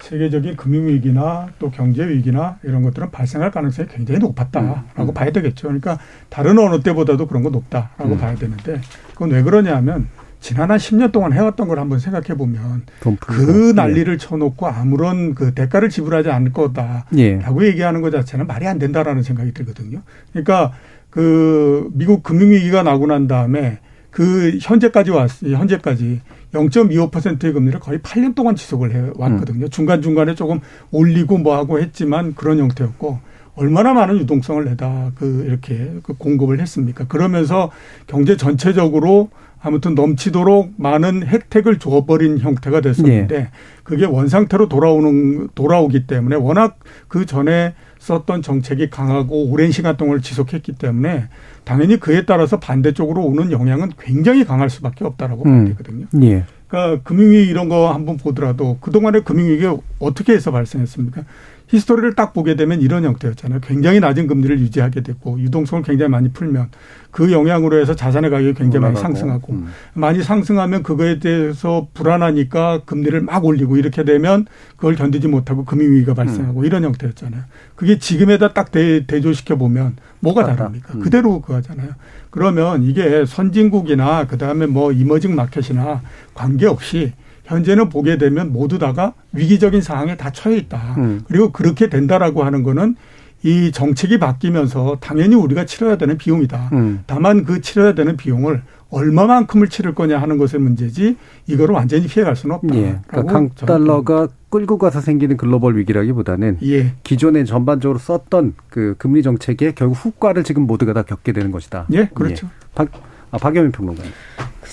세계적인 0.00 0.56
금융 0.56 0.88
위기나 0.88 1.46
또 1.60 1.70
경제 1.70 2.06
위기나 2.08 2.58
이런 2.64 2.82
것들은 2.82 3.12
발생할 3.12 3.52
가능성이 3.52 3.86
굉장히 3.88 4.18
높았다라고 4.18 4.80
음, 4.98 5.08
음. 5.10 5.14
봐야 5.14 5.30
되겠죠. 5.30 5.68
그러니까 5.68 6.00
다른 6.28 6.58
어느 6.58 6.80
때보다도 6.82 7.28
그런 7.28 7.44
거 7.44 7.50
높다라고 7.50 8.14
음. 8.14 8.18
봐야 8.18 8.34
되는데 8.34 8.80
그건 9.12 9.30
왜 9.30 9.42
그러냐 9.42 9.76
하면 9.76 10.08
지난 10.44 10.70
한 10.70 10.76
10년 10.76 11.10
동안 11.10 11.32
해왔던 11.32 11.68
걸 11.68 11.78
한번 11.78 11.98
생각해 11.98 12.36
보면 12.36 12.82
돈그 13.00 13.34
풀고. 13.34 13.72
난리를 13.72 14.18
쳐놓고 14.18 14.66
아무런 14.66 15.34
그 15.34 15.54
대가를 15.54 15.88
지불하지 15.88 16.28
않을 16.28 16.52
거다. 16.52 17.06
예. 17.16 17.38
라고 17.38 17.64
얘기하는 17.64 18.02
것 18.02 18.10
자체는 18.10 18.46
말이 18.46 18.66
안 18.66 18.78
된다라는 18.78 19.22
생각이 19.22 19.54
들거든요. 19.54 20.02
그러니까 20.32 20.74
그 21.08 21.88
미국 21.94 22.22
금융위기가 22.22 22.82
나고 22.82 23.06
난 23.06 23.26
다음에 23.26 23.78
그 24.10 24.58
현재까지 24.60 25.12
왔, 25.12 25.42
현재까지 25.42 26.20
0.25%의 26.52 27.54
금리를 27.54 27.80
거의 27.80 28.00
8년 28.00 28.34
동안 28.34 28.54
지속을 28.54 28.92
해 28.92 28.98
음. 28.98 29.12
왔거든요. 29.16 29.68
중간 29.68 30.02
중간에 30.02 30.34
조금 30.34 30.60
올리고 30.90 31.38
뭐 31.38 31.56
하고 31.56 31.80
했지만 31.80 32.34
그런 32.34 32.58
형태였고 32.58 33.18
얼마나 33.56 33.94
많은 33.94 34.18
유동성을 34.18 34.62
내다 34.66 35.12
그 35.14 35.44
이렇게 35.46 35.90
그 36.02 36.12
공급을 36.12 36.60
했습니까? 36.60 37.06
그러면서 37.06 37.70
경제 38.06 38.36
전체적으로 38.36 39.30
아무튼 39.64 39.94
넘치도록 39.94 40.74
많은 40.76 41.26
혜택을 41.26 41.78
줘버린 41.78 42.38
형태가 42.38 42.82
됐었는데 42.82 43.34
예. 43.34 43.48
그게 43.82 44.04
원상태로 44.04 44.68
돌아오는 44.68 45.48
돌아오기 45.54 46.06
때문에 46.06 46.36
워낙 46.36 46.78
그 47.08 47.24
전에 47.24 47.74
썼던 47.98 48.42
정책이 48.42 48.90
강하고 48.90 49.46
오랜 49.46 49.72
시간 49.72 49.96
동안 49.96 50.20
지속했기 50.20 50.72
때문에 50.72 51.28
당연히 51.64 51.98
그에 51.98 52.26
따라서 52.26 52.60
반대쪽으로 52.60 53.24
오는 53.24 53.50
영향은 53.50 53.92
굉장히 53.98 54.44
강할 54.44 54.68
수밖에 54.68 55.06
없다라고 55.06 55.44
봐야 55.44 55.54
음. 55.54 55.64
되거든요. 55.68 56.06
예. 56.22 56.44
그러니까 56.68 57.02
금융위기 57.02 57.48
이런 57.48 57.70
거 57.70 57.90
한번 57.90 58.18
보더라도 58.18 58.76
그동안의 58.82 59.24
금융위기가 59.24 59.78
어떻게 59.98 60.34
해서 60.34 60.50
발생했습니까? 60.50 61.22
히스토리를 61.68 62.14
딱 62.14 62.32
보게 62.34 62.56
되면 62.56 62.80
이런 62.80 63.04
형태였잖아요. 63.04 63.60
굉장히 63.60 63.98
낮은 64.00 64.26
금리를 64.26 64.58
유지하게 64.60 65.02
됐고 65.02 65.40
유동성을 65.40 65.82
굉장히 65.82 66.10
많이 66.10 66.30
풀면 66.30 66.68
그 67.10 67.32
영향으로 67.32 67.80
해서 67.80 67.94
자산의 67.94 68.30
가격이 68.30 68.54
굉장히 68.54 68.82
많이 68.82 68.92
올라가고. 68.92 69.14
상승하고 69.14 69.52
음. 69.54 69.68
많이 69.94 70.22
상승하면 70.22 70.82
그거에 70.82 71.18
대해서 71.18 71.88
불안하니까 71.94 72.82
금리를 72.84 73.20
막 73.22 73.44
올리고 73.44 73.76
이렇게 73.76 74.04
되면 74.04 74.46
그걸 74.76 74.94
견디지 74.94 75.28
못하고 75.28 75.64
금융 75.64 75.92
위기가 75.92 76.12
발생하고 76.14 76.60
음. 76.60 76.64
이런 76.66 76.84
형태였잖아요. 76.84 77.42
그게 77.76 77.98
지금에다 77.98 78.52
딱 78.52 78.70
대, 78.70 79.06
대조시켜 79.06 79.56
보면 79.56 79.96
뭐가. 80.20 80.44
다릅니까? 80.44 80.94
음. 80.94 81.00
그대로 81.00 81.40
그거잖아요. 81.40 81.90
그러면 82.30 82.82
이게 82.82 83.24
선진국이나 83.26 84.26
그다음에 84.26 84.66
뭐 84.66 84.92
이머징 84.92 85.34
마켓이나 85.34 86.02
관계없이 86.34 87.12
현재는 87.44 87.88
보게 87.88 88.18
되면 88.18 88.52
모두 88.52 88.78
다가 88.78 89.12
위기적인 89.32 89.80
상황에 89.80 90.16
다 90.16 90.30
처해 90.30 90.56
있다. 90.56 90.94
음. 90.98 91.20
그리고 91.26 91.52
그렇게 91.52 91.88
된다라고 91.88 92.44
하는 92.44 92.62
거는 92.62 92.96
이 93.42 93.70
정책이 93.72 94.18
바뀌면서 94.18 94.96
당연히 95.00 95.34
우리가 95.34 95.66
치러야 95.66 95.96
되는 95.96 96.16
비용이다. 96.16 96.70
음. 96.72 97.04
다만 97.06 97.44
그 97.44 97.60
치러야 97.60 97.94
되는 97.94 98.16
비용을 98.16 98.62
얼마만큼을 98.88 99.68
치를 99.68 99.94
거냐 99.94 100.18
하는 100.18 100.38
것의 100.38 100.62
문제지 100.62 101.16
이거를 101.46 101.74
완전히 101.74 102.06
피해갈 102.06 102.36
수는 102.36 102.56
없다. 102.56 102.74
예. 102.76 103.00
그러니까 103.06 103.32
강 103.32 103.50
달러가 103.50 104.28
끌고 104.50 104.78
가서 104.78 105.00
생기는 105.00 105.36
글로벌 105.36 105.76
위기라기보다는 105.76 106.58
예. 106.62 106.94
기존에 107.02 107.44
전반적으로 107.44 107.98
썼던 107.98 108.54
그 108.70 108.94
금리 108.98 109.22
정책의 109.22 109.74
결국 109.74 109.94
후과를 109.94 110.44
지금 110.44 110.66
모두가 110.66 110.92
다 110.92 111.02
겪게 111.02 111.32
되는 111.32 111.50
것이다. 111.50 111.86
예, 111.92 112.08
그렇죠. 112.14 112.48
박, 112.74 112.88
아, 113.30 113.38
박영민 113.38 113.72
평론가님. 113.72 114.12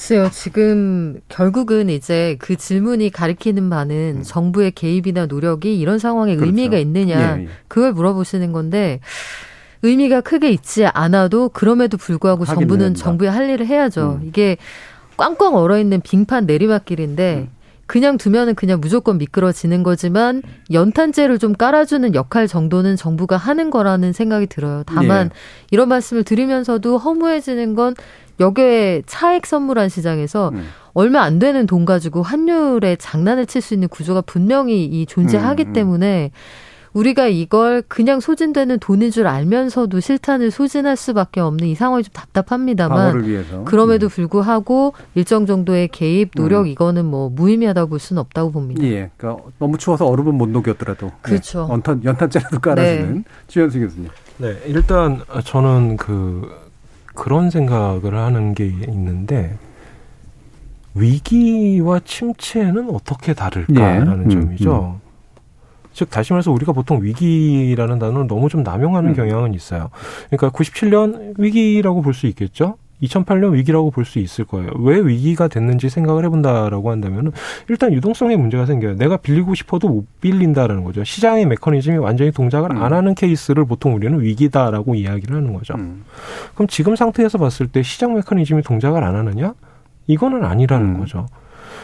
글쎄요, 0.02 0.32
지금 0.32 1.22
결국은 1.30 1.88
이제 1.88 2.36
그 2.39 2.56
질문이 2.56 3.12
가리키는 3.12 3.70
바는 3.70 4.24
정부의 4.24 4.72
개입이나 4.72 5.28
노력이 5.28 5.80
이런 5.80 5.99
상황에 5.99 6.34
음. 6.34 6.38
그렇죠. 6.38 6.47
의미가 6.47 6.78
있느냐, 6.80 7.38
예, 7.38 7.43
예. 7.43 7.47
그걸 7.68 7.93
물어보시는 7.93 8.52
건데, 8.52 8.99
의미가 9.84 10.22
크게 10.22 10.49
있지 10.49 10.88
않아도 10.88 11.49
그럼에도 11.49 11.97
불구하고 11.97 12.45
정부는 12.45 12.93
된다. 12.93 12.99
정부의 12.99 13.30
할 13.30 13.47
일을 13.52 13.68
해야죠. 13.68 14.20
음. 14.24 14.28
이게 14.28 14.58
꽝꽝 15.18 15.56
얼어있는 15.56 16.02
빙판 16.02 16.47
내리막길인데, 16.47 17.47
음. 17.47 17.61
그냥 17.88 18.18
두면은 18.18 18.56
그냥 18.56 18.80
무조건 18.80 19.18
미끄러지는 19.18 19.84
거지만 19.84 20.42
연탄재를 20.72 21.40
좀 21.40 21.54
깔아주는 21.54 22.16
역할 22.16 22.48
정도는 22.48 22.96
정부가 22.96 23.36
하는 23.38 23.70
거라는 23.70 24.14
생각이 24.14 24.48
들어요. 24.48 24.84
다만 24.86 25.26
예. 25.26 25.30
이런 25.72 25.90
말씀을 25.90 26.24
드리면서도 26.24 26.98
허무해지는 26.98 27.76
건 27.76 27.96
여교의 28.40 29.04
차액 29.06 29.46
선물한 29.46 29.90
시장에서 29.90 30.52
음. 30.54 30.68
얼마 30.94 31.22
안 31.22 31.38
되는 31.40 31.66
돈 31.68 31.86
가지고 31.86 32.24
환율에 32.24 32.96
장난을 32.98 33.46
칠 33.46 33.62
수 33.62 33.74
있는 33.74 33.88
구조가 33.88 34.22
분명히 34.22 34.86
이 34.86 35.06
존재하기 35.06 35.64
음, 35.64 35.68
음. 35.70 35.74
때문에 35.74 36.32
우리가 36.94 37.28
이걸 37.28 37.82
그냥 37.88 38.20
소진되는 38.20 38.80
돈인 38.80 39.12
줄 39.12 39.28
알면서도 39.28 40.00
실탄을 40.00 40.52
소진할 40.52 40.98
수밖에 40.98 41.39
없는 41.39 41.68
이 41.68 41.76
상황이 41.76 42.04
좀 42.04 42.12
답답합니다만 42.14 42.98
방어를 42.98 43.28
위해서. 43.28 43.64
그럼에도 43.64 44.08
음. 44.08 44.10
불구하고 44.10 44.94
일정 45.16 45.46
정도의 45.46 45.88
개입 45.88 46.32
노력 46.36 46.62
음. 46.62 46.68
이거는 46.68 47.06
뭐 47.06 47.30
무의미하다고 47.30 47.89
볼 47.89 48.00
수는 48.00 48.20
없다고 48.20 48.52
봅니다. 48.52 48.84
예. 48.84 49.10
그러니까 49.18 49.44
너무 49.60 49.78
추워서 49.78 50.06
얼음은 50.06 50.36
못 50.36 50.50
녹였더라도. 50.50 51.12
그렇죠. 51.22 51.66
예. 51.70 51.74
연탄, 51.74 52.04
연탄재라도 52.04 52.60
깔아주는 52.60 53.14
네. 53.16 53.24
주현수 53.48 53.80
교수님. 53.80 54.10
네, 54.38 54.58
일단 54.66 55.22
저는 55.46 55.98
그 55.98 56.50
그런 57.14 57.50
생각을 57.50 58.16
하는 58.16 58.54
게 58.54 58.66
있는데 58.66 59.58
위기와 60.94 62.00
침체는 62.04 62.89
어떻게 62.89 63.34
다를까라는 63.34 64.32
예, 64.32 64.36
음, 64.36 64.42
점이죠. 64.42 65.01
즉 65.94 66.10
다시 66.10 66.34
말해서 66.34 66.52
우리가 66.52 66.72
보통 66.72 67.02
위기라는 67.04 68.00
단어를 68.00 68.28
너무 68.28 68.50
좀 68.50 68.64
남용하는 68.64 69.12
음. 69.12 69.16
경향은 69.16 69.54
있어요. 69.54 69.89
그러니까 70.30 70.50
97년 70.58 71.34
위기라고 71.38 72.02
볼 72.02 72.14
수 72.14 72.28
있겠죠. 72.28 72.76
2008년 73.02 73.54
위기라고 73.54 73.89
볼 73.89 74.06
수 74.06 74.20
있을 74.20 74.46
거예요. 74.46 74.70
왜 74.78 75.00
위기가 75.00 75.48
됐는지 75.48 75.89
생각을 75.89 76.24
해본다라고 76.26 76.92
한다면은 76.92 77.32
일단 77.68 77.94
유동성에 77.94 78.36
문제가 78.36 78.68
생겨요. 78.68 78.96
내가 78.96 79.18
빌리고 79.18 79.56
싶어도 79.56 79.89
못 79.89 80.06
빌린다라는 80.22 80.84
거죠. 80.84 81.04
시장의 81.04 81.48
메커니즘이 81.48 81.98
완전히 81.98 82.32
동작을 82.32 82.70
음. 82.72 82.84
안 82.84 82.94
하는 82.94 83.16
케이스를 83.16 83.66
보통 83.66 83.96
우리는 83.96 84.22
위기다라고 84.22 84.94
이야기를 84.94 85.36
하는 85.36 85.52
거죠. 85.54 85.74
음. 85.80 86.04
그럼 86.54 86.68
지금 86.68 86.96
상태에서 86.96 87.39
봤을 87.39 87.68
때 87.68 87.82
시장 87.82 88.14
메커니즘이 88.14 88.62
동작을 88.62 89.04
안 89.04 89.16
하느냐? 89.16 89.56
이거는 90.06 90.46
아니라는 90.46 90.86
음. 90.96 91.00
거죠. 91.00 91.26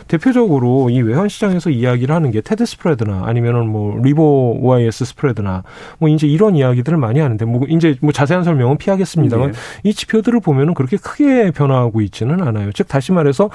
대표적으로 0.08 0.90
이 0.90 1.02
외환 1.02 1.30
시장에서 1.30 1.70
이야기를 1.70 2.14
하는 2.14 2.32
게 2.32 2.42
테드 2.42 2.66
스프레드나 2.66 3.24
아니면은 3.26 3.68
뭐 3.70 4.00
리보 4.02 4.60
OIS 4.62 5.06
스프레드나 5.06 5.64
뭐 6.00 6.10
이제 6.10 6.28
이런 6.28 6.56
이야기들을 6.56 6.98
많이 6.98 7.20
하는데 7.20 7.44
뭐 7.46 7.66
이제 7.70 7.96
뭐 8.02 8.12
자세한 8.12 8.44
설명은 8.44 8.78
피하겠습니다만 8.78 9.50
예. 9.50 9.54
이 9.84 9.94
지표들을 9.94 10.40
보면은 10.40 10.74
그렇게 10.74 10.98
크게 10.98 11.52
변화하고 11.52 12.02
있지는 12.02 12.42
않아요. 12.42 12.72
즉 12.74 12.88
다시 12.88 13.12
말해서 13.12 13.50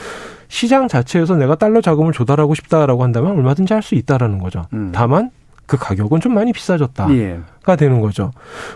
시장 0.48 0.88
자체에서 0.88 1.36
내가 1.36 1.55
달러 1.55 1.80
자금을 1.80 2.12
조달하고 2.12 2.55
싶다라고 2.55 3.03
한다면 3.03 3.32
얼마든지 3.32 3.72
할 3.72 3.82
수 3.82 3.96
있다라는 3.96 4.38
거죠. 4.38 4.64
음. 4.74 4.90
다만 4.94 5.30
그 5.66 5.76
가격은 5.76 6.20
좀 6.20 6.34
많이 6.34 6.53
비싸졌다. 6.53 7.12
예. 7.16 7.40
가 7.64 7.76
되는 7.76 8.00
거죠. 8.00 8.30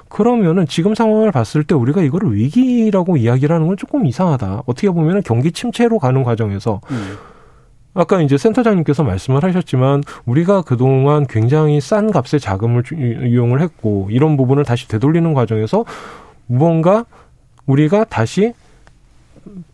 그러면은 0.08 0.66
지금 0.66 0.94
상황을 0.94 1.30
봤을 1.32 1.62
때 1.64 1.74
우리가 1.74 2.00
이거를 2.02 2.34
위기라고 2.34 3.16
이야기를 3.16 3.54
하는 3.54 3.66
건 3.66 3.76
조금 3.76 4.06
이상하다. 4.06 4.62
어떻게 4.66 4.88
보면은 4.90 5.22
경기 5.24 5.52
침체로 5.52 5.98
가는 5.98 6.22
과정에서 6.22 6.80
음. 6.90 7.16
아까 7.96 8.20
이제 8.20 8.36
센터장님께서 8.36 9.02
말씀을 9.02 9.42
하셨지만 9.42 10.02
우리가 10.26 10.60
그동안 10.62 11.26
굉장히 11.26 11.80
싼 11.80 12.10
값의 12.10 12.40
자금을 12.40 12.82
주- 12.82 12.94
이용을 12.94 13.60
했고 13.62 14.08
이런 14.10 14.36
부분을 14.36 14.64
다시 14.64 14.86
되돌리는 14.86 15.32
과정에서 15.32 15.84
무언가 16.46 17.06
우리가 17.66 18.04
다시 18.04 18.52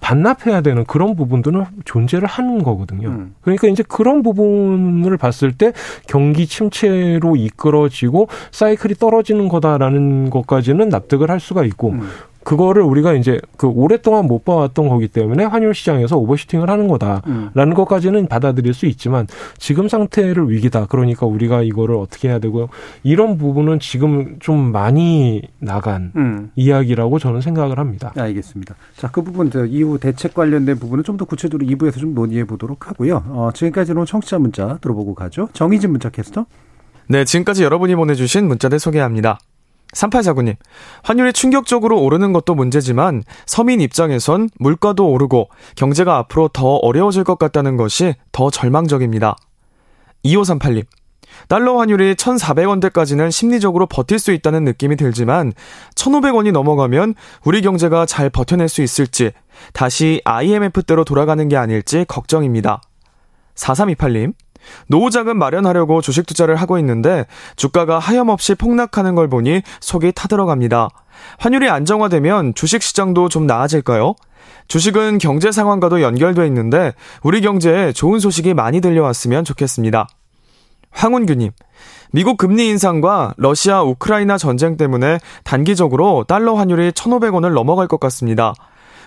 반납해야 0.00 0.60
되는 0.60 0.84
그런 0.84 1.16
부분들은 1.16 1.64
존재를 1.84 2.28
하는 2.28 2.62
거거든요. 2.62 3.08
음. 3.08 3.34
그러니까 3.40 3.68
이제 3.68 3.82
그런 3.88 4.22
부분을 4.22 5.16
봤을 5.16 5.52
때 5.52 5.72
경기 6.06 6.46
침체로 6.46 7.36
이끌어지고 7.36 8.28
사이클이 8.52 8.94
떨어지는 8.94 9.48
거다라는 9.48 10.30
것까지는 10.30 10.90
납득을 10.90 11.30
할 11.30 11.40
수가 11.40 11.64
있고 11.64 11.90
음. 11.90 12.08
그거를 12.44 12.82
우리가 12.82 13.14
이제 13.14 13.40
그 13.56 13.68
오랫동안 13.68 14.26
못 14.26 14.44
봐왔던 14.44 14.88
거기 14.88 15.08
때문에 15.08 15.44
환율 15.44 15.74
시장에서 15.74 16.18
오버슈팅을 16.18 16.68
하는 16.68 16.88
거다라는 16.88 17.22
음. 17.56 17.74
것까지는 17.74 18.26
받아들일 18.26 18.74
수 18.74 18.86
있지만 18.86 19.26
지금 19.58 19.88
상태를 19.88 20.50
위기다. 20.50 20.86
그러니까 20.86 21.26
우리가 21.26 21.62
이거를 21.62 21.96
어떻게 21.96 22.28
해야 22.28 22.38
되고요. 22.38 22.68
이런 23.04 23.38
부분은 23.38 23.78
지금 23.80 24.36
좀 24.40 24.72
많이 24.72 25.42
나간 25.58 26.12
음. 26.16 26.50
이야기라고 26.56 27.18
저는 27.18 27.40
생각을 27.40 27.78
합니다. 27.78 28.12
알겠습니다. 28.16 28.74
자, 28.96 29.08
그 29.10 29.22
부분, 29.22 29.50
저 29.50 29.64
이후 29.64 29.98
대책 29.98 30.34
관련된 30.34 30.78
부분은 30.78 31.04
좀 31.04 31.12
더 31.12 31.26
구체적으로 31.26 31.68
2부에서 31.68 31.98
좀 32.00 32.14
논의해 32.14 32.44
보도록 32.44 32.88
하고요. 32.88 33.22
어, 33.28 33.50
지금까지는 33.52 34.06
청취자 34.06 34.38
문자 34.38 34.78
들어보고 34.80 35.14
가죠. 35.14 35.48
정희진 35.52 35.90
문자 35.90 36.08
캐스터. 36.08 36.46
네, 37.08 37.24
지금까지 37.24 37.62
여러분이 37.64 37.94
보내주신 37.96 38.48
문자들 38.48 38.78
소개합니다. 38.78 39.38
3849님, 39.92 40.56
환율이 41.02 41.32
충격적으로 41.32 42.00
오르는 42.02 42.32
것도 42.32 42.54
문제지만 42.54 43.22
서민 43.46 43.80
입장에선 43.80 44.48
물가도 44.58 45.08
오르고 45.08 45.50
경제가 45.76 46.16
앞으로 46.16 46.48
더 46.48 46.76
어려워질 46.76 47.24
것 47.24 47.38
같다는 47.38 47.76
것이 47.76 48.14
더 48.32 48.50
절망적입니다. 48.50 49.36
2538님, 50.24 50.84
달러 51.48 51.78
환율이 51.78 52.14
1,400원대까지는 52.14 53.30
심리적으로 53.30 53.86
버틸 53.86 54.18
수 54.18 54.32
있다는 54.32 54.64
느낌이 54.64 54.96
들지만 54.96 55.52
1,500원이 55.94 56.52
넘어가면 56.52 57.14
우리 57.44 57.60
경제가 57.62 58.06
잘 58.06 58.30
버텨낼 58.30 58.68
수 58.68 58.82
있을지 58.82 59.32
다시 59.72 60.20
IMF대로 60.24 61.04
돌아가는 61.04 61.46
게 61.48 61.56
아닐지 61.56 62.04
걱정입니다. 62.08 62.80
4328님, 63.54 64.32
노후 64.86 65.10
자금 65.10 65.38
마련하려고 65.38 66.00
주식 66.00 66.26
투자를 66.26 66.56
하고 66.56 66.78
있는데 66.78 67.26
주가가 67.56 67.98
하염없이 67.98 68.54
폭락하는 68.54 69.14
걸 69.14 69.28
보니 69.28 69.62
속이 69.80 70.12
타들어갑니다. 70.12 70.88
환율이 71.38 71.68
안정화되면 71.68 72.54
주식 72.54 72.82
시장도 72.82 73.28
좀 73.28 73.46
나아질까요? 73.46 74.14
주식은 74.68 75.18
경제 75.18 75.52
상황과도 75.52 76.02
연결돼 76.02 76.46
있는데 76.46 76.92
우리 77.22 77.40
경제에 77.40 77.92
좋은 77.92 78.18
소식이 78.18 78.54
많이 78.54 78.80
들려왔으면 78.80 79.44
좋겠습니다. 79.44 80.08
황운규님, 80.90 81.50
미국 82.12 82.36
금리 82.36 82.68
인상과 82.68 83.34
러시아 83.38 83.82
우크라이나 83.82 84.36
전쟁 84.36 84.76
때문에 84.76 85.18
단기적으로 85.44 86.24
달러 86.28 86.54
환율이 86.54 86.92
1,500원을 86.92 87.54
넘어갈 87.54 87.88
것 87.88 87.98
같습니다. 88.00 88.52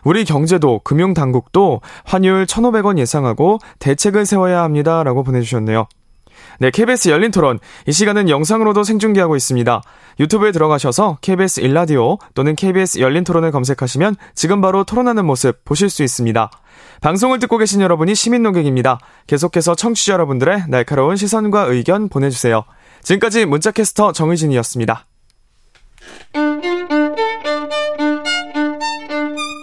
우리 0.06 0.24
경제도 0.24 0.80
금융당국도 0.84 1.82
환율 2.06 2.46
1,500원 2.46 2.98
예상하고 2.98 3.60
대책을 3.80 4.26
세워야 4.26 4.62
합니다. 4.62 5.04
라고 5.04 5.24
보내주셨네요. 5.24 5.88
네, 6.60 6.70
KBS 6.70 7.10
열린 7.10 7.32
토론. 7.32 7.60
이 7.88 7.92
시간은 7.92 8.30
영상으로도 8.30 8.84
생중계하고 8.84 9.36
있습니다. 9.36 9.82
유튜브에 10.20 10.52
들어가셔서 10.52 11.18
KBS 11.22 11.60
일라디오 11.62 12.18
또는 12.34 12.56
KBS 12.56 13.00
열린 13.00 13.24
토론을 13.24 13.52
검색하시면 13.52 14.16
지금 14.34 14.62
바로 14.62 14.84
토론하는 14.84 15.26
모습 15.26 15.66
보실 15.66 15.90
수 15.90 16.04
있습니다. 16.04 16.50
방송을 17.02 17.40
듣고 17.40 17.58
계신 17.58 17.82
여러분이 17.82 18.16
시민 18.16 18.44
농객입니다. 18.44 19.00
계속해서 19.28 19.76
청취자 19.76 20.14
여러분들의 20.14 20.66
날카로운 20.70 21.16
시선과 21.16 21.64
의견 21.64 22.10
보내주세요. 22.10 22.64
지금까지 23.02 23.46
문자캐스터 23.46 24.14
정의진이었습니다. 24.14 25.06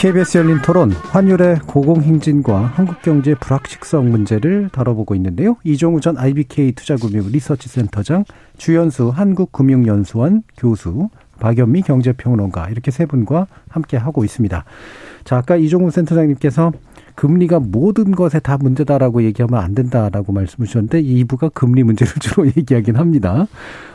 KBS 0.00 0.38
열린 0.38 0.62
토론 0.62 0.92
환율의 0.92 1.58
고공행진과 1.66 2.72
한국 2.74 3.02
경제의 3.02 3.34
불확실성 3.34 4.10
문제를 4.10 4.70
다뤄보고 4.72 5.14
있는데요. 5.16 5.56
이종우 5.62 6.00
전 6.00 6.16
IBK 6.16 6.72
투자금융 6.72 7.26
리서치센터장, 7.30 8.24
주연수 8.56 9.10
한국금융연수원 9.10 10.42
교수, 10.56 11.10
박연미 11.38 11.82
경제평론가 11.82 12.70
이렇게 12.70 12.90
세 12.90 13.04
분과 13.04 13.46
함께 13.68 13.98
하고 13.98 14.24
있습니다. 14.24 14.64
자, 15.24 15.36
아까 15.36 15.56
이종우 15.56 15.90
센터장님께서 15.90 16.72
금리가 17.20 17.60
모든 17.60 18.12
것에 18.12 18.40
다 18.40 18.56
문제다라고 18.56 19.22
얘기하면 19.24 19.60
안 19.60 19.74
된다라고 19.74 20.32
말씀을 20.32 20.66
주셨는데 20.66 21.00
이 21.00 21.22
2부가 21.24 21.52
금리 21.52 21.82
문제를 21.82 22.14
주로 22.18 22.46
얘기하긴 22.46 22.96
합니다. 22.96 23.46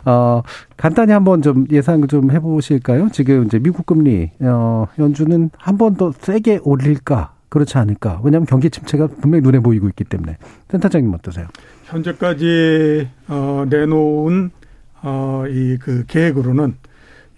어, 0.05 0.43
간단히 0.77 1.11
한번 1.11 1.41
좀 1.41 1.65
예상 1.71 2.05
좀 2.07 2.29
해보실까요? 2.29 3.09
지금 3.11 3.45
이제 3.45 3.57
미국 3.57 3.87
금리 3.87 4.29
어, 4.41 4.85
연준은 4.99 5.49
한 5.57 5.77
번 5.77 5.95
더 5.95 6.11
세게 6.11 6.59
올릴까? 6.63 7.33
그렇지 7.49 7.79
않을까? 7.79 8.21
왜냐하면 8.23 8.45
경기 8.45 8.69
침체가 8.69 9.07
분명히 9.07 9.41
눈에 9.41 9.57
보이고 9.59 9.87
있기 9.89 10.03
때문에 10.03 10.37
센터장님 10.69 11.11
어떠세요? 11.15 11.47
현재까지 11.85 13.09
어, 13.27 13.65
내놓은 13.67 14.51
어, 15.01 15.45
이 15.49 15.77
그 15.81 16.03
계획으로는 16.07 16.75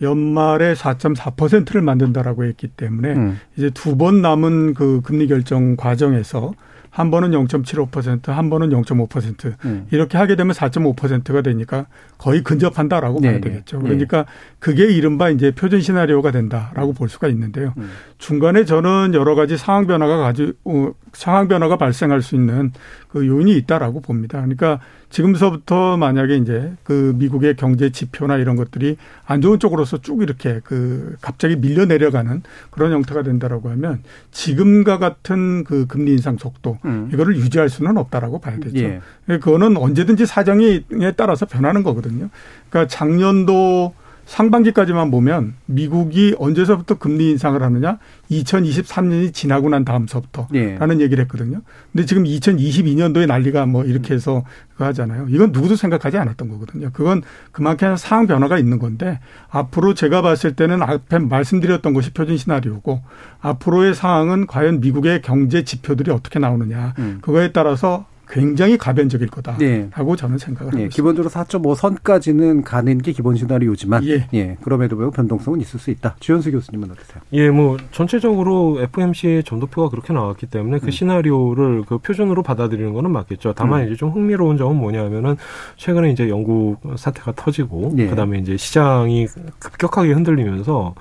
연말에 0.02 0.74
4.4%를 0.74 1.82
만든다라고 1.82 2.46
했기 2.46 2.68
때문에 2.68 3.14
음. 3.14 3.40
이제 3.58 3.70
두 3.70 3.98
번 3.98 4.22
남은 4.22 4.74
그 4.76 5.02
금리 5.04 5.28
결정 5.28 5.76
과정에서 5.76 6.54
한 6.90 7.12
번은 7.12 7.30
0.75%, 7.32 8.28
한 8.32 8.50
번은 8.50 8.70
0.5% 8.70 9.54
음. 9.66 9.86
이렇게 9.92 10.18
하게 10.18 10.36
되면 10.36 10.54
4.5%가 10.56 11.42
되니까 11.42 11.86
거의 12.18 12.44
근접한다라고 12.44 13.20
네, 13.22 13.28
봐야 13.30 13.40
네. 13.40 13.42
되겠죠. 13.42 13.78
네. 13.78 13.84
그러니까 13.90 14.26
그게 14.60 14.86
이른바 14.86 15.30
이제 15.30 15.52
표준 15.52 15.82
시나리오가 15.82 16.32
된다라고 16.32 16.94
볼 16.94 17.08
수가 17.10 17.28
있는데요. 17.28 17.74
음. 17.78 17.90
중간에 18.18 18.66
저는 18.66 19.12
여러 19.14 19.36
가지 19.36 19.58
상황 19.58 19.86
변화가 19.86 20.18
가지 20.18 20.54
어, 20.64 20.92
상황 21.18 21.48
변화가 21.48 21.78
발생할 21.78 22.22
수 22.22 22.36
있는 22.36 22.72
그 23.08 23.26
요인이 23.26 23.58
있다라고 23.58 24.02
봅니다. 24.02 24.38
그러니까 24.40 24.80
지금서부터 25.10 25.98
만약에 25.98 26.36
이제 26.36 26.74
그 26.84 27.16
미국의 27.18 27.56
경제 27.56 27.90
지표나 27.90 28.38
이런 28.38 28.56
것들이 28.56 28.98
안 29.26 29.42
좋은 29.42 29.58
쪽으로서 29.58 29.98
쭉 29.98 30.22
이렇게 30.22 30.62
그 30.64 31.16
갑자기 31.20 31.56
밀려 31.56 31.86
내려가는 31.86 32.44
그런 32.70 32.92
형태가 32.92 33.24
된다라고 33.24 33.72
하면 33.72 34.04
지금과 34.30 35.00
같은 35.00 35.64
그 35.64 35.88
금리 35.88 36.12
인상 36.12 36.38
속도 36.38 36.78
음. 36.86 37.10
이거를 37.12 37.36
유지할 37.36 37.70
수는 37.70 37.98
없다라고 37.98 38.40
봐야 38.40 38.60
되죠. 38.60 38.78
예. 38.78 39.02
그거는 39.26 39.76
언제든지 39.76 40.28
사정에 40.28 40.84
따라서 41.16 41.48
변하는 41.48 41.82
거거든요. 41.82 42.30
그러니까 42.70 42.88
작년도 42.88 43.96
상반기까지만 44.28 45.10
보면 45.10 45.56
미국이 45.66 46.36
언제서부터 46.38 46.96
금리 46.96 47.32
인상을 47.32 47.62
하느냐? 47.64 47.98
2023년이 48.30 49.34
지나고 49.34 49.70
난 49.70 49.86
다음서부터 49.86 50.50
예. 50.54 50.78
라는 50.78 51.00
얘기를 51.00 51.22
했거든요. 51.24 51.62
근데 51.94 52.06
지금 52.06 52.26
2022년도에 52.26 53.26
난리가 53.26 53.66
뭐 53.66 53.86
이렇게 53.86 54.14
해서 54.14 54.44
그거 54.74 54.86
하잖아요. 54.86 55.28
이건 55.30 55.54
누구도 55.54 55.78
생각하지 55.78 56.18
않았던 56.18 56.50
거거든요. 56.50 56.90
그건 56.92 57.24
그만큼 57.54 57.96
상황 57.96 58.28
변화가 58.28 58.58
있는 58.60 58.80
건데 58.80 59.20
앞으로 59.50 59.94
제가 59.94 60.22
봤을 60.22 60.56
때는 60.56 60.84
앞에 60.84 61.20
말씀드렸던 61.20 61.94
것이 61.94 62.12
표준 62.12 62.36
시나리오고 62.36 63.02
앞으로의 63.40 63.96
상황은 63.96 64.46
과연 64.46 64.82
미국의 64.82 65.22
경제 65.22 65.64
지표들이 65.64 66.12
어떻게 66.12 66.38
나오느냐. 66.38 66.94
음. 67.00 67.20
그거에 67.22 67.54
따라서 67.54 68.06
굉장히 68.30 68.78
가변적일 68.78 69.28
거다라고 69.28 69.58
네. 69.60 69.90
저는 70.18 70.38
생각을 70.38 70.74
예, 70.74 70.86
있습니다. 70.86 70.96
기본적으로 70.96 71.30
4.5 71.30 71.76
선까지는 71.76 72.64
가는 72.64 72.98
게 72.98 73.12
기본 73.12 73.36
시나리오지만 73.36 74.04
예. 74.34 74.58
그럼에도 74.62 74.96
불구하고 74.96 75.16
변동성은 75.16 75.62
있을 75.62 75.80
수 75.80 75.92
있다. 75.92 76.16
주현수 76.20 76.52
교수님은 76.52 76.92
어떠세요? 76.92 77.22
예, 77.34 77.50
뭐 77.50 77.78
전체적으로 77.92 78.82
FMC의 78.82 79.44
점도표가 79.44 79.90
그렇게 79.90 80.14
나왔기 80.14 80.48
때문에 80.48 80.80
그 80.80 80.92
시나리오를 80.92 81.84
그 81.88 81.98
표준으로 82.00 82.44
받아들이는 82.44 82.94
거는 82.94 83.12
맞겠죠. 83.12 83.54
다만 83.56 83.82
음. 83.82 83.88
이제 83.88 83.96
좀 83.96 84.12
흥미로운 84.12 84.58
점은 84.58 84.76
뭐냐면은 84.76 85.38
최근에 85.78 86.12
이제 86.12 86.30
영국 86.30 86.80
사태가 86.96 87.34
터지고 87.36 87.94
예. 87.98 88.08
그다음에 88.08 88.40
이제 88.40 88.58
시장이 88.58 89.28
급격하게 89.60 90.12
흔들리면서 90.14 90.96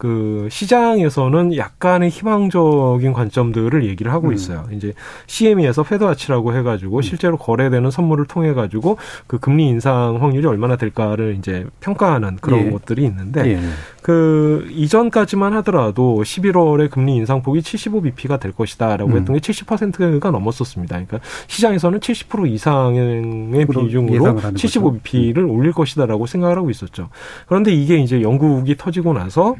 그 0.00 0.48
시장에서는 0.50 1.58
약간의 1.58 2.08
희망적인 2.08 3.12
관점들을 3.12 3.84
얘기를 3.84 4.10
하고 4.10 4.32
있어요. 4.32 4.64
음. 4.70 4.74
이제 4.74 4.94
CME에서 5.26 5.82
페드와치라고 5.82 6.54
해가지고 6.54 6.96
음. 6.96 7.02
실제로 7.02 7.36
거래되는 7.36 7.90
선물을 7.90 8.24
통해 8.24 8.54
가지고 8.54 8.96
그 9.26 9.38
금리 9.38 9.68
인상 9.68 10.16
확률이 10.18 10.46
얼마나 10.46 10.76
될까를 10.76 11.36
이제 11.38 11.66
평가하는 11.80 12.38
그런 12.40 12.68
예. 12.68 12.70
것들이 12.70 13.04
있는데 13.04 13.46
예. 13.46 13.60
그 14.00 14.66
이전까지만 14.70 15.52
하더라도 15.56 16.22
11월에 16.22 16.88
금리 16.88 17.16
인상폭이 17.16 17.60
75bp가 17.60 18.40
될 18.40 18.52
것이다라고 18.52 19.10
음. 19.10 19.18
했던 19.18 19.36
게 19.36 19.40
70%가 19.40 20.30
넘었었습니다. 20.30 20.94
그러니까 20.96 21.20
시장에서는 21.46 22.00
70% 22.00 22.50
이상의 22.50 23.66
비중으로 23.66 24.24
75bp를 24.34 25.46
올릴 25.46 25.72
것이다라고 25.72 26.24
생각을 26.24 26.56
하고 26.56 26.70
있었죠. 26.70 27.10
그런데 27.46 27.70
이게 27.74 27.98
이제 27.98 28.22
영국이 28.22 28.78
터지고 28.78 29.12
나서 29.12 29.56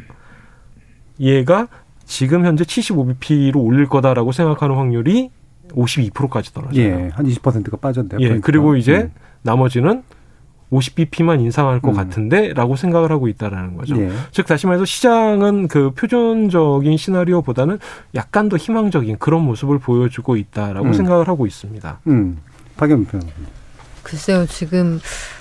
얘가 1.20 1.68
지금 2.04 2.44
현재 2.44 2.64
75bp로 2.64 3.56
올릴 3.56 3.86
거다라고 3.86 4.32
생각하는 4.32 4.74
확률이 4.76 5.30
52%까지 5.68 6.52
떨어져요. 6.52 6.82
예, 6.82 7.10
한 7.12 7.26
20%가 7.26 7.76
빠졌네요. 7.76 8.20
예. 8.20 8.40
그리고 8.40 8.74
이제 8.74 9.02
음. 9.02 9.12
나머지는 9.42 10.02
50bp만 10.72 11.40
인상할 11.40 11.80
것 11.80 11.90
음. 11.90 11.94
같은데라고 11.94 12.76
생각을 12.76 13.10
하고 13.10 13.28
있다라는 13.28 13.76
거죠. 13.76 14.00
예. 14.00 14.10
즉 14.30 14.46
다시 14.46 14.66
말해서 14.66 14.84
시장은 14.84 15.68
그 15.68 15.92
표준적인 15.92 16.96
시나리오보다는 16.96 17.78
약간 18.14 18.48
더 18.48 18.56
희망적인 18.56 19.18
그런 19.18 19.42
모습을 19.42 19.78
보여주고 19.78 20.36
있다라고 20.36 20.88
음. 20.88 20.92
생각을 20.92 21.28
하고 21.28 21.46
있습니다. 21.46 22.00
음. 22.06 22.38
박영 22.76 23.04
표 23.04 23.18
글쎄요, 24.02 24.46
지금 24.46 25.00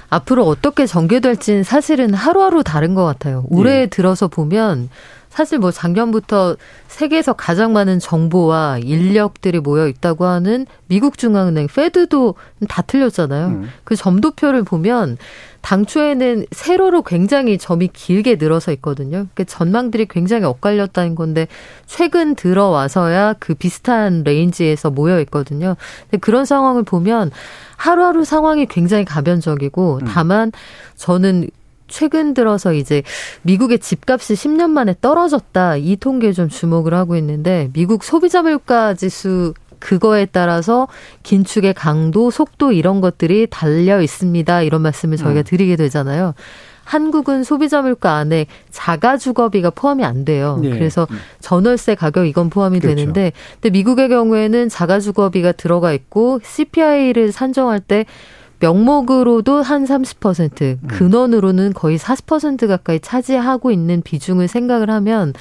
앞으로 0.09 0.43
어떻게 0.45 0.85
전개될지는 0.85 1.63
사실은 1.63 2.13
하루하루 2.13 2.63
다른 2.63 2.95
것 2.95 3.05
같아요. 3.05 3.45
올해 3.49 3.81
예. 3.81 3.85
들어서 3.85 4.27
보면 4.27 4.89
사실 5.39 5.57
뭐 5.57 5.71
작년부터 5.71 6.57
세계에서 6.89 7.31
가장 7.31 7.71
많은 7.71 7.99
정보와 7.99 8.79
인력들이 8.79 9.61
모여 9.61 9.87
있다고 9.87 10.25
하는 10.25 10.65
미국 10.87 11.17
중앙은행 11.17 11.67
Fed도 11.73 12.35
다 12.67 12.81
틀렸잖아요. 12.81 13.47
음. 13.47 13.69
그 13.85 13.95
점도표를 13.95 14.63
보면 14.63 15.17
당초에는 15.61 16.45
세로로 16.51 17.03
굉장히 17.03 17.57
점이 17.57 17.87
길게 17.93 18.35
늘어서 18.35 18.73
있거든요. 18.73 19.27
그 19.33 19.45
전망들이 19.45 20.07
굉장히 20.09 20.43
엇갈렸다는 20.43 21.15
건데 21.15 21.47
최근 21.85 22.35
들어와서야 22.35 23.35
그 23.39 23.53
비슷한 23.53 24.23
range에서 24.25 24.89
모여 24.89 25.21
있거든요. 25.21 25.77
근데 26.01 26.17
그런 26.17 26.43
상황을 26.43 26.83
보면 26.83 27.31
하루하루 27.77 28.25
상황이 28.25 28.65
굉장히 28.65 29.05
가변적이고 29.05 29.99
음. 30.01 30.05
다만 30.05 30.51
저는 30.97 31.49
최근 31.89 32.33
들어서 32.33 32.73
이제 32.73 33.03
미국의 33.41 33.79
집값이 33.79 34.35
10년 34.35 34.69
만에 34.69 34.95
떨어졌다 35.01 35.77
이 35.77 35.95
통계에 35.97 36.31
좀 36.31 36.47
주목을 36.47 36.93
하고 36.93 37.17
있는데 37.17 37.69
미국 37.73 38.03
소비자 38.03 38.41
물가 38.41 38.93
지수 38.93 39.53
그거에 39.79 40.25
따라서 40.25 40.87
긴축의 41.23 41.73
강도, 41.73 42.31
속도 42.31 42.71
이런 42.71 43.01
것들이 43.01 43.47
달려 43.49 44.01
있습니다. 44.01 44.61
이런 44.61 44.81
말씀을 44.81 45.17
저희가 45.17 45.41
음. 45.41 45.43
드리게 45.43 45.75
되잖아요. 45.77 46.33
한국은 46.83 47.43
소비자 47.43 47.83
물가 47.83 48.15
안에 48.15 48.47
자가 48.71 49.17
주거비가 49.17 49.69
포함이 49.69 50.03
안 50.03 50.25
돼요. 50.25 50.57
네. 50.59 50.71
그래서 50.71 51.05
음. 51.11 51.19
전월세 51.39 51.93
가격 51.93 52.25
이건 52.25 52.49
포함이 52.49 52.79
그렇죠. 52.79 52.95
되는데 52.95 53.31
근데 53.53 53.69
미국의 53.69 54.09
경우에는 54.09 54.69
자가 54.69 54.99
주거비가 54.99 55.51
들어가 55.51 55.93
있고 55.93 56.39
CPI를 56.43 57.31
산정할 57.31 57.79
때 57.79 58.05
명목으로도 58.59 59.61
한 59.61 59.85
30%, 59.85 60.61
음. 60.61 60.87
근원으로는 60.87 61.73
거의 61.73 61.97
40% 61.97 62.67
가까이 62.67 62.99
차지하고 62.99 63.71
있는 63.71 64.01
비중을 64.01 64.47
생각을 64.47 64.89
하면 64.89 65.33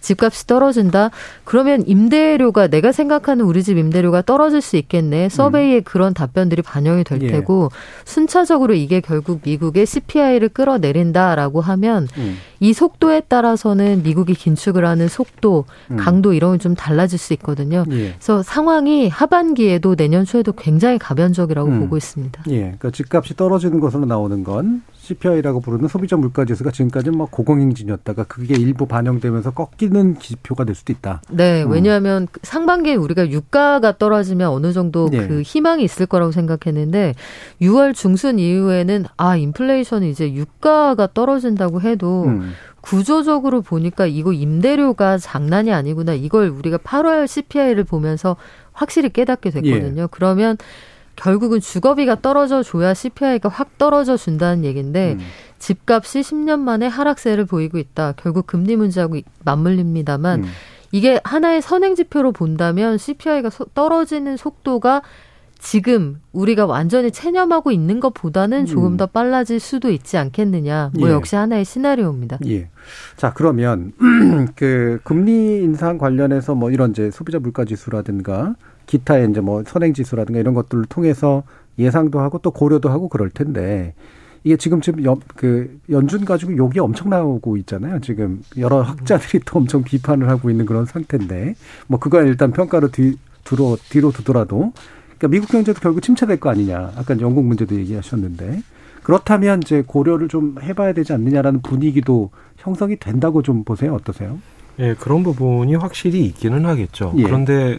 집값이 0.00 0.46
떨어진다? 0.46 1.10
그러면 1.44 1.82
임대료가 1.86 2.68
내가 2.68 2.92
생각하는 2.92 3.44
우리 3.44 3.62
집 3.62 3.76
임대료가 3.76 4.22
떨어질 4.22 4.60
수 4.60 4.76
있겠네. 4.76 5.28
서베이에 5.28 5.78
음. 5.78 5.82
그런 5.84 6.14
답변들이 6.14 6.62
반영이 6.62 7.04
될 7.04 7.20
예. 7.22 7.30
테고 7.32 7.70
순차적으로 8.04 8.74
이게 8.74 9.00
결국 9.00 9.40
미국의 9.44 9.86
CPI를 9.86 10.50
끌어내린다라고 10.50 11.60
하면 11.60 12.06
음. 12.16 12.36
이 12.60 12.72
속도에 12.72 13.20
따라서는 13.20 14.02
미국이 14.02 14.34
긴축을 14.34 14.84
하는 14.86 15.08
속도, 15.08 15.64
음. 15.90 15.96
강도 15.96 16.32
이런 16.32 16.52
게 16.52 16.60
좀 16.60 16.74
달라질 16.74 17.18
수 17.18 17.32
있거든요. 17.32 17.84
예. 17.90 18.12
그래서 18.12 18.42
상황이 18.42 19.08
하반기에도 19.08 19.96
내년 19.96 20.24
초에도 20.26 20.52
굉장히 20.52 20.98
가변적이라고 20.98 21.68
음. 21.68 21.80
보고 21.80 21.96
있습니다. 21.96 22.42
예. 22.50 22.60
그러니까 22.60 22.90
집값이 22.90 23.34
떨어지는 23.34 23.80
것으로 23.80 24.04
나오는 24.04 24.44
건 24.44 24.82
CPI라고 25.10 25.60
부르는 25.60 25.88
소비자 25.88 26.16
물가 26.16 26.44
지수가 26.44 26.70
지금까지는 26.70 27.18
뭐 27.18 27.26
고공행진이었다가 27.26 28.24
그게 28.24 28.54
일부 28.54 28.86
반영되면서 28.86 29.50
꺾이는 29.52 30.18
지표가 30.18 30.64
될 30.64 30.74
수도 30.74 30.92
있다. 30.92 31.22
네, 31.30 31.62
음. 31.62 31.72
왜냐하면 31.72 32.28
상반기에 32.42 32.94
우리가 32.94 33.30
유가가 33.30 33.96
떨어지면 33.96 34.50
어느 34.50 34.72
정도 34.72 35.08
네. 35.10 35.26
그 35.26 35.42
희망이 35.42 35.82
있을 35.82 36.06
거라고 36.06 36.32
생각했는데 36.32 37.14
6월 37.60 37.94
중순 37.94 38.38
이후에는 38.38 39.04
아 39.16 39.36
인플레이션이 39.36 40.10
이제 40.10 40.32
유가가 40.32 41.08
떨어진다고 41.12 41.80
해도 41.80 42.24
음. 42.24 42.52
구조적으로 42.80 43.60
보니까 43.60 44.06
이거 44.06 44.32
임대료가 44.32 45.18
장난이 45.18 45.72
아니구나. 45.72 46.14
이걸 46.14 46.48
우리가 46.48 46.78
8월 46.78 47.26
CPI를 47.26 47.84
보면서 47.84 48.36
확실히 48.72 49.10
깨닫게 49.10 49.50
됐거든요. 49.50 50.02
예. 50.02 50.08
그러면 50.10 50.56
결국은 51.20 51.60
주거비가 51.60 52.22
떨어져 52.22 52.62
줘야 52.62 52.94
CPI가 52.94 53.50
확 53.50 53.76
떨어져 53.76 54.16
준다는 54.16 54.64
얘기인데 54.64 55.12
음. 55.12 55.20
집값이 55.58 56.20
10년 56.20 56.60
만에 56.60 56.86
하락세를 56.86 57.44
보이고 57.44 57.76
있다. 57.76 58.14
결국 58.16 58.46
금리 58.46 58.76
문제하고 58.76 59.18
맞물립니다만 59.44 60.44
음. 60.44 60.48
이게 60.92 61.20
하나의 61.22 61.60
선행 61.60 61.94
지표로 61.94 62.32
본다면 62.32 62.96
CPI가 62.96 63.50
떨어지는 63.74 64.38
속도가 64.38 65.02
지금 65.58 66.22
우리가 66.32 66.64
완전히 66.64 67.10
체념하고 67.12 67.70
있는 67.70 68.00
것보다는 68.00 68.64
조금 68.64 68.92
음. 68.92 68.96
더 68.96 69.04
빨라질 69.04 69.60
수도 69.60 69.90
있지 69.90 70.16
않겠느냐. 70.16 70.92
뭐 70.98 71.10
예. 71.10 71.12
역시 71.12 71.36
하나의 71.36 71.66
시나리오입니다. 71.66 72.38
예. 72.46 72.70
자, 73.16 73.34
그러면 73.34 73.92
그 74.56 75.00
금리 75.04 75.58
인상 75.62 75.98
관련해서 75.98 76.54
뭐 76.54 76.70
이런 76.70 76.92
이제 76.92 77.10
소비자 77.10 77.38
물가 77.38 77.66
지수라든가 77.66 78.54
기타의 78.90 79.30
이제 79.30 79.40
뭐 79.40 79.62
선행 79.64 79.94
지수라든가 79.94 80.40
이런 80.40 80.52
것들을 80.52 80.86
통해서 80.86 81.44
예상도 81.78 82.18
하고 82.18 82.38
또 82.38 82.50
고려도 82.50 82.90
하고 82.90 83.08
그럴 83.08 83.30
텐데 83.30 83.94
이게 84.42 84.56
지금 84.56 84.80
지금 84.80 85.04
연, 85.04 85.20
그 85.36 85.78
연준 85.90 86.24
가지고 86.24 86.56
욕이 86.56 86.80
엄청 86.80 87.08
나오고 87.08 87.56
있잖아요. 87.58 88.00
지금 88.00 88.42
여러 88.58 88.82
학자들이 88.82 89.44
또 89.46 89.60
엄청 89.60 89.84
비판을 89.84 90.28
하고 90.28 90.50
있는 90.50 90.66
그런 90.66 90.86
상태인데 90.86 91.54
뭐 91.86 92.00
그건 92.00 92.26
일단 92.26 92.50
평가로 92.50 92.90
뒤, 92.90 93.16
뒤로 93.44 93.78
뒤로 93.90 94.10
두더라도 94.10 94.72
그러니까 95.18 95.28
미국 95.28 95.50
경제도 95.50 95.78
결국 95.80 96.00
침체될 96.00 96.40
거 96.40 96.50
아니냐. 96.50 96.92
아까 96.96 97.18
영국 97.20 97.44
문제도 97.44 97.72
얘기하셨는데 97.76 98.62
그렇다면 99.04 99.62
이제 99.62 99.84
고려를 99.86 100.26
좀 100.26 100.56
해봐야 100.60 100.94
되지 100.94 101.12
않느냐라는 101.12 101.62
분위기도 101.62 102.30
형성이 102.56 102.96
된다고 102.96 103.42
좀 103.42 103.62
보세요. 103.62 103.94
어떠세요? 103.94 104.38
예, 104.80 104.94
그런 104.94 105.22
부분이 105.22 105.76
확실히 105.76 106.24
있기는 106.24 106.66
하겠죠. 106.66 107.12
예. 107.18 107.22
그런데 107.22 107.78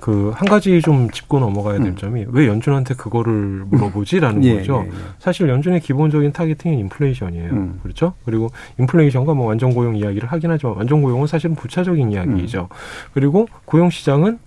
그 0.00 0.32
한 0.34 0.48
가지 0.48 0.80
좀 0.80 1.10
짚고 1.10 1.38
넘어가야 1.38 1.78
될 1.78 1.88
음. 1.88 1.96
점이 1.96 2.26
왜 2.28 2.46
연준한테 2.48 2.94
그거를 2.94 3.64
물어보지라는 3.66 4.42
예, 4.44 4.56
거죠. 4.56 4.84
예, 4.84 4.88
예. 4.88 4.92
사실 5.18 5.48
연준의 5.48 5.80
기본적인 5.80 6.32
타겟팅은 6.32 6.78
인플레이션이에요. 6.78 7.50
음. 7.52 7.80
그렇죠? 7.82 8.14
그리고 8.24 8.48
인플레이션과 8.78 9.34
뭐 9.34 9.46
완전 9.46 9.72
고용 9.74 9.96
이야기를 9.96 10.28
하긴 10.28 10.50
하지만 10.50 10.76
완전 10.76 11.02
고용은 11.02 11.26
사실은 11.26 11.54
부차적인 11.54 12.12
이야기이죠. 12.12 12.68
음. 12.70 12.76
그리고 13.12 13.46
고용 13.64 13.90
시장은 13.90 14.38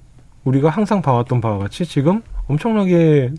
우리가 0.44 0.70
항상 0.70 1.02
봐왔던 1.02 1.40
바와 1.40 1.60
같이 1.60 1.86
지금 1.86 2.22
엄청나게 2.48 3.32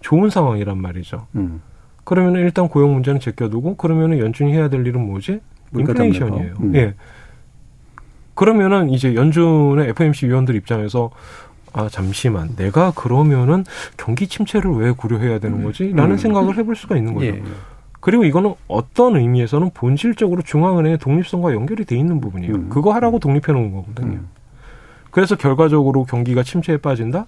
좋은 0.00 0.28
상황이란 0.28 0.76
말이죠. 0.78 1.26
음. 1.36 1.62
그러면 2.04 2.36
일단 2.36 2.68
고용 2.68 2.92
문제는 2.92 3.20
제껴두고 3.20 3.76
그러면은 3.76 4.18
연준이 4.18 4.52
해야 4.52 4.68
될 4.68 4.86
일은 4.86 5.04
뭐지? 5.06 5.40
인플레이션이에요. 5.76 6.54
음. 6.60 6.74
예. 6.76 6.94
그러면은 8.36 8.90
이제 8.90 9.14
연준의 9.14 9.88
FMC 9.88 10.28
위원들 10.28 10.54
입장에서 10.54 11.10
아 11.72 11.88
잠시만 11.88 12.54
내가 12.56 12.92
그러면은 12.92 13.64
경기 13.96 14.28
침체를 14.28 14.70
왜 14.72 14.92
고려해야 14.92 15.40
되는 15.40 15.64
거지? 15.64 15.92
라는 15.92 16.12
음. 16.12 16.16
생각을 16.16 16.56
해볼 16.56 16.76
수가 16.76 16.96
있는 16.96 17.14
거죠. 17.14 17.26
예. 17.26 17.42
그리고 18.00 18.24
이거는 18.24 18.54
어떤 18.68 19.16
의미에서는 19.16 19.70
본질적으로 19.74 20.42
중앙은행의 20.42 20.98
독립성과 20.98 21.52
연결이 21.54 21.84
돼 21.84 21.96
있는 21.96 22.20
부분이에요. 22.20 22.54
음. 22.54 22.68
그거 22.68 22.92
하라고 22.94 23.18
독립해 23.18 23.52
놓은 23.52 23.72
거거든요. 23.72 24.12
음. 24.12 24.28
그래서 25.10 25.34
결과적으로 25.34 26.04
경기가 26.04 26.42
침체에 26.42 26.76
빠진다? 26.76 27.26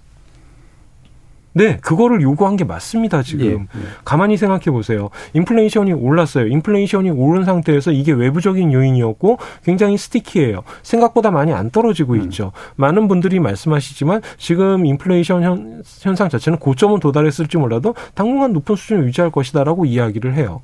네, 1.53 1.77
그거를 1.77 2.21
요구한 2.21 2.55
게 2.55 2.63
맞습니다, 2.63 3.23
지금. 3.23 3.45
예, 3.45 3.51
예. 3.51 3.83
가만히 4.05 4.37
생각해 4.37 4.65
보세요. 4.65 5.09
인플레이션이 5.33 5.93
올랐어요. 5.93 6.47
인플레이션이 6.47 7.09
오른 7.09 7.43
상태에서 7.43 7.91
이게 7.91 8.11
외부적인 8.11 8.71
요인이었고 8.71 9.39
굉장히 9.63 9.97
스티키해요. 9.97 10.61
생각보다 10.83 11.31
많이 11.31 11.51
안 11.51 11.71
떨어지고 11.71 12.13
음. 12.13 12.21
있죠. 12.23 12.51
많은 12.75 13.07
분들이 13.07 13.39
말씀하시지만 13.39 14.21
지금 14.37 14.85
인플레이션 14.85 15.43
현, 15.43 15.83
현상 16.01 16.29
자체는 16.29 16.59
고점은 16.59 16.99
도달했을지 16.99 17.57
몰라도 17.57 17.95
당분간 18.13 18.53
높은 18.53 18.75
수준을 18.75 19.05
유지할 19.07 19.31
것이다라고 19.31 19.85
이야기를 19.85 20.35
해요. 20.35 20.61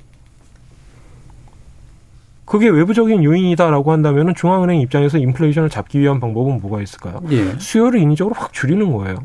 그게 2.44 2.68
외부적인 2.68 3.24
요인이다라고 3.24 3.90
한다면 3.90 4.32
중앙은행 4.36 4.80
입장에서 4.80 5.18
인플레이션을 5.18 5.68
잡기 5.68 5.98
위한 5.98 6.20
방법은 6.20 6.60
뭐가 6.60 6.80
있을까요? 6.80 7.20
예. 7.32 7.58
수요를 7.58 7.98
인위적으로 7.98 8.36
확 8.38 8.52
줄이는 8.52 8.92
거예요. 8.92 9.18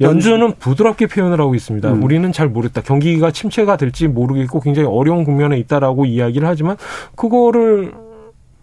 예. 0.00 0.04
연준은 0.04 0.54
부드럽게 0.58 1.06
표현을 1.06 1.40
하고 1.40 1.54
있습니다. 1.54 1.92
음. 1.92 2.02
우리는 2.02 2.30
잘 2.32 2.48
모르겠다. 2.48 2.80
경기가 2.82 3.30
침체가 3.30 3.76
될지 3.76 4.08
모르겠고 4.08 4.60
굉장히 4.60 4.88
어려운 4.88 5.24
국면에 5.24 5.58
있다라고 5.58 6.06
이야기를 6.06 6.46
하지만 6.48 6.76
그거를 7.16 7.92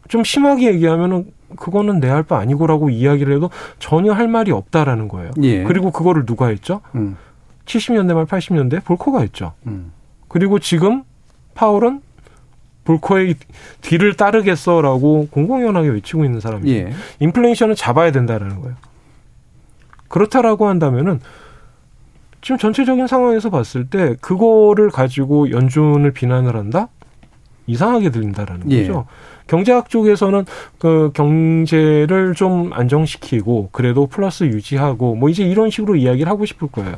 좀 0.08 0.24
심하게 0.24 0.74
얘기하면은 0.74 1.26
그거는 1.56 2.00
내 2.00 2.10
할 2.10 2.24
바 2.24 2.40
아니고라고 2.40 2.90
이야기를 2.90 3.36
해도 3.36 3.50
전혀 3.80 4.12
할 4.14 4.28
말이 4.28 4.52
없다라는 4.52 5.08
거예요. 5.08 5.32
예. 5.44 5.64
그리고 5.64 5.92
그거를 5.92 6.26
누가 6.26 6.48
했죠? 6.48 6.82
음. 6.96 7.16
70년대 7.66 8.14
말 8.14 8.26
80년대 8.26 8.84
볼커가 8.84 9.20
했죠. 9.22 9.54
음. 9.68 9.92
그리고 10.28 10.60
지금 10.60 11.04
파월은 11.54 12.02
볼커의 12.86 13.36
뒤를 13.82 14.14
따르겠어라고 14.16 15.28
공공연하게 15.32 15.90
외치고 15.90 16.24
있는 16.26 16.40
사람이에요. 16.40 16.88
예. 16.88 16.94
인플레이션은 17.20 17.76
잡아야 17.76 18.12
된다라는 18.12 18.62
거예요. 18.62 18.76
그렇다라고 20.08 20.68
한다면은 20.68 21.20
지금 22.42 22.58
전체적인 22.58 23.08
상황에서 23.08 23.50
봤을 23.50 23.88
때 23.88 24.16
그거를 24.22 24.90
가지고 24.90 25.52
연준을 25.52 26.12
비난을 26.12 26.56
한다? 26.56 26.88
이상하게 27.66 28.12
들린다라는 28.12 28.72
예. 28.72 28.82
거죠. 28.82 29.06
경제학 29.48 29.90
쪽에서는 29.90 30.46
그 30.78 31.12
경제를 31.14 32.34
좀 32.36 32.72
안정시키고 32.74 33.70
그래도 33.72 34.08
플러스 34.08 34.44
유지하고 34.46 35.16
뭐 35.16 35.30
이제 35.30 35.44
이런 35.44 35.70
식으로 35.70 35.96
이야기를 35.96 36.30
하고 36.30 36.46
싶을 36.46 36.68
거예요. 36.70 36.96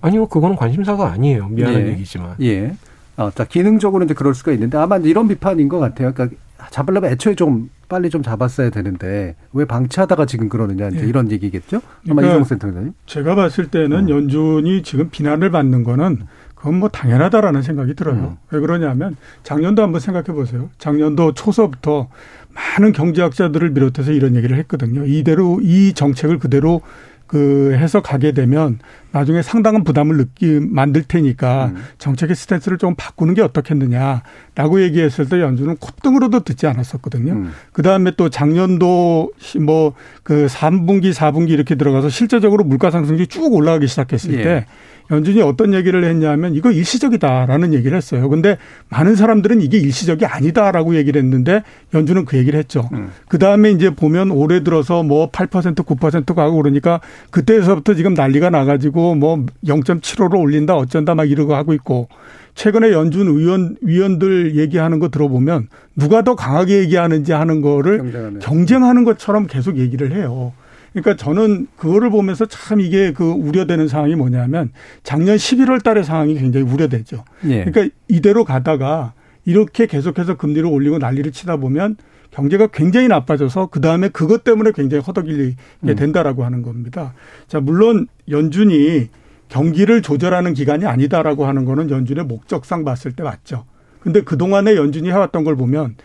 아니요, 0.00 0.26
그거는 0.26 0.56
관심사가 0.56 1.10
아니에요. 1.10 1.48
미안한 1.48 1.86
예. 1.86 1.88
얘기지만. 1.92 2.36
예. 2.42 2.74
어, 3.16 3.30
자, 3.30 3.44
기능적으로 3.44 4.04
이제 4.04 4.12
그럴 4.12 4.34
수가 4.34 4.52
있는데 4.52 4.76
아마 4.76 4.96
이런 4.98 5.28
비판인 5.28 5.68
것 5.68 5.78
같아요. 5.78 6.12
그러니까 6.12 6.36
잡으려면 6.70 7.10
애초에 7.12 7.34
좀 7.34 7.70
빨리 7.88 8.10
좀 8.10 8.22
잡았어야 8.22 8.70
되는데 8.70 9.36
왜 9.52 9.64
방치하다가 9.64 10.26
지금 10.26 10.48
그러느냐 10.48 10.88
이제 10.88 11.02
예. 11.02 11.06
이런 11.06 11.30
얘기겠죠? 11.30 11.80
아마 12.08 12.16
그러니까 12.16 12.34
이종 12.34 12.44
센터장님. 12.44 12.92
제가 13.06 13.34
봤을 13.34 13.66
때는 13.68 14.08
연준이 14.08 14.82
지금 14.82 15.10
비난을 15.10 15.50
받는 15.50 15.84
거는 15.84 16.26
그건 16.54 16.78
뭐 16.78 16.88
당연하다라는 16.88 17.60
생각이 17.60 17.94
들어요. 17.94 18.38
왜 18.50 18.60
그러냐면 18.60 19.16
작년도 19.42 19.82
한번 19.82 20.00
생각해 20.00 20.26
보세요. 20.26 20.70
작년도 20.78 21.34
초서부터 21.34 22.08
많은 22.54 22.92
경제학자들을 22.92 23.74
비롯해서 23.74 24.12
이런 24.12 24.34
얘기를 24.34 24.56
했거든요. 24.58 25.04
이대로 25.04 25.60
이 25.62 25.92
정책을 25.92 26.38
그대로 26.38 26.80
그 27.26 27.74
해서 27.76 28.02
가게 28.02 28.32
되면 28.32 28.78
나중에 29.10 29.42
상당한 29.42 29.84
부담을 29.84 30.16
느끼 30.16 30.60
만들 30.60 31.02
테니까 31.02 31.72
정책의 31.98 32.36
스탠스를 32.36 32.78
좀 32.78 32.94
바꾸는 32.96 33.34
게 33.34 33.42
어떻겠느냐라고 33.42 34.82
얘기했을 34.82 35.28
때 35.28 35.40
연준은 35.40 35.76
콧등으로도 35.76 36.40
듣지 36.40 36.66
않았었거든요. 36.66 37.46
그 37.72 37.82
다음에 37.82 38.12
또 38.16 38.28
작년도 38.28 39.32
뭐 39.60 39.94
그 40.24 40.46
3분기, 40.46 41.12
4분기 41.12 41.50
이렇게 41.50 41.74
들어가서 41.76 42.08
실제적으로 42.08 42.64
물가 42.64 42.90
상승률이 42.90 43.28
쭉 43.28 43.52
올라가기 43.52 43.86
시작했을 43.86 44.32
예. 44.40 44.66
때 45.08 45.14
연준이 45.14 45.42
어떤 45.42 45.74
얘기를 45.74 46.04
했냐면 46.04 46.54
이거 46.54 46.70
일시적이다라는 46.70 47.74
얘기를 47.74 47.96
했어요. 47.96 48.28
근데 48.28 48.56
많은 48.88 49.16
사람들은 49.16 49.60
이게 49.60 49.78
일시적이 49.78 50.26
아니다라고 50.26 50.96
얘기를 50.96 51.22
했는데 51.22 51.62
연준은 51.92 52.24
그 52.24 52.36
얘기를 52.36 52.58
했죠. 52.58 52.88
그 53.28 53.38
다음에 53.38 53.70
이제 53.70 53.90
보면 53.90 54.30
올해 54.30 54.62
들어서 54.62 55.02
뭐 55.02 55.30
8% 55.30 55.74
9% 55.74 56.34
가고 56.34 56.56
그러니까 56.56 57.00
그때서부터 57.30 57.94
지금 57.94 58.14
난리가 58.14 58.50
나가지고 58.50 59.14
뭐 59.14 59.44
0.75로 59.64 60.40
올린다 60.40 60.74
어쩐다 60.74 61.14
막 61.14 61.30
이러고 61.30 61.54
하고 61.54 61.74
있고 61.74 62.08
최근에 62.54 62.92
연준 62.92 63.26
의원 63.28 63.76
위원들 63.82 64.56
얘기하는 64.56 65.00
거 65.00 65.08
들어보면 65.08 65.68
누가 65.96 66.22
더 66.22 66.34
강하게 66.36 66.78
얘기하는지 66.78 67.32
하는 67.32 67.60
거를. 67.60 67.98
경쟁하는 68.40 69.04
것처럼 69.04 69.46
계속 69.46 69.76
얘기를 69.76 70.12
해요. 70.12 70.52
그러니까 70.94 71.16
저는 71.16 71.66
그거를 71.76 72.08
보면서 72.08 72.46
참 72.46 72.80
이게 72.80 73.12
그 73.12 73.24
우려되는 73.24 73.88
상황이 73.88 74.14
뭐냐면 74.14 74.70
작년 75.02 75.36
11월 75.36 75.82
달의 75.82 76.04
상황이 76.04 76.34
굉장히 76.34 76.64
우려되죠. 76.70 77.24
예. 77.46 77.64
그러니까 77.64 77.94
이대로 78.08 78.44
가다가 78.44 79.12
이렇게 79.44 79.86
계속해서 79.86 80.36
금리를 80.36 80.64
올리고 80.66 80.98
난리를 80.98 81.32
치다 81.32 81.56
보면 81.56 81.96
경제가 82.30 82.68
굉장히 82.68 83.08
나빠져서 83.08 83.66
그 83.66 83.80
다음에 83.80 84.08
그것 84.08 84.44
때문에 84.44 84.70
굉장히 84.72 85.02
허덕이게 85.02 85.56
음. 85.80 85.94
된다라고 85.94 86.44
하는 86.44 86.62
겁니다. 86.62 87.12
자, 87.48 87.60
물론 87.60 88.06
연준이 88.30 89.08
경기를 89.48 90.00
조절하는 90.00 90.54
기간이 90.54 90.86
아니다라고 90.86 91.44
하는 91.44 91.64
거는 91.64 91.90
연준의 91.90 92.24
목적상 92.24 92.84
봤을 92.84 93.12
때 93.12 93.22
맞죠. 93.22 93.66
근데 94.00 94.20
그동안에 94.20 94.76
연준이 94.76 95.10
해왔던 95.10 95.44
걸 95.44 95.56
보면 95.56 95.96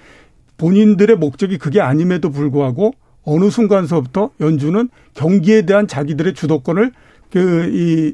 본인들의 0.58 1.16
목적이 1.16 1.58
그게 1.58 1.80
아님에도 1.80 2.32
불구하고 2.32 2.94
어느 3.24 3.50
순간서부터 3.50 4.32
연준은 4.40 4.90
경기에 5.14 5.64
대한 5.64 5.88
자기들의 5.88 6.34
주도권을 6.34 6.92
그, 7.32 7.70
이, 7.72 8.14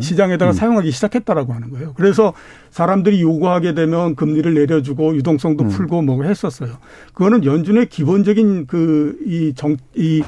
시장에다가 0.00 0.52
음. 0.52 0.54
사용하기 0.54 0.90
시작했다라고 0.92 1.52
하는 1.52 1.70
거예요. 1.70 1.94
그래서 1.94 2.32
사람들이 2.70 3.20
요구하게 3.20 3.74
되면 3.74 4.14
금리를 4.14 4.54
내려주고 4.54 5.16
유동성도 5.16 5.64
음. 5.64 5.68
풀고 5.68 6.02
뭐 6.02 6.22
했었어요. 6.22 6.76
그거는 7.12 7.44
연준의 7.44 7.86
기본적인 7.86 8.66
그, 8.68 9.18
이 9.26 9.52
정, 9.56 9.76
이, 9.96 10.22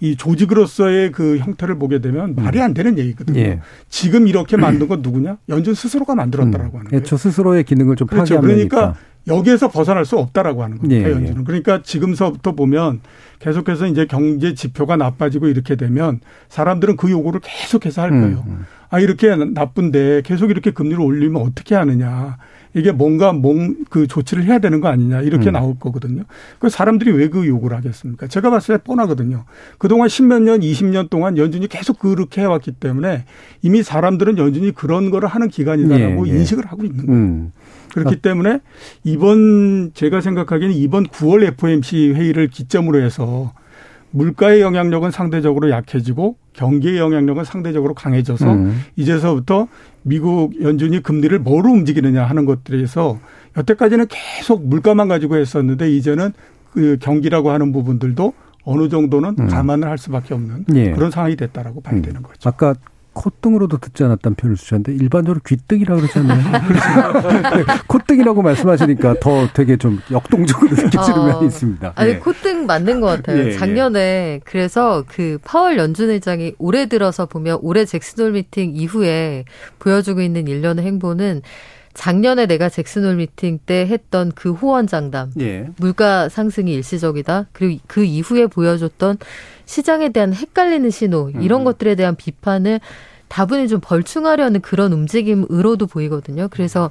이 0.00 0.16
조직으로서의 0.16 1.12
그 1.12 1.38
형태를 1.38 1.78
보게 1.78 2.00
되면 2.00 2.34
말이 2.36 2.60
안 2.60 2.74
되는 2.74 2.98
얘기거든요. 2.98 3.40
예. 3.40 3.60
지금 3.88 4.28
이렇게 4.28 4.56
만든 4.58 4.86
건 4.86 5.00
누구냐? 5.00 5.38
연준 5.48 5.74
스스로가 5.74 6.14
만들었다라고 6.14 6.78
하는 6.78 6.90
거예요. 6.90 7.00
애초 7.00 7.16
스스로의 7.16 7.64
기능을 7.64 7.96
좀 7.96 8.06
그렇죠. 8.06 8.34
파괴한 8.36 8.42
그러니까 8.42 8.76
면이니까. 8.76 9.07
여기에서 9.28 9.68
벗어날 9.68 10.04
수 10.04 10.18
없다라고 10.18 10.62
하는 10.62 10.78
겁니다. 10.78 11.08
예, 11.08 11.12
연준은. 11.12 11.44
그러니까 11.44 11.82
지금서부터 11.82 12.52
보면 12.52 13.00
계속해서 13.38 13.86
이제 13.86 14.06
경제 14.06 14.54
지표가 14.54 14.96
나빠지고 14.96 15.48
이렇게 15.48 15.76
되면 15.76 16.20
사람들은 16.48 16.96
그 16.96 17.10
요구를 17.10 17.40
계속해서 17.42 18.02
할 18.02 18.10
거예요. 18.10 18.44
음, 18.46 18.64
아 18.90 18.98
이렇게 18.98 19.34
나쁜데 19.36 20.22
계속 20.24 20.50
이렇게 20.50 20.72
금리를 20.72 21.00
올리면 21.00 21.42
어떻게 21.42 21.74
하느냐. 21.74 22.36
이게 22.74 22.92
뭔가 22.92 23.32
몸그 23.32 24.08
조치를 24.08 24.44
해야 24.44 24.58
되는 24.58 24.80
거 24.80 24.88
아니냐 24.88 25.22
이렇게 25.22 25.50
음. 25.50 25.52
나올 25.54 25.78
거거든요. 25.78 26.24
그 26.58 26.68
사람들이 26.68 27.10
왜 27.12 27.28
그 27.28 27.46
요구를 27.46 27.76
하겠습니까? 27.76 28.26
제가 28.26 28.50
봤을 28.50 28.76
때 28.76 28.82
뻔하거든요. 28.84 29.44
그동안 29.78 30.08
십몇 30.08 30.42
년, 30.42 30.62
이십 30.62 30.86
년 30.86 31.08
동안 31.08 31.38
연준이 31.38 31.66
계속 31.66 31.98
그렇게 31.98 32.42
해왔기 32.42 32.72
때문에 32.72 33.24
이미 33.62 33.82
사람들은 33.82 34.36
연준이 34.36 34.72
그런 34.72 35.10
거를 35.10 35.28
하는 35.28 35.48
기관이다라고 35.48 36.28
예, 36.28 36.32
예. 36.32 36.36
인식을 36.38 36.66
하고 36.66 36.84
있는 36.84 37.06
거예요. 37.06 37.50
음. 38.00 38.04
그렇기 38.04 38.22
때문에 38.22 38.60
이번 39.04 39.92
제가 39.94 40.20
생각하기에는 40.20 40.76
이번 40.76 41.06
9월 41.06 41.44
FOMC 41.44 42.12
회의를 42.14 42.48
기점으로 42.48 43.00
해서 43.00 43.52
물가의 44.10 44.60
영향력은 44.60 45.10
상대적으로 45.10 45.70
약해지고 45.70 46.36
경기의 46.54 46.98
영향력은 46.98 47.44
상대적으로 47.44 47.94
강해져서 47.94 48.52
음. 48.52 48.80
이제서부터 48.96 49.68
미국 50.02 50.60
연준이 50.62 51.02
금리를 51.02 51.38
뭐로 51.38 51.70
움직이느냐 51.70 52.24
하는 52.24 52.44
것들에서 52.44 53.18
여태까지는 53.56 54.06
계속 54.08 54.66
물가만 54.66 55.08
가지고 55.08 55.36
했었는데 55.36 55.90
이제는 55.92 56.32
그 56.72 56.96
경기라고 57.00 57.50
하는 57.50 57.72
부분들도 57.72 58.32
어느 58.64 58.88
정도는 58.88 59.36
음. 59.38 59.48
감안을 59.48 59.88
할 59.88 59.98
수밖에 59.98 60.34
없는 60.34 60.64
예. 60.74 60.90
그런 60.92 61.10
상황이 61.10 61.36
됐다라고 61.36 61.80
봐야 61.80 62.00
되는 62.02 62.22
거죠. 62.22 62.48
아까 62.48 62.74
콧등으로도 63.18 63.78
듣지 63.78 64.04
않았다는 64.04 64.36
표현을 64.36 64.56
쓰셨는데 64.56 64.92
일반적으로 64.92 65.40
귀등이라고 65.44 66.02
그러잖아요. 66.02 66.62
그래서 66.68 67.64
콧등이라고 67.88 68.42
말씀하시니까 68.42 69.16
더 69.20 69.48
되게 69.52 69.76
좀 69.76 70.00
역동적으로 70.12 70.70
느껴지는 70.70 71.18
어. 71.18 71.26
면이 71.26 71.46
있습니다. 71.46 71.92
아니 71.96 72.12
예. 72.12 72.18
콧등 72.18 72.66
맞는 72.66 73.00
것 73.00 73.08
같아요. 73.08 73.42
예, 73.42 73.46
예. 73.48 73.52
작년에 73.52 74.40
그래서 74.44 75.02
그 75.08 75.38
파월 75.42 75.78
연준 75.78 76.10
의장이 76.10 76.54
올해 76.58 76.86
들어서 76.86 77.26
보면 77.26 77.58
올해 77.62 77.84
잭슨홀 77.84 78.32
미팅 78.32 78.76
이후에 78.76 79.44
보여주고 79.80 80.20
있는 80.20 80.46
일련의 80.46 80.84
행보는 80.84 81.42
작년에 81.94 82.46
내가 82.46 82.68
잭슨홀 82.68 83.16
미팅 83.16 83.58
때 83.66 83.84
했던 83.84 84.30
그 84.32 84.52
호언 84.52 84.86
장담, 84.86 85.32
예. 85.40 85.68
물가 85.78 86.28
상승이 86.28 86.72
일시적이다. 86.72 87.46
그리고 87.52 87.80
그 87.88 88.04
이후에 88.04 88.46
보여줬던 88.46 89.18
시장에 89.64 90.10
대한 90.10 90.32
헷갈리는 90.32 90.88
신호 90.90 91.30
이런 91.40 91.64
것들에 91.64 91.96
대한 91.96 92.14
비판을 92.14 92.80
다분히 93.28 93.68
좀 93.68 93.80
벌충하려는 93.80 94.60
그런 94.60 94.92
움직임으로도 94.92 95.86
보이거든요. 95.86 96.48
그래서 96.50 96.90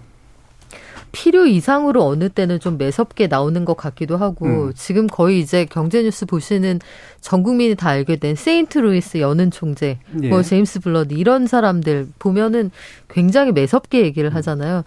필요 1.12 1.46
이상으로 1.46 2.06
어느 2.06 2.30
때는 2.30 2.60
좀 2.60 2.78
매섭게 2.78 3.28
나오는 3.28 3.66
것 3.66 3.76
같기도 3.78 4.18
하고 4.18 4.46
음. 4.46 4.74
지금 4.76 5.08
거의 5.08 5.40
이제 5.40 5.66
경제뉴스 5.66 6.26
보시는 6.26 6.80
전 7.22 7.44
국민이 7.44 7.76
다 7.76 7.90
알게 7.90 8.18
된 8.18 8.36
세인트 8.36 8.80
루이스 8.80 9.20
연은 9.20 9.52
총재, 9.52 10.00
예. 10.22 10.30
뭐 10.30 10.44
제임스 10.44 10.82
불러드 10.82 11.14
이런 11.14 11.48
사람들 11.48 12.10
보면은 12.20 12.72
굉장히 13.10 13.52
매섭게 13.52 14.02
얘기를 14.02 14.36
하잖아요. 14.36 14.84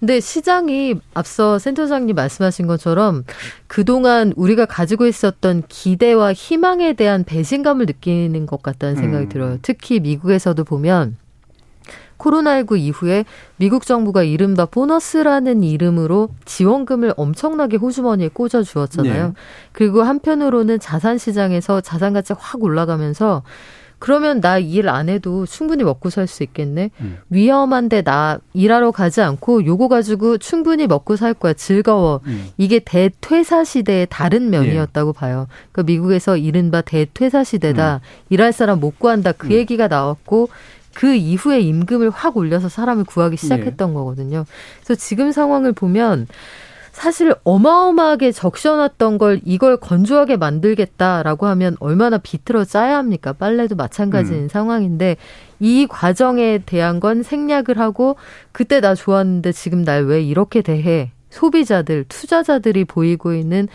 근데 0.00 0.20
시장이 0.20 0.94
앞서 1.14 1.58
센터장님 1.58 2.14
말씀하신 2.14 2.66
것처럼 2.66 3.24
그동안 3.66 4.32
우리가 4.36 4.66
가지고 4.66 5.06
있었던 5.06 5.64
기대와 5.68 6.32
희망에 6.32 6.92
대한 6.92 7.24
배신감을 7.24 7.86
느끼는 7.86 8.46
것 8.46 8.62
같다는 8.62 8.96
생각이 8.96 9.24
음. 9.24 9.28
들어요. 9.28 9.58
특히 9.62 9.98
미국에서도 9.98 10.62
보면 10.62 11.16
코로나19 12.18 12.78
이후에 12.78 13.24
미국 13.56 13.86
정부가 13.86 14.22
이른바 14.24 14.66
보너스라는 14.66 15.62
이름으로 15.62 16.28
지원금을 16.44 17.14
엄청나게 17.16 17.76
호주머니에 17.76 18.28
꽂아 18.28 18.62
주었잖아요. 18.64 19.26
네. 19.28 19.32
그리고 19.72 20.02
한편으로는 20.02 20.80
자산 20.80 21.16
시장에서 21.16 21.80
자산 21.80 22.12
가치가 22.12 22.38
확 22.40 22.62
올라가면서 22.62 23.42
그러면 23.98 24.40
나 24.40 24.58
일 24.60 24.88
안 24.88 25.08
해도 25.08 25.44
충분히 25.46 25.82
먹고 25.84 26.10
살 26.10 26.26
수 26.28 26.42
있겠네. 26.42 26.90
음. 27.00 27.18
위험한데 27.30 28.02
나 28.02 28.38
일하러 28.54 28.90
가지 28.92 29.20
않고 29.20 29.64
요거 29.66 29.88
가지고 29.88 30.38
충분히 30.38 30.86
먹고 30.86 31.16
살 31.16 31.34
거야. 31.34 31.52
즐거워. 31.52 32.20
음. 32.26 32.48
이게 32.58 32.78
대퇴사 32.78 33.64
시대의 33.64 34.06
다른 34.10 34.50
면이었다고 34.50 35.12
봐요. 35.12 35.46
그러니까 35.72 35.90
미국에서 35.92 36.36
이른바 36.36 36.80
대퇴사 36.80 37.44
시대다. 37.44 38.00
일할 38.30 38.52
사람 38.52 38.80
못 38.80 38.98
구한다. 38.98 39.32
그 39.32 39.50
얘기가 39.52 39.88
나왔고 39.88 40.48
그 40.94 41.14
이후에 41.14 41.60
임금을 41.60 42.10
확 42.10 42.36
올려서 42.36 42.68
사람을 42.68 43.04
구하기 43.04 43.36
시작했던 43.36 43.94
거거든요. 43.94 44.44
그래서 44.84 44.94
지금 45.00 45.30
상황을 45.32 45.72
보면 45.72 46.26
사실 46.98 47.32
어마어마하게 47.44 48.32
적셔놨던 48.32 49.18
걸 49.18 49.40
이걸 49.44 49.76
건조하게 49.76 50.36
만들겠다라고 50.36 51.46
하면 51.46 51.76
얼마나 51.78 52.18
비틀어 52.18 52.64
짜야 52.64 52.96
합니까? 52.98 53.32
빨래도 53.32 53.76
마찬가지인 53.76 54.42
음. 54.42 54.48
상황인데 54.48 55.16
이 55.60 55.86
과정에 55.88 56.58
대한 56.66 56.98
건 56.98 57.22
생략을 57.22 57.78
하고 57.78 58.16
그때 58.50 58.80
나 58.80 58.96
좋았는데 58.96 59.52
지금 59.52 59.84
날 59.84 60.06
왜 60.08 60.22
이렇게 60.22 60.60
대해 60.60 61.12
소비자들, 61.30 62.06
투자자들이 62.08 62.84
보이고 62.84 63.32
있는 63.32 63.68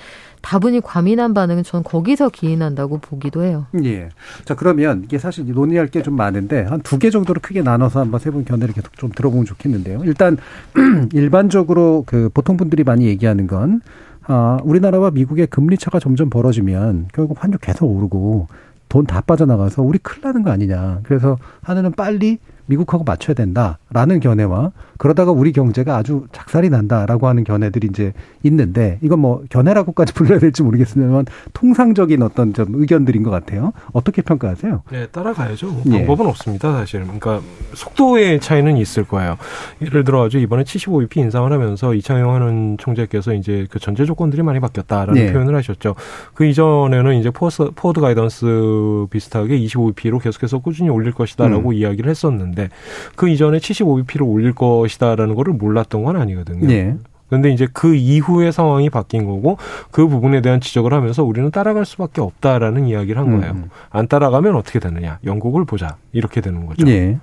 다분히 0.44 0.82
과민한 0.82 1.34
반응은 1.34 1.64
전 1.64 1.84
거기서 1.84 2.30
기인한다고 2.30 3.00
보기도 3.00 3.44
해요. 3.44 3.66
예. 3.84 4.10
자, 4.46 4.54
그러면 4.56 5.02
이게 5.06 5.18
사실 5.18 5.46
논의할 5.52 5.88
게 5.88 6.02
좀 6.04 6.16
많은데 6.16 6.64
한 6.64 6.82
두 6.82 7.00
개 7.00 7.10
정도로 7.10 7.40
크게 7.42 7.62
나눠서 7.64 8.02
한번 8.02 8.20
세 8.20 8.30
분 8.30 8.44
견해를 8.46 8.74
계속 8.76 8.96
좀 8.98 9.10
들어보면 9.10 9.46
좋겠는데요. 9.46 10.02
일단 10.04 10.38
일반적으로 11.14 12.04
그 12.06 12.30
보통 12.34 12.58
분들이 12.58 12.84
많이 12.84 13.06
얘기하는 13.06 13.48
건 13.48 13.82
아, 14.26 14.58
우리나라와 14.64 15.12
미국의 15.12 15.48
금리 15.48 15.78
차가 15.78 16.00
점점 16.00 16.30
벌어지면 16.30 17.08
결국 17.14 17.42
환율 17.44 17.58
계속 17.60 17.86
오르고 17.86 18.48
돈 18.90 19.06
다 19.08 19.22
빠져나가서 19.22 19.82
우리 19.82 19.98
큰일 19.98 20.22
나는 20.26 20.44
거 20.44 20.52
아니냐. 20.52 21.00
그래서 21.04 21.38
하늘은 21.64 21.94
빨리 21.94 22.38
미국하고 22.68 23.04
맞춰야 23.04 23.34
된다라는 23.34 24.20
견해와 24.20 24.72
그러다가 25.04 25.34
우리 25.34 25.52
경제가 25.52 25.98
아주 25.98 26.28
작살이 26.32 26.70
난다라고 26.70 27.28
하는 27.28 27.44
견해들이 27.44 27.90
이제 27.92 28.14
있는데 28.44 29.00
이건 29.02 29.20
뭐 29.20 29.44
견해라고까지 29.50 30.14
불러야 30.16 30.40
될지 30.40 30.64
모르겠습니다만 30.64 31.26
통상적인 31.52 32.22
어떤 32.22 32.54
좀 32.54 32.68
의견들인 32.70 33.22
것 33.22 33.30
같아요. 33.30 33.74
어떻게 33.92 34.22
평가하세요? 34.22 34.84
네, 34.92 35.08
따라가야죠. 35.08 35.82
예. 35.88 35.98
방법은 35.98 36.26
없습니다, 36.28 36.72
사실. 36.72 37.02
그러니까 37.02 37.42
속도의 37.74 38.40
차이는 38.40 38.78
있을 38.78 39.04
거예요. 39.04 39.36
예를 39.82 40.06
들어 40.06 40.24
아주 40.24 40.38
이번에 40.38 40.64
75bp 40.64 41.18
인상을 41.18 41.52
하면서 41.52 41.94
이창용 41.94 42.34
한은 42.34 42.78
총재께서 42.78 43.34
이제 43.34 43.68
그 43.70 43.80
전제 43.80 44.06
조건들이 44.06 44.42
많이 44.42 44.62
바뀌었다라는 44.62 45.22
예. 45.22 45.34
표현을 45.34 45.54
하셨죠. 45.56 45.96
그 46.34 46.46
이전에는 46.46 47.16
이제 47.16 47.30
포스, 47.30 47.72
forward 47.76 48.00
guidance 48.00 49.08
비슷하게 49.10 49.60
25bp로 49.60 50.24
계속해서 50.24 50.60
꾸준히 50.60 50.90
올릴 50.90 51.12
것이다라고 51.12 51.72
음. 51.72 51.74
이야기를 51.74 52.10
했었는데 52.10 52.70
그 53.18 53.28
이전에 53.28 53.58
75bp로 53.58 54.26
올릴 54.26 54.54
것이다라는 54.54 55.36
거를 55.36 55.54
몰랐던 55.54 56.04
건 56.04 56.16
아니거든요. 56.18 56.70
예. 56.72 56.96
근데 57.30 57.50
이제 57.50 57.68
그 57.74 57.96
이후의 57.96 58.52
상황이 58.52 58.90
바뀐 58.90 59.26
거고 59.26 59.58
그 59.92 60.08
부분에 60.08 60.42
대한 60.42 60.62
지적을 60.62 60.94
하면서 60.94 61.24
우리는 61.24 61.50
따라갈 61.50 61.84
수밖에 61.84 62.22
없다라는 62.22 62.86
이야기를 62.88 63.20
한 63.20 63.40
거예요. 63.40 63.54
음. 63.54 63.70
안 63.90 64.08
따라가면 64.08 64.56
어떻게 64.56 64.80
되느냐? 64.80 65.18
영국을 65.26 65.66
보자. 65.66 65.98
이렇게 66.12 66.42
되는 66.42 66.66
거죠. 66.68 66.88
예. 66.88 67.18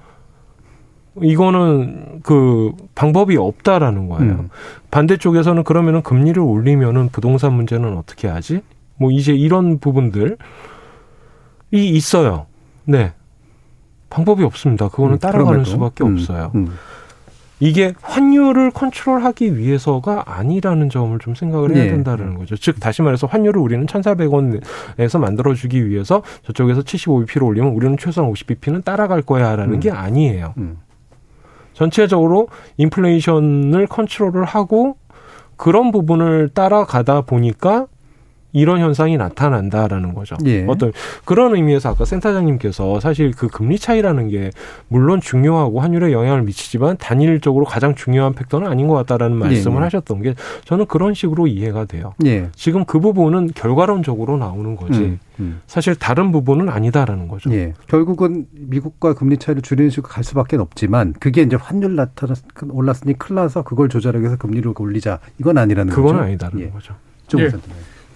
이거는 1.23 2.21
그 2.23 2.73
방법이 2.95 3.37
없다라는 3.37 4.09
거예요. 4.09 4.33
음. 4.33 4.49
반대쪽에서는 4.91 5.63
그러면은 5.65 6.03
금리를 6.03 6.41
올리면은 6.41 7.11
부동산 7.11 7.53
문제는 7.53 7.97
어떻게 7.97 8.27
하지? 8.27 8.63
뭐 8.97 9.11
이제 9.11 9.33
이런 9.33 9.79
부분들이 9.79 10.37
있어요. 11.73 12.47
네. 12.85 13.13
방법이 14.09 14.43
없습니다. 14.45 14.89
그거는 14.89 15.15
음, 15.15 15.19
따라가는. 15.19 15.65
수밖에 15.65 16.05
음, 16.05 16.15
없어요. 16.15 16.53
음. 17.61 17.67
이게 17.67 17.95
환율을 18.03 18.71
컨트롤하기 18.71 19.57
위해서가 19.57 20.25
아니라는 20.27 20.91
점을 20.91 21.19
좀 21.19 21.35
생각을 21.35 21.75
해야 21.75 21.85
예. 21.85 21.89
된다는 21.91 22.35
거죠. 22.35 22.57
즉 22.57 22.81
다시 22.81 23.03
말해서 23.03 23.27
환율을 23.27 23.61
우리는 23.61 23.87
1,400원에서 23.87 25.19
만들어 25.19 25.55
주기 25.55 25.89
위해서 25.89 26.23
저쪽에서 26.45 26.83
75bp로 26.83 27.45
올리면 27.45 27.73
우리는 27.73 27.97
최소한 27.99 28.33
50bp는 28.33 28.85
따라갈 28.85 29.23
거야라는 29.23 29.75
음. 29.75 29.81
게 29.81 29.91
아니에요. 29.91 30.55
음. 30.59 30.79
전체적으로 31.73 32.49
인플레이션을 32.77 33.87
컨트롤을 33.87 34.45
하고 34.45 34.97
그런 35.57 35.93
부분을 35.93 36.51
따라가다 36.51 37.23
보니까 37.23 37.87
이런 38.53 38.81
현상이 38.81 39.17
나타난다라는 39.17 40.15
거죠. 40.15 40.37
예. 40.47 40.65
어떤 40.67 40.93
그런 41.25 41.55
의미에서 41.55 41.91
아까 41.91 42.05
센터장님께서 42.05 43.01
사실 43.01 43.33
그 43.33 43.49
금리 43.49 43.79
차이라는 43.79 44.29
게 44.29 44.51
물론 44.89 45.21
중요하고 45.21 45.81
환율에 45.81 46.13
영향을 46.13 46.43
미치지만 46.43 46.97
단일적으로 46.97 47.65
가장 47.65 47.95
중요한 47.95 48.33
팩터는 48.33 48.69
아닌 48.69 48.89
것 48.89 48.95
같다라는 48.95 49.37
말씀을 49.37 49.79
예. 49.79 49.83
하셨던 49.85 50.23
게 50.23 50.35
저는 50.65 50.87
그런 50.87 51.15
식으로 51.15 51.47
이해가 51.47 51.85
돼요. 51.85 52.15
예. 52.25 52.49
지금 52.55 52.85
그 52.85 53.01
부분은 53.01 53.53
결과론적으로 53.55 54.37
나오는 54.37 54.77
거지 54.77 55.01
음, 55.01 55.21
음. 55.39 55.61
사실 55.67 55.95
다른 55.95 56.33
부분은 56.33 56.69
아니다라는 56.69 57.29
거죠. 57.29 57.53
예. 57.53 57.75
결국은 57.87 58.47
미국과 58.53 59.15
금리 59.15 59.37
차이를 59.39 59.63
줄이는 59.63 59.91
식으로 59.91 60.09
갈 60.09 60.25
수밖에 60.25 60.57
없지만 60.57 61.15
그게 61.19 61.43
이제 61.43 61.57
환율 61.57 61.97
나타나 61.97 62.35
올랐으니 62.71 63.19
큰일 63.19 63.37
나서 63.37 63.63
그걸 63.63 63.89
조절하기 63.89 64.23
위해서 64.23 64.37
금리를 64.37 64.73
올리자 64.77 65.21
이건 65.39 65.59
아니라는 65.59 65.93
그건 65.93 66.15
거죠. 66.15 66.25
아니다라는 66.25 66.61
예. 66.61 66.71
거죠. 66.71 66.95
좀 67.27 67.41
예. 67.41 67.51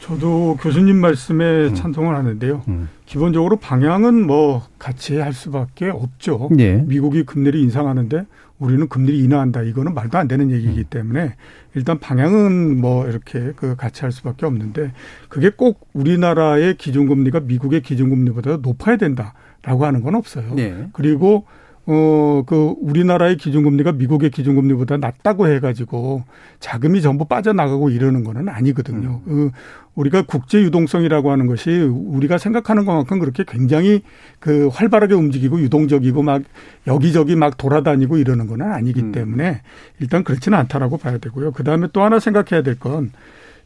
저도 0.05 0.59
교수님 0.61 1.01
말씀에 1.01 1.73
찬성을 1.73 2.15
하는데요. 2.15 2.63
음. 2.69 2.91
기본적으로 3.07 3.57
방향은 3.57 4.27
뭐 4.27 4.63
같이 4.79 5.17
할 5.17 5.33
수밖에 5.33 5.89
없죠. 5.89 6.51
예. 6.59 6.75
미국이 6.75 7.23
금리를 7.23 7.59
인상하는데 7.59 8.27
우리는 8.59 8.87
금리를 8.87 9.19
인하한다. 9.19 9.63
이거는 9.63 9.95
말도 9.95 10.19
안 10.19 10.29
되는 10.29 10.51
얘기이기 10.51 10.81
음. 10.81 10.85
때문에 10.91 11.37
일단 11.75 11.99
방향은 11.99 12.79
뭐 12.83 13.09
이렇게 13.09 13.53
그 13.57 13.77
같이 13.77 14.03
할 14.03 14.13
수밖에 14.13 14.45
없는데 14.45 14.93
그게 15.31 15.49
꼭 15.49 15.89
우리나라의 15.95 16.77
기준금리가 16.77 17.41
미국의 17.41 17.81
기준금리보다 17.81 18.59
높아야 18.59 18.99
된다라고 18.99 19.87
하는 19.87 20.03
건 20.03 20.17
없어요. 20.17 20.55
예. 20.59 20.89
그리고 20.93 21.47
어, 21.87 22.43
그, 22.47 22.75
우리나라의 22.81 23.37
기준금리가 23.37 23.93
미국의 23.93 24.31
기준금리보다 24.31 24.97
낮다고 24.97 25.49
해가지고 25.49 26.25
자금이 26.59 27.03
전부 27.03 27.27
빠져나가고 27.27 27.91
이러는 27.91 28.25
거는 28.25 28.49
아니거든요. 28.49 29.21
그, 29.25 29.51
우리가 29.95 30.23
국제 30.23 30.61
유동성이라고 30.63 31.31
하는 31.31 31.47
것이 31.47 31.71
우리가 31.71 32.39
생각하는 32.39 32.85
것만큼 32.85 33.19
그렇게 33.21 33.45
굉장히 33.47 34.03
그 34.41 34.69
활발하게 34.69 35.15
움직이고 35.15 35.61
유동적이고 35.61 36.23
막 36.23 36.43
여기저기 36.87 37.37
막 37.37 37.57
돌아다니고 37.57 38.19
이러는 38.19 38.47
거는 38.47 38.73
아니기 38.73 39.01
때문에 39.13 39.63
일단 40.01 40.25
그렇지는 40.25 40.59
않다라고 40.59 40.99
봐야 40.99 41.19
되고요. 41.19 41.53
그 41.53 41.63
다음에 41.65 41.89
또 41.93 42.03
하나 42.03 42.19
생각해야 42.19 42.63
될 42.63 42.75
건 42.75 43.13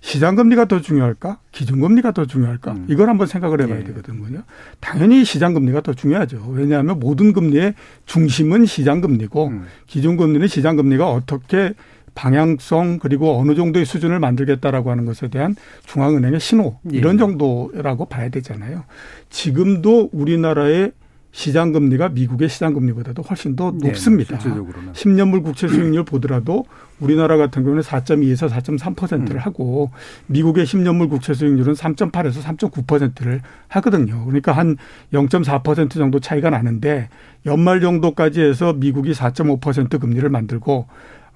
시장 0.00 0.36
금리가 0.36 0.66
더 0.66 0.80
중요할까? 0.80 1.38
기준 1.50 1.80
금리가 1.80 2.12
더 2.12 2.24
중요할까? 2.24 2.72
이걸 2.88 3.08
한번 3.08 3.26
생각을 3.26 3.62
해봐야 3.62 3.82
되거든요. 3.84 4.42
당연히 4.78 5.24
시장 5.24 5.54
금리가 5.54 5.80
더 5.80 5.92
중요하죠. 5.92 6.52
왜냐하면 6.54 7.00
모든 7.00 7.32
금리의 7.32 7.74
중심은 8.06 8.66
시장 8.66 9.00
금리고 9.00 9.48
기준 9.88 10.16
금리는 10.16 10.46
시장 10.46 10.76
금리가 10.76 11.10
어떻게 11.10 11.72
방향성 12.18 12.98
그리고 12.98 13.38
어느 13.38 13.54
정도의 13.54 13.86
수준을 13.86 14.18
만들겠다라고 14.18 14.90
하는 14.90 15.04
것에 15.06 15.28
대한 15.28 15.54
중앙은행의 15.86 16.40
신호 16.40 16.78
이런 16.90 17.16
정도라고 17.16 18.06
봐야 18.06 18.28
되잖아요. 18.28 18.82
지금도 19.30 20.10
우리나라의 20.12 20.90
시장 21.30 21.70
금리가 21.70 22.08
미국의 22.08 22.48
시장 22.48 22.72
금리보다도 22.74 23.22
훨씬 23.22 23.54
더 23.54 23.70
네, 23.70 23.88
높습니다. 23.88 24.40
실질적으로는. 24.40 24.94
10년물 24.94 25.44
국채 25.44 25.68
수익률 25.68 26.04
보더라도 26.04 26.64
우리나라 26.98 27.36
같은 27.36 27.62
경우는 27.62 27.82
4.2에서 27.82 28.48
4.3%를 28.48 29.38
하고 29.38 29.90
미국의 30.26 30.64
10년물 30.64 31.08
국채 31.10 31.34
수익률은 31.34 31.74
3.8에서 31.74 32.42
3.9%를 32.42 33.42
하거든요. 33.68 34.24
그러니까 34.24 34.50
한 34.50 34.76
0.4% 35.12 35.90
정도 35.92 36.18
차이가 36.18 36.50
나는데 36.50 37.10
연말 37.46 37.80
정도까지 37.80 38.40
해서 38.40 38.72
미국이 38.72 39.12
4.5% 39.12 40.00
금리를 40.00 40.28
만들고 40.28 40.88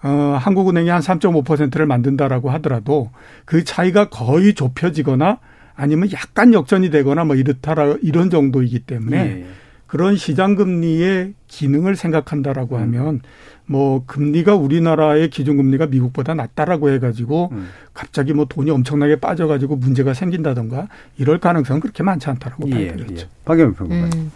어, 0.02 0.36
한국은행이 0.40 0.88
한 0.88 1.00
3.5%를 1.00 1.86
만든다라고 1.86 2.50
하더라도 2.50 3.10
그 3.44 3.64
차이가 3.64 4.08
거의 4.08 4.54
좁혀지거나 4.54 5.38
아니면 5.74 6.10
약간 6.12 6.52
역전이 6.52 6.90
되거나 6.90 7.24
뭐 7.24 7.36
이렇다라 7.36 7.96
이런 8.02 8.28
정도이기 8.28 8.80
때문에 8.80 9.16
예. 9.18 9.46
그런 9.86 10.16
시장 10.16 10.54
금리의 10.54 11.34
기능을 11.48 11.96
생각한다라고 11.96 12.78
하면 12.78 13.20
뭐 13.66 14.02
금리가 14.06 14.54
우리나라의 14.56 15.30
기준 15.30 15.56
금리가 15.56 15.86
미국보다 15.86 16.34
낮다라고 16.34 16.90
해가지고 16.90 17.50
음. 17.52 17.68
갑자기 17.94 18.32
뭐 18.32 18.46
돈이 18.48 18.70
엄청나게 18.70 19.16
빠져가지고 19.16 19.76
문제가 19.76 20.14
생긴다던가 20.14 20.88
이럴 21.16 21.38
가능성은 21.38 21.80
그렇게 21.80 22.02
많지 22.02 22.28
않다라고 22.28 22.68
봐야 22.68 22.80
예, 22.80 22.96
되겠죠. 22.96 23.26
예. 23.26 23.28
박영민 23.44 23.74
평론가. 23.74 24.16
음, 24.16 24.30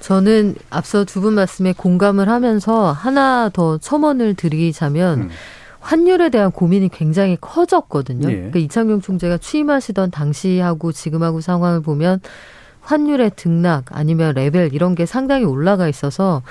저는 0.00 0.54
앞서 0.70 1.04
두 1.04 1.20
분 1.20 1.34
말씀에 1.34 1.72
공감을 1.72 2.28
하면서 2.28 2.92
하나 2.92 3.50
더 3.52 3.78
첨언을 3.78 4.34
드리자면 4.34 5.22
음. 5.22 5.28
환율에 5.80 6.28
대한 6.28 6.50
고민이 6.50 6.88
굉장히 6.90 7.36
커졌거든요. 7.40 8.30
예. 8.30 8.34
그러니까 8.36 8.58
이창용 8.60 9.00
총재가 9.00 9.38
취임하시던 9.38 10.10
당시하고 10.12 10.92
지금하고 10.92 11.40
상황을 11.40 11.80
보면 11.82 12.20
환율의 12.82 13.32
등락 13.36 13.86
아니면 13.90 14.34
레벨 14.34 14.72
이런 14.72 14.94
게 14.94 15.04
상당히 15.06 15.44
올라가 15.44 15.88
있어서 15.88 16.42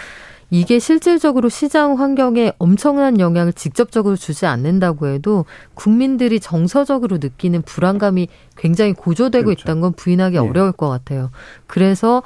이게 0.50 0.80
실질적으로 0.80 1.50
시장 1.50 2.00
환경에 2.00 2.54
엄청난 2.58 3.20
영향을 3.20 3.52
직접적으로 3.52 4.16
주지 4.16 4.46
않는다고 4.46 5.08
해도 5.08 5.46
국민들이 5.74 6.40
정서적으로 6.40 7.18
느끼는 7.18 7.64
불안감이 7.64 8.30
굉장히 8.56 8.94
고조되고 8.94 9.46
그렇죠. 9.46 9.62
있다는 9.64 9.82
건 9.82 9.94
부인하기 9.94 10.36
예. 10.38 10.40
어려울 10.40 10.72
것 10.72 10.88
같아요. 10.88 11.32
그래서 11.68 12.24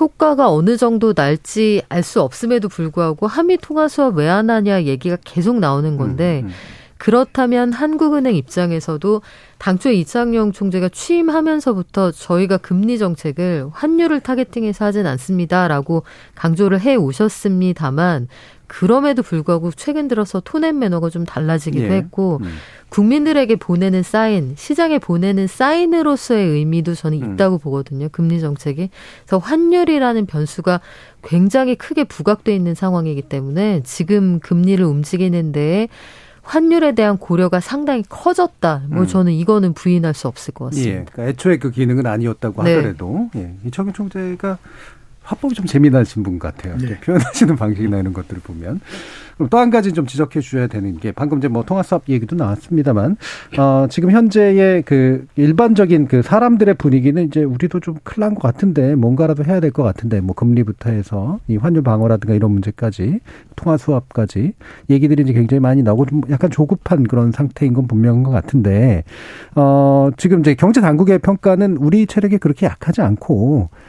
효과가 0.00 0.50
어느 0.50 0.76
정도 0.78 1.12
날지 1.14 1.82
알 1.90 2.02
수 2.02 2.22
없음에도 2.22 2.68
불구하고 2.68 3.26
한미 3.26 3.58
통화 3.58 3.86
수업 3.88 4.16
왜 4.16 4.28
안 4.28 4.48
하냐 4.50 4.84
얘기가 4.84 5.18
계속 5.24 5.58
나오는 5.58 5.96
건데 5.98 6.40
음, 6.44 6.48
음. 6.48 6.52
그렇다면 6.98 7.72
한국은행 7.72 8.34
입장에서도 8.34 9.22
당초에 9.58 9.94
이창용 9.94 10.52
총재가 10.52 10.90
취임하면서부터 10.90 12.10
저희가 12.10 12.58
금리 12.58 12.98
정책을 12.98 13.68
환율을 13.72 14.20
타겟팅해서 14.20 14.84
하진 14.84 15.06
않습니다라고 15.06 16.02
강조를 16.34 16.80
해 16.80 16.96
오셨습니다만 16.96 18.28
그럼에도 18.66 19.22
불구하고 19.22 19.72
최근 19.74 20.08
들어서 20.08 20.40
톤앤 20.40 20.78
매너가 20.78 21.08
좀 21.08 21.24
달라지기도 21.24 21.86
예. 21.86 21.90
했고 21.96 22.38
음. 22.42 22.54
국민들에게 22.90 23.56
보내는 23.56 24.02
사인, 24.02 24.54
시장에 24.56 24.98
보내는 24.98 25.46
사인으로서의 25.46 26.48
의미도 26.48 26.94
저는 26.94 27.22
음. 27.22 27.34
있다고 27.34 27.58
보거든요. 27.58 28.08
금리 28.12 28.40
정책이. 28.40 28.90
그래서 29.24 29.38
환율이라는 29.38 30.26
변수가 30.26 30.80
굉장히 31.22 31.74
크게 31.76 32.04
부각돼 32.04 32.54
있는 32.54 32.74
상황이기 32.74 33.22
때문에 33.22 33.82
지금 33.84 34.38
금리를 34.38 34.84
움직이는 34.84 35.52
데에 35.52 35.88
환율에 36.48 36.92
대한 36.92 37.18
고려가 37.18 37.60
상당히 37.60 38.02
커졌다. 38.08 38.84
뭐 38.88 39.02
음. 39.02 39.06
저는 39.06 39.32
이거는 39.32 39.74
부인할 39.74 40.14
수 40.14 40.28
없을 40.28 40.54
것 40.54 40.66
같습니다. 40.66 40.90
예. 40.90 41.04
그러니까 41.04 41.28
애초에 41.28 41.58
그 41.58 41.70
기능은 41.70 42.06
아니었다고 42.06 42.62
네. 42.62 42.76
하더라도 42.76 43.28
예. 43.36 43.54
이창용 43.66 43.92
총재가 43.92 44.56
화법이 45.28 45.54
좀 45.54 45.66
재미나신 45.66 46.22
분 46.22 46.38
같아요. 46.38 46.76
네. 46.78 46.98
표현하시는 47.04 47.54
방식이나 47.56 47.98
이런 47.98 48.12
것들을 48.14 48.40
보면. 48.42 48.80
그럼 49.36 49.48
또 49.50 49.58
한 49.58 49.70
가지 49.70 49.92
좀 49.92 50.04
지적해 50.06 50.40
주셔야 50.40 50.66
되는 50.66 50.98
게 50.98 51.12
방금 51.12 51.38
이제 51.38 51.46
뭐 51.46 51.62
통화 51.64 51.82
수업 51.84 52.08
얘기도 52.08 52.34
나왔습니다만 52.34 53.16
어 53.56 53.86
지금 53.88 54.10
현재의 54.10 54.82
그 54.82 55.26
일반적인 55.36 56.08
그 56.08 56.22
사람들의 56.22 56.74
분위기는 56.74 57.24
이제 57.24 57.44
우리도 57.44 57.78
좀 57.80 57.96
큰일 58.02 58.20
난 58.24 58.34
것 58.34 58.42
같은데 58.42 58.96
뭔가라도 58.96 59.44
해야 59.44 59.60
될 59.60 59.70
것 59.70 59.84
같은데 59.84 60.20
뭐 60.20 60.34
금리부터 60.34 60.90
해서 60.90 61.38
이 61.46 61.56
환율 61.56 61.82
방어라든가 61.84 62.34
이런 62.34 62.50
문제까지 62.52 63.20
통화 63.54 63.76
수합까지 63.76 64.54
얘기들이 64.90 65.22
이제 65.22 65.32
굉장히 65.34 65.60
많이 65.60 65.82
나오고 65.84 66.06
좀 66.06 66.22
약간 66.30 66.50
조급한 66.50 67.04
그런 67.04 67.30
상태인 67.30 67.74
건 67.74 67.86
분명한 67.86 68.24
것 68.24 68.30
같은데 68.32 69.04
어 69.54 70.10
지금 70.16 70.40
이제 70.40 70.54
경제 70.56 70.80
당국의 70.80 71.18
평가는 71.20 71.76
우리 71.76 72.06
체력이 72.06 72.38
그렇게 72.38 72.66
약하지 72.66 73.02
않고 73.02 73.68
예, 73.72 73.87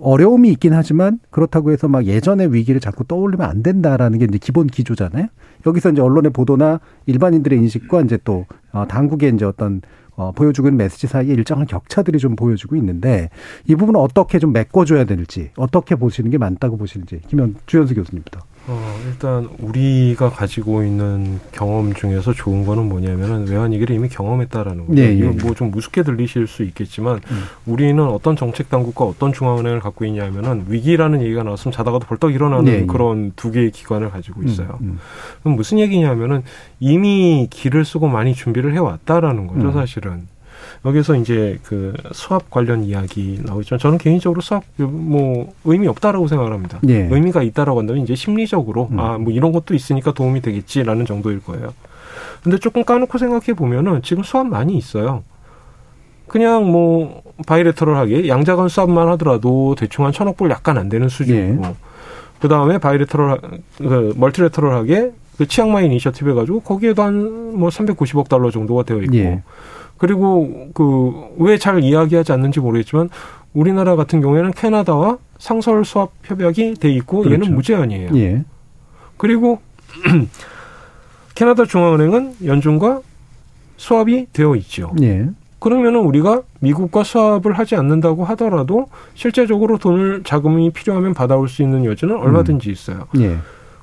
어려움이 0.00 0.50
있긴 0.50 0.72
하지만 0.72 1.18
그렇다고 1.30 1.72
해서 1.72 1.88
막 1.88 2.06
예전의 2.06 2.52
위기를 2.52 2.80
자꾸 2.80 3.04
떠올리면 3.04 3.48
안 3.48 3.62
된다라는 3.62 4.18
게 4.18 4.24
이제 4.26 4.38
기본 4.38 4.66
기조잖아요. 4.66 5.26
여기서 5.66 5.90
이제 5.90 6.00
언론의 6.00 6.32
보도나 6.32 6.80
일반인들의 7.06 7.58
인식과 7.58 8.02
이제 8.02 8.18
또 8.24 8.46
어, 8.72 8.86
당국의 8.86 9.34
이제 9.34 9.44
어떤 9.44 9.82
어, 10.14 10.32
보여주고 10.32 10.68
있는 10.68 10.78
메시지 10.78 11.06
사이에 11.06 11.32
일정한 11.32 11.66
격차들이 11.66 12.18
좀 12.18 12.34
보여주고 12.34 12.74
있는데 12.76 13.30
이 13.66 13.76
부분은 13.76 14.00
어떻게 14.00 14.38
좀 14.38 14.52
메꿔줘야 14.52 15.04
될지 15.04 15.50
어떻게 15.56 15.94
보시는 15.94 16.30
게 16.30 16.38
맞다고 16.38 16.76
보시는지 16.76 17.20
김현 17.28 17.54
주현수 17.66 17.94
교수님부터. 17.94 18.40
어, 18.70 19.00
일단 19.06 19.48
우리가 19.60 20.28
가지고 20.28 20.82
있는 20.82 21.40
경험 21.52 21.94
중에서 21.94 22.34
좋은 22.34 22.66
거는 22.66 22.86
뭐냐면은 22.88 23.48
외환위기를 23.48 23.96
이미 23.96 24.10
경험했다라는 24.10 24.86
거죠. 24.86 25.00
예, 25.00 25.06
예. 25.06 25.12
이거 25.14 25.32
뭐좀 25.42 25.70
무섭게 25.70 26.02
들리실 26.02 26.46
수 26.46 26.62
있겠지만 26.64 27.20
음. 27.30 27.44
우리는 27.64 28.02
어떤 28.04 28.36
정책 28.36 28.68
당국과 28.68 29.06
어떤 29.06 29.32
중앙은행을 29.32 29.80
갖고 29.80 30.04
있냐면은 30.04 30.66
위기라는 30.68 31.22
얘기가 31.22 31.42
나왔으면 31.44 31.72
자다가도 31.72 32.06
벌떡 32.06 32.34
일어나는 32.34 32.68
예, 32.68 32.80
예. 32.80 32.86
그런 32.86 33.32
두 33.36 33.50
개의 33.50 33.70
기관을 33.70 34.10
가지고 34.10 34.42
있어요. 34.42 34.78
음, 34.82 34.86
음. 34.86 34.98
그럼 35.42 35.56
무슨 35.56 35.78
얘기냐면은 35.78 36.42
이미 36.78 37.48
길을 37.50 37.86
쓰고 37.86 38.08
많이 38.08 38.34
준비를 38.34 38.74
해왔다라는 38.74 39.46
거죠, 39.46 39.68
음. 39.68 39.72
사실은. 39.72 40.26
여기서 40.84 41.16
이제 41.16 41.58
그 41.64 41.92
수압 42.12 42.50
관련 42.50 42.84
이야기 42.84 43.40
나오지만 43.44 43.78
저는 43.78 43.98
개인적으로 43.98 44.40
수압 44.40 44.62
뭐 44.76 45.52
의미 45.64 45.88
없다라고 45.88 46.28
생각을 46.28 46.52
합니다. 46.52 46.78
예. 46.88 47.08
의미가 47.10 47.42
있다라고 47.42 47.80
한다면 47.80 48.02
이제 48.02 48.14
심리적으로 48.14 48.88
음. 48.92 49.00
아뭐 49.00 49.30
이런 49.30 49.52
것도 49.52 49.74
있으니까 49.74 50.12
도움이 50.12 50.40
되겠지라는 50.40 51.04
정도일 51.06 51.42
거예요. 51.42 51.74
근데 52.42 52.58
조금 52.58 52.84
까놓고 52.84 53.18
생각해 53.18 53.54
보면은 53.54 54.02
지금 54.02 54.22
스왑 54.22 54.46
많이 54.46 54.76
있어요. 54.76 55.24
그냥 56.28 56.70
뭐 56.70 57.22
bilateral하게 57.46 58.28
양자간 58.28 58.68
스왑만 58.68 59.08
하더라도 59.08 59.74
대충 59.76 60.04
한 60.04 60.12
천억 60.12 60.36
불 60.36 60.50
약간 60.50 60.78
안 60.78 60.88
되는 60.88 61.08
수준이고 61.08 61.64
예. 61.64 61.74
그 62.40 62.48
다음에 62.48 62.78
bilateral 62.78 63.40
그 63.78 64.14
multilateral하게 64.16 65.12
그 65.38 65.46
치앙마이 65.46 65.86
initiative 65.86 66.30
해가지고 66.30 66.60
거기에도 66.60 67.02
한 67.02 67.38
뭐 67.58 67.68
390억 67.70 68.28
달러 68.28 68.50
정도가 68.50 68.84
되어 68.84 68.98
있고 69.02 69.16
예. 69.16 69.42
그리고 69.98 70.68
그 70.74 71.44
왜 71.44 71.58
잘 71.58 71.82
이야기하지 71.82 72.32
않는지 72.32 72.60
모르겠지만 72.60 73.10
우리나라 73.54 73.96
같은 73.96 74.20
경우에는 74.20 74.52
캐나다와 74.52 75.18
상설 75.38 75.84
스왑 75.84 76.10
협약이 76.24 76.74
돼 76.74 76.90
있고 76.90 77.22
그렇죠. 77.22 77.34
얘는 77.34 77.54
무제한이에요. 77.54 78.10
예. 78.16 78.44
그리고 79.16 79.60
캐나다 81.34 81.64
중앙은행은 81.64 82.34
연준과 82.44 83.00
스왑이 83.76 84.26
되어 84.32 84.56
있죠. 84.56 84.92
예. 85.02 85.28
그러면은 85.60 86.00
우리가 86.00 86.42
미국과 86.60 87.02
스왑을 87.04 87.52
하지 87.58 87.74
않는다고 87.76 88.24
하더라도 88.26 88.86
실제적으로 89.14 89.78
돈을 89.78 90.22
자금이 90.24 90.70
필요하면 90.70 91.14
받아올 91.14 91.48
수 91.48 91.62
있는 91.62 91.84
여지는 91.84 92.16
얼마든지 92.16 92.70
있어요. 92.70 93.06
예. 93.18 93.36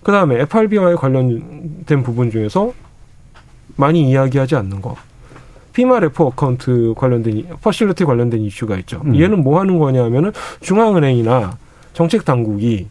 그 0.03 0.11
다음에 0.11 0.39
FRB와의 0.41 0.95
관련된 0.97 2.03
부분 2.03 2.29
중에서 2.31 2.71
많이 3.75 4.09
이야기하지 4.09 4.55
않는 4.55 4.81
거. 4.81 4.95
FIMA 5.75 5.99
repo 5.99 6.27
account 6.27 6.93
관련된, 6.95 7.37
이- 7.37 7.45
facility 7.61 8.05
관련된 8.05 8.39
이슈가 8.41 8.77
있죠. 8.77 9.01
음. 9.05 9.15
얘는 9.19 9.43
뭐 9.43 9.59
하는 9.59 9.77
거냐면은 9.77 10.31
중앙은행이나 10.61 11.57
정책 11.93 12.23
당국이 12.23 12.87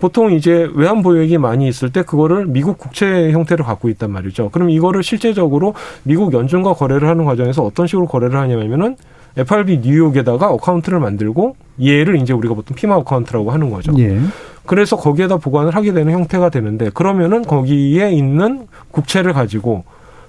보통 0.00 0.32
이제 0.32 0.68
외환 0.74 1.02
보유액이 1.02 1.38
많이 1.38 1.68
있을 1.68 1.90
때 1.92 2.02
그거를 2.02 2.46
미국 2.46 2.78
국채 2.78 3.30
형태를 3.30 3.64
갖고 3.64 3.88
있단 3.88 4.10
말이죠. 4.10 4.50
그럼 4.50 4.70
이거를 4.70 5.04
실제적으로 5.04 5.74
미국 6.02 6.32
연준과 6.34 6.74
거래를 6.74 7.08
하는 7.08 7.24
과정에서 7.24 7.62
어떤 7.62 7.86
식으로 7.86 8.06
거래를 8.08 8.38
하냐면은 8.40 8.96
FRB 9.36 9.78
뉴욕에다가 9.78 10.50
account를 10.50 10.98
만들고 10.98 11.56
얘를 11.82 12.16
이제 12.16 12.32
우리가 12.32 12.54
보통 12.54 12.74
FIMA 12.76 12.96
account라고 12.96 13.50
하는 13.52 13.70
거죠. 13.70 13.92
예. 13.98 14.18
그래서 14.66 14.96
거기에다 14.96 15.36
보관을 15.36 15.74
하게 15.76 15.92
되는 15.92 16.12
형태가 16.12 16.50
되는데 16.50 16.90
그러면은 16.90 17.42
거기에 17.42 18.10
있는 18.10 18.66
국채를 18.90 19.32
가지고 19.32 19.84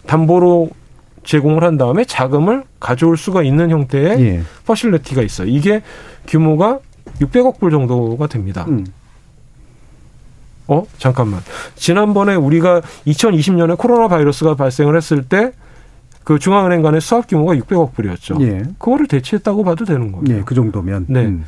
담보로 0.05 0.69
제공을 1.25 1.63
한 1.63 1.77
다음에 1.77 2.05
자금을 2.05 2.63
가져올 2.79 3.17
수가 3.17 3.43
있는 3.43 3.69
형태의 3.69 4.19
예. 4.21 4.41
facility가 4.65 5.21
있어요. 5.21 5.47
이게 5.47 5.81
규모가 6.27 6.79
600억 7.19 7.59
불 7.59 7.71
정도가 7.71 8.27
됩니다. 8.27 8.65
음. 8.67 8.85
어? 10.67 10.83
잠깐만. 10.97 11.41
지난번에 11.75 12.35
우리가 12.35 12.81
2020년에 13.05 13.77
코로나 13.77 14.07
바이러스가 14.07 14.55
발생을 14.55 14.95
했을 14.95 15.23
때 15.23 15.51
그 16.25 16.39
중앙은행 16.39 16.81
간의 16.81 16.99
수합 17.01 17.27
규모가 17.27 17.53
600억 17.53 17.93
불이었죠. 17.93 18.37
예. 18.41 18.63
그거를 18.79 19.07
대체했다고 19.07 19.63
봐도 19.63 19.85
되는 19.85 20.11
거예요. 20.11 20.39
예. 20.39 20.41
그 20.43 20.55
정도면. 20.55 21.05
네. 21.07 21.25
음. 21.25 21.45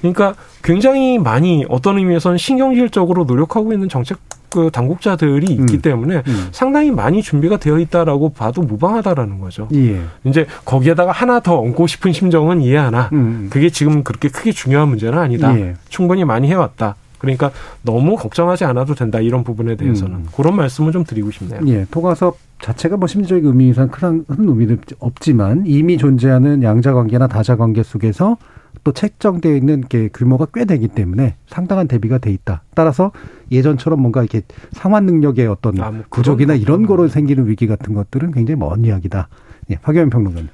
그러니까 0.00 0.34
굉장히 0.62 1.18
많이 1.18 1.64
어떤 1.68 1.96
의미에서는 1.96 2.36
신경질적으로 2.36 3.24
노력하고 3.24 3.72
있는 3.72 3.88
정책 3.88 4.18
그 4.56 4.70
당국자들이 4.70 5.52
있기 5.52 5.74
음. 5.74 5.82
때문에 5.82 6.22
음. 6.26 6.48
상당히 6.50 6.90
많이 6.90 7.20
준비가 7.20 7.58
되어 7.58 7.78
있다라고 7.78 8.30
봐도 8.30 8.62
무방하다라는 8.62 9.38
거죠. 9.38 9.68
예. 9.74 10.00
이제 10.24 10.46
거기에다가 10.64 11.12
하나 11.12 11.40
더 11.40 11.58
얹고 11.60 11.86
싶은 11.86 12.14
심정은 12.14 12.62
이해하나 12.62 13.10
음. 13.12 13.48
그게 13.50 13.68
지금 13.68 14.02
그렇게 14.02 14.30
크게 14.30 14.52
중요한 14.52 14.88
문제는 14.88 15.18
아니다. 15.18 15.54
예. 15.58 15.74
충분히 15.90 16.24
많이 16.24 16.48
해왔다. 16.48 16.94
그러니까 17.18 17.50
너무 17.82 18.16
걱정하지 18.16 18.64
않아도 18.64 18.94
된다 18.94 19.20
이런 19.20 19.44
부분에 19.44 19.76
대해서는 19.76 20.16
음. 20.16 20.26
그런 20.34 20.56
말씀을 20.56 20.92
좀 20.92 21.04
드리고 21.04 21.30
싶네요. 21.30 21.60
예, 21.66 21.86
통화섭 21.90 22.38
자체가 22.62 22.96
뭐 22.96 23.06
심리적인 23.06 23.44
의미 23.44 23.68
이상 23.68 23.88
큰, 23.88 24.24
큰 24.24 24.48
의미는 24.48 24.80
없지만 25.00 25.64
이미 25.66 25.98
존재하는 25.98 26.62
양자 26.62 26.94
관계나 26.94 27.26
다자 27.26 27.56
관계 27.56 27.82
속에서 27.82 28.38
또 28.86 28.92
책정되어 28.92 29.56
있는 29.56 29.80
게 29.80 30.08
규모가 30.14 30.46
꽤 30.54 30.64
되기 30.64 30.86
때문에 30.86 31.34
상당한 31.48 31.88
대비가 31.88 32.18
돼 32.18 32.30
있다. 32.30 32.62
따라서 32.72 33.10
예전처럼 33.50 34.00
뭔가 34.00 34.22
이렇게 34.22 34.42
상환 34.70 35.06
능력의 35.06 35.48
어떤 35.48 35.80
아, 35.80 35.90
뭐 35.90 36.04
부족이나 36.08 36.54
이런. 36.54 36.86
거로 36.86 37.08
생기는 37.08 37.48
위기 37.48 37.66
같은 37.66 37.94
것들은 37.94 38.30
굉장히 38.30 38.60
먼 38.60 38.84
이야기다. 38.84 39.26
예, 39.70 39.74
박영현 39.82 40.10
평론가님. 40.10 40.48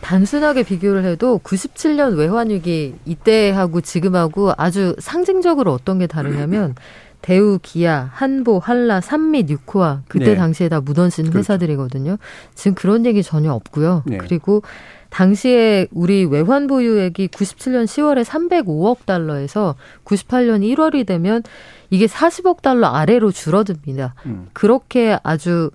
단순하게 0.00 0.64
비교를 0.64 1.04
해도 1.04 1.38
97년 1.44 2.16
외환위기 2.18 2.96
이때하고 3.04 3.82
지금하고 3.82 4.52
아주 4.56 4.96
상징적으로 4.98 5.72
어떤 5.72 6.00
게 6.00 6.08
다르냐면 6.08 6.74
대우, 7.22 7.60
기아, 7.62 8.10
한보, 8.12 8.58
한라, 8.58 9.00
산미, 9.00 9.44
뉴코아 9.44 10.02
그때 10.08 10.30
네. 10.30 10.34
당시에 10.34 10.68
다 10.68 10.80
묻어진 10.80 11.26
그렇죠. 11.26 11.38
회사들이거든요. 11.38 12.16
지금 12.56 12.74
그런 12.74 13.06
얘기 13.06 13.22
전혀 13.22 13.52
없고요. 13.52 14.02
네. 14.06 14.18
그리고 14.18 14.62
당시에 15.10 15.88
우리 15.92 16.24
외환 16.24 16.66
보유액이 16.66 17.28
97년 17.28 17.84
10월에 17.84 18.24
305억 18.24 19.06
달러에서 19.06 19.74
98년 20.04 20.62
1월이 20.62 21.06
되면 21.06 21.42
이게 21.90 22.06
40억 22.06 22.62
달러 22.62 22.88
아래로 22.88 23.32
줄어듭니다. 23.32 24.14
음. 24.26 24.48
그렇게 24.52 25.18
아주 25.22 25.70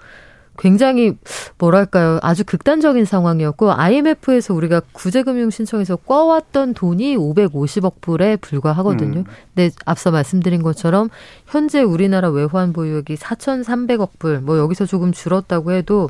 굉장히 0.58 1.18
뭐랄까요 1.58 2.20
아주 2.22 2.44
극단적인 2.44 3.06
상황이었고 3.06 3.72
IMF에서 3.72 4.54
우리가 4.54 4.82
구제금융 4.92 5.50
신청에서 5.50 5.96
꿔왔던 5.96 6.76
돈이 6.76 7.18
550억 7.18 8.02
불에 8.02 8.36
불과하거든요. 8.36 9.22
음. 9.22 9.26
근데 9.56 9.74
앞서 9.86 10.12
말씀드린 10.12 10.62
것처럼 10.62 11.10
현재 11.48 11.82
우리나라 11.82 12.30
외환 12.30 12.72
보유액이 12.72 13.16
4,300억 13.16 14.10
불, 14.20 14.42
뭐 14.42 14.60
여기서 14.60 14.86
조금 14.86 15.12
줄었다고 15.12 15.72
해도 15.72 16.10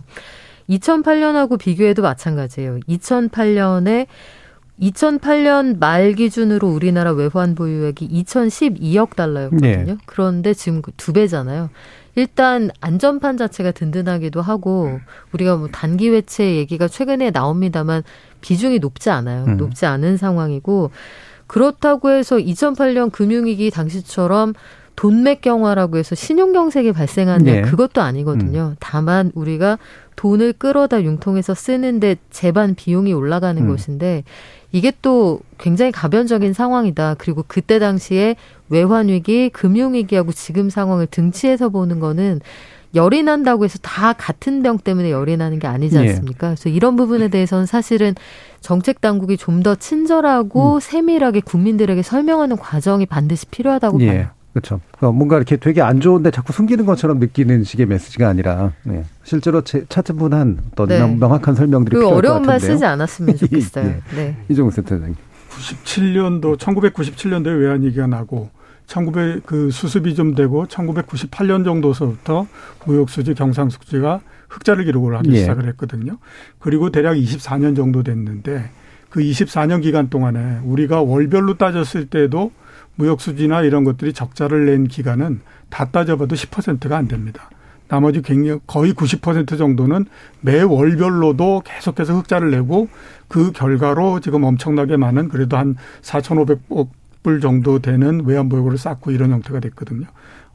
2008년하고 0.69 1.59
비교해도 1.59 2.01
마찬가지예요. 2.01 2.79
2008년에 2.87 4.07
2008년 4.81 5.77
말 5.79 6.13
기준으로 6.13 6.67
우리나라 6.67 7.11
외환 7.11 7.55
보유액이 7.55 8.09
2012억 8.09 9.15
달러였거든요. 9.15 9.85
네. 9.85 9.97
그런데 10.05 10.53
지금 10.53 10.81
그두 10.81 11.13
배잖아요. 11.13 11.69
일단 12.15 12.69
안전판 12.79 13.37
자체가 13.37 13.71
든든하기도 13.71 14.41
하고 14.41 14.99
우리가 15.31 15.57
뭐 15.57 15.67
단기 15.69 16.09
외채 16.09 16.55
얘기가 16.55 16.87
최근에 16.87 17.31
나옵니다만 17.31 18.03
비중이 18.41 18.79
높지 18.79 19.09
않아요. 19.09 19.45
음. 19.45 19.57
높지 19.57 19.85
않은 19.85 20.17
상황이고 20.17 20.91
그렇다고 21.47 22.11
해서 22.11 22.37
2008년 22.37 23.11
금융위기 23.11 23.71
당시처럼 23.71 24.53
돈맥 24.95 25.41
경화라고 25.41 25.97
해서 25.97 26.15
신용경색이 26.15 26.91
발생하냐 26.91 27.51
네. 27.51 27.61
그것도 27.61 28.01
아니거든요. 28.01 28.75
다만 28.79 29.31
우리가 29.35 29.77
돈을 30.15 30.53
끌어다 30.53 31.03
융통해서 31.03 31.53
쓰는데 31.55 32.15
재반 32.29 32.75
비용이 32.75 33.13
올라가는 33.13 33.61
음. 33.61 33.67
것인데 33.67 34.23
이게 34.71 34.91
또 35.01 35.39
굉장히 35.57 35.91
가변적인 35.91 36.53
상황이다. 36.53 37.15
그리고 37.17 37.43
그때 37.47 37.79
당시에 37.79 38.35
외환 38.69 39.07
위기, 39.07 39.49
금융 39.49 39.93
위기하고 39.93 40.31
지금 40.31 40.69
상황을 40.69 41.07
등치해서 41.07 41.69
보는 41.69 41.99
거는 41.99 42.41
열이 42.95 43.23
난다고 43.23 43.63
해서 43.63 43.79
다 43.81 44.13
같은 44.13 44.61
병 44.61 44.77
때문에 44.77 45.09
열이 45.09 45.35
나는 45.37 45.57
게 45.57 45.65
아니지 45.67 45.95
예. 45.95 46.01
않습니까? 46.01 46.49
그래서 46.49 46.69
이런 46.69 46.95
부분에 46.95 47.27
대해서는 47.27 47.65
사실은 47.65 48.13
정책 48.61 49.01
당국이 49.01 49.35
좀 49.37 49.63
더 49.63 49.75
친절하고 49.75 50.79
세밀하게 50.79 51.39
국민들에게 51.41 52.01
설명하는 52.03 52.57
과정이 52.57 53.05
반드시 53.05 53.45
필요하다고 53.47 53.97
봐요. 53.97 54.27
예. 54.55 54.59
그렇죠. 54.59 54.79
어, 55.01 55.11
뭔가 55.11 55.37
이렇게 55.37 55.57
되게 55.57 55.81
안 55.81 55.99
좋은데 55.99 56.31
자꾸 56.31 56.53
숨기는 56.53 56.85
것처럼 56.85 57.19
느끼는 57.19 57.63
식의 57.63 57.87
메시지가 57.87 58.27
아니라 58.27 58.73
예. 58.89 59.03
실제로 59.23 59.61
제, 59.61 59.85
차분한 59.87 60.59
어떤 60.71 60.87
네. 60.87 60.99
명, 60.99 61.19
명확한 61.19 61.55
설명들이 61.55 61.95
그리고 61.95 62.09
필요할 62.09 62.17
어려운 62.17 62.37
것말 62.41 62.55
같은데요. 62.57 62.75
쓰지 62.75 62.85
않았으면 62.85 63.37
좋겠어요. 63.37 63.85
예. 64.13 64.15
네. 64.15 64.37
이종우 64.49 64.71
센터장님. 64.71 65.15
97년도 65.49 66.57
1997년도에 66.57 67.59
외환위기가 67.59 68.07
나고 68.07 68.49
1900 68.87 69.45
그 69.45 69.71
수습이 69.71 70.15
좀 70.15 70.35
되고 70.35 70.65
1998년 70.65 71.63
정도서부터 71.63 72.47
무역수지 72.85 73.33
경상수지가 73.33 74.21
흑자를 74.49 74.85
기록을 74.85 75.17
하기 75.17 75.31
예. 75.31 75.37
시작을 75.37 75.67
했거든요. 75.69 76.17
그리고 76.59 76.91
대략 76.91 77.15
24년 77.15 77.75
정도 77.75 78.03
됐는데 78.03 78.69
그 79.09 79.21
24년 79.21 79.81
기간 79.81 80.09
동안에 80.09 80.59
우리가 80.63 81.01
월별로 81.01 81.55
따졌을 81.57 82.07
때도 82.07 82.51
무역수지나 82.95 83.61
이런 83.61 83.83
것들이 83.83 84.13
적자를 84.13 84.65
낸 84.65 84.87
기간은 84.87 85.41
다 85.69 85.85
따져봐도 85.85 86.35
10%가 86.35 86.97
안 86.97 87.07
됩니다. 87.07 87.49
나머지 87.87 88.21
굉장히 88.21 88.59
거의 88.65 88.93
90% 88.93 89.57
정도는 89.57 90.05
매 90.41 90.61
월별로도 90.61 91.63
계속해서 91.65 92.15
흑자를 92.15 92.51
내고 92.51 92.87
그 93.27 93.51
결과로 93.51 94.19
지금 94.19 94.43
엄청나게 94.43 94.97
많은 94.97 95.29
그래도 95.29 95.57
한 95.57 95.75
4,500억 96.01 96.89
불 97.21 97.39
정도 97.39 97.79
되는 97.79 98.25
외환보유고를 98.25 98.77
쌓고 98.77 99.11
이런 99.11 99.31
형태가 99.31 99.59
됐거든요. 99.59 100.07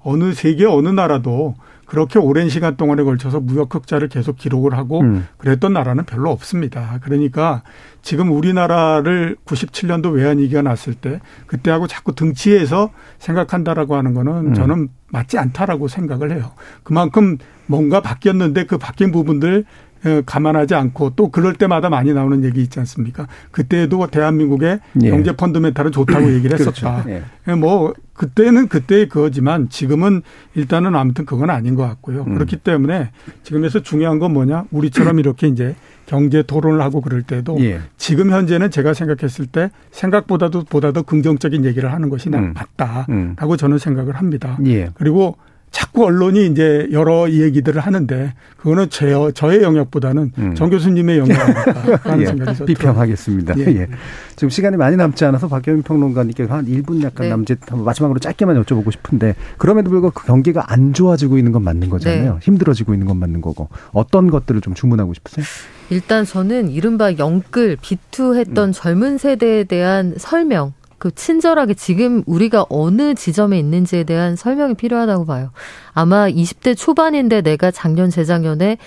어느 0.03 0.33
세계 0.35 0.65
어느 0.67 0.89
나라도 0.89 1.55
그렇게 1.89 2.19
오랜 2.19 2.51
시간 2.51 2.77
동안에 2.77 3.03
걸쳐서 3.03 3.41
무역 3.41 3.75
흑자를 3.75 4.09
계속 4.09 4.37
기록을 4.37 4.75
하고 4.75 5.01
음. 5.01 5.27
그랬던 5.39 5.73
나라는 5.73 6.05
별로 6.05 6.31
없습니다. 6.31 6.99
그러니까 7.03 7.63
지금 8.03 8.31
우리나라를 8.31 9.39
97년도 9.47 10.13
외환위기가 10.13 10.61
났을 10.61 10.93
때 10.93 11.19
그때하고 11.47 11.87
자꾸 11.87 12.15
등치해서 12.15 12.91
생각한다라고 13.19 13.97
하는 13.97 14.13
거는 14.13 14.49
음. 14.49 14.55
저는 14.55 14.89
맞지 15.11 15.39
않다라고 15.39 15.89
생각을 15.89 16.31
해요. 16.31 16.53
그만큼 16.83 17.39
뭔가 17.67 18.03
바뀌었는데 18.03 18.67
그 18.67 18.77
바뀐 18.77 19.11
부분들 19.11 19.65
어, 19.88 19.88
감안하지 20.27 20.75
않고 20.75 21.13
또 21.17 21.31
그럴 21.31 21.55
때마다 21.55 21.89
많이 21.91 22.13
나오는 22.13 22.45
얘기 22.45 22.63
있지 22.63 22.79
않습니까? 22.81 23.27
그때도 23.51 24.07
대한민국의 24.09 24.81
예. 25.03 25.11
경제 25.11 25.33
펀드멘탈은 25.37 25.93
좋다고 25.93 26.33
얘기를 26.35 26.57
그렇죠. 26.59 26.87
했었다. 26.87 27.05
예. 27.11 27.23
예, 27.49 27.55
뭐 27.55 27.93
그때는 28.15 28.69
그때의 28.69 29.09
그거지만 29.09 29.69
지금은 29.69 30.23
일단은 30.55 30.95
아무튼 30.97 31.25
그건 31.25 31.51
아닌 31.51 31.75
것 31.75 31.83
같고요. 31.85 32.25
음. 32.27 32.35
그렇기 32.35 32.57
때문에 32.57 33.11
지금에서 33.43 33.81
중요한 33.83 34.19
건 34.19 34.33
뭐냐? 34.33 34.65
우리처럼 34.71 35.19
이렇게 35.19 35.47
이제 35.49 35.75
경제 36.07 36.43
토론을 36.43 36.81
하고 36.81 37.01
그럴 37.01 37.23
때도 37.23 37.59
예. 37.61 37.81
지금 37.97 38.31
현재는 38.31 38.71
제가 38.71 38.95
생각했을 38.95 39.47
때 39.47 39.71
생각보다도 39.91 40.65
보다 40.65 40.93
더 40.93 41.03
긍정적인 41.03 41.65
얘기를 41.65 41.93
하는 41.93 42.09
것이 42.09 42.31
나- 42.31 42.39
음. 42.39 42.55
맞다라고 42.55 43.53
음. 43.53 43.57
저는 43.59 43.79
생각을 43.79 44.17
합니다. 44.17 44.59
예. 44.67 44.91
그리고 44.95 45.37
자꾸 45.71 46.05
언론이 46.05 46.47
이제 46.47 46.89
여러 46.93 47.31
얘기들을 47.31 47.81
하는데 47.81 48.33
그거는 48.57 48.91
제, 48.91 49.15
저의 49.35 49.63
영역보다는 49.63 50.33
음. 50.39 50.55
정 50.55 50.71
교수님의 50.71 51.19
영역이니까 51.19 51.99
하는 52.03 52.21
예, 52.23 52.27
생각이 52.27 52.65
비평하겠습니다. 52.65 53.59
예. 53.59 53.63
예. 53.67 53.89
지금 54.35 54.51
시간이 54.51 54.77
많이 54.77 54.97
남지 54.97 55.25
않아서 55.27 55.49
박경민 55.49 55.83
평론가님께 55.83 56.45
한 56.45 56.67
1분 56.67 57.03
약간 57.03 57.27
네. 57.27 57.31
남짓 57.31 57.59
한번 57.71 57.85
마지막으로 57.85 58.19
짧게만 58.19 58.63
여쭤보고 58.63 58.93
싶은데 58.93 59.35
그럼에도 59.59 59.91
불구하고 59.91 60.21
그 60.21 60.27
경기가 60.27 60.73
안 60.73 60.93
좋아지고 60.93 61.39
있는 61.39 61.53
건 61.53 61.63
맞는 61.63 61.91
거잖아요. 61.91 62.35
네. 62.35 62.39
힘들어지고 62.43 62.95
있는 62.95 63.07
건 63.07 63.19
맞는 63.19 63.41
거고 63.41 63.69
어떤 63.93 64.31
것들을 64.31 64.61
좀 64.61 64.75
주문하고 64.75 65.15
싶으세요? 65.15 65.45
일단 65.91 66.25
저는 66.25 66.71
이른바 66.71 67.17
영끌, 67.17 67.79
비투했던 67.81 68.73
젊은 68.73 69.19
세대에 69.19 69.65
대한 69.65 70.15
설명, 70.19 70.73
그 70.99 71.15
친절하게 71.15 71.75
지금 71.75 72.23
우리가 72.27 72.67
어느 72.69 73.15
지점에 73.15 73.59
있는지에 73.59 74.05
대한 74.05 74.37
설명이 74.37 74.75
필요하다고 74.75 75.27
봐요. 75.27 75.51
아마 75.93 76.29
20대 76.29 76.77
초반인데 76.77 77.43
내가 77.43 77.71
작년, 77.71 78.11
재작년에 78.11 78.79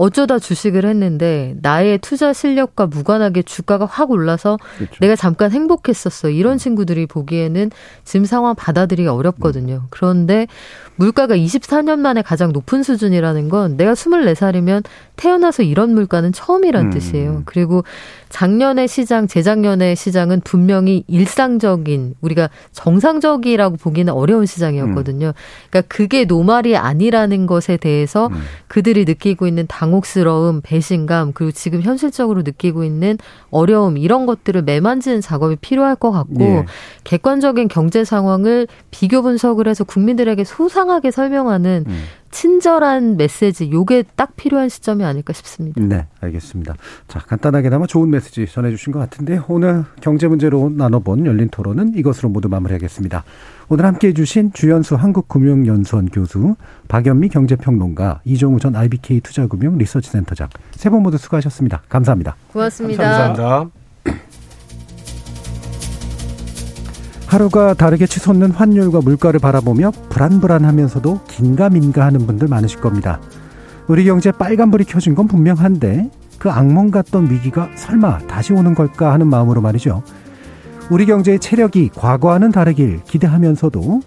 어쩌다 0.00 0.38
주식을 0.38 0.86
했는데 0.86 1.54
나의 1.60 1.98
투자 1.98 2.32
실력과 2.32 2.86
무관하게 2.86 3.42
주가가 3.42 3.84
확 3.84 4.10
올라서 4.10 4.56
그렇죠. 4.78 4.94
내가 4.98 5.14
잠깐 5.14 5.52
행복했었어. 5.52 6.30
이런 6.30 6.56
친구들이 6.56 7.04
보기에는 7.04 7.70
지금 8.04 8.24
상황 8.24 8.54
받아들이기 8.54 9.06
어렵거든요. 9.08 9.82
그런데 9.90 10.46
물가가 10.96 11.36
24년 11.36 11.98
만에 11.98 12.22
가장 12.22 12.52
높은 12.52 12.82
수준이라는 12.82 13.50
건 13.50 13.76
내가 13.76 13.92
24살이면 13.92 14.84
태어나서 15.16 15.62
이런 15.64 15.92
물가는 15.92 16.32
처음이란 16.32 16.86
음. 16.86 16.90
뜻이에요. 16.90 17.42
그리고 17.44 17.84
작년의 18.30 18.88
시장, 18.88 19.26
재작년의 19.26 19.96
시장은 19.96 20.40
분명히 20.44 21.04
일상적인 21.08 22.14
우리가 22.20 22.48
정상적이라고 22.72 23.76
보기는 23.76 24.12
어려운 24.12 24.46
시장이었거든요. 24.46 25.32
그러니까 25.68 25.94
그게 25.94 26.24
노말이 26.24 26.76
아니라는 26.76 27.46
것에 27.46 27.76
대해서 27.76 28.28
음. 28.28 28.42
그들이 28.68 29.04
느끼고 29.04 29.46
있는 29.46 29.66
당혹스러움, 29.90 30.60
배신감, 30.62 31.32
그리고 31.32 31.52
지금 31.52 31.82
현실적으로 31.82 32.42
느끼고 32.42 32.84
있는 32.84 33.18
어려움 33.50 33.98
이런 33.98 34.26
것들을 34.26 34.62
매만지는 34.62 35.20
작업이 35.20 35.56
필요할 35.56 35.96
것 35.96 36.10
같고 36.12 36.40
예. 36.40 36.64
객관적인 37.04 37.68
경제 37.68 38.04
상황을 38.04 38.68
비교 38.90 39.22
분석을 39.22 39.68
해서 39.68 39.84
국민들에게 39.84 40.44
소상하게 40.44 41.10
설명하는 41.10 41.84
음. 41.86 42.04
친절한 42.30 43.16
메시지 43.16 43.70
요게 43.72 44.04
딱 44.14 44.36
필요한 44.36 44.68
시점이 44.68 45.04
아닐까 45.04 45.32
싶습니다. 45.32 45.80
네, 45.80 46.06
알겠습니다. 46.20 46.76
자, 47.08 47.18
간단하게나마 47.18 47.86
좋은 47.86 48.08
메시지 48.08 48.46
전해 48.46 48.70
주신 48.70 48.92
것 48.92 49.00
같은데 49.00 49.40
오늘 49.48 49.84
경제 50.00 50.28
문제로 50.28 50.70
나눠본 50.70 51.26
열린 51.26 51.48
토론은 51.48 51.94
이것으로 51.96 52.28
모두 52.28 52.48
마무리하겠습니다. 52.48 53.24
오늘 53.72 53.84
함께해 53.86 54.12
주신 54.14 54.52
주연수 54.52 54.96
한국금융연수원 54.96 56.08
교수, 56.08 56.56
박연미 56.88 57.28
경제평론가, 57.28 58.20
이종우 58.24 58.58
전 58.58 58.74
IBK 58.74 59.20
투자금융 59.20 59.78
리서치센터장 59.78 60.48
세 60.72 60.90
분 60.90 61.04
모두 61.04 61.16
수고하셨습니다. 61.18 61.82
감사합니다. 61.88 62.34
고맙습니다. 62.52 63.04
감사합니다. 63.04 63.70
하루가 67.28 67.74
다르게 67.74 68.06
치솟는 68.06 68.50
환율과 68.50 69.02
물가를 69.02 69.38
바라보며 69.38 69.92
불안불안하면서도 70.08 71.20
긴가민가 71.28 72.04
하는 72.04 72.26
분들 72.26 72.48
많으실 72.48 72.80
겁니다. 72.80 73.20
우리 73.86 74.04
경제 74.04 74.32
빨간불이 74.32 74.82
켜진 74.82 75.14
건 75.14 75.28
분명한데 75.28 76.10
그 76.40 76.50
악몽 76.50 76.90
같던 76.90 77.30
위기가 77.30 77.70
설마 77.76 78.26
다시 78.26 78.52
오는 78.52 78.74
걸까 78.74 79.12
하는 79.12 79.28
마음으로 79.28 79.60
말이죠. 79.60 80.02
우리 80.90 81.06
경제의 81.06 81.38
체력이 81.38 81.90
과거와는 81.94 82.50
다르길 82.50 83.00
기대하면서도 83.04 84.00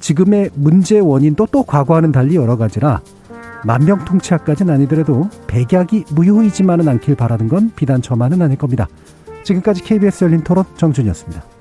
지금의 0.00 0.50
문제 0.54 0.98
원인도 0.98 1.46
또 1.52 1.62
과거와는 1.62 2.12
달리 2.12 2.36
여러 2.36 2.56
가지라 2.56 3.02
만병통치약까지는 3.66 4.72
아니더라도 4.72 5.28
백약이 5.46 6.06
무효이지만은 6.14 6.88
않길 6.88 7.14
바라는 7.14 7.48
건 7.48 7.70
비단 7.76 8.00
저만은 8.00 8.40
아닐 8.40 8.56
겁니다. 8.56 8.88
지금까지 9.44 9.84
KBS 9.84 10.24
열린 10.24 10.42
토론 10.42 10.64
정준이었습니다. 10.78 11.59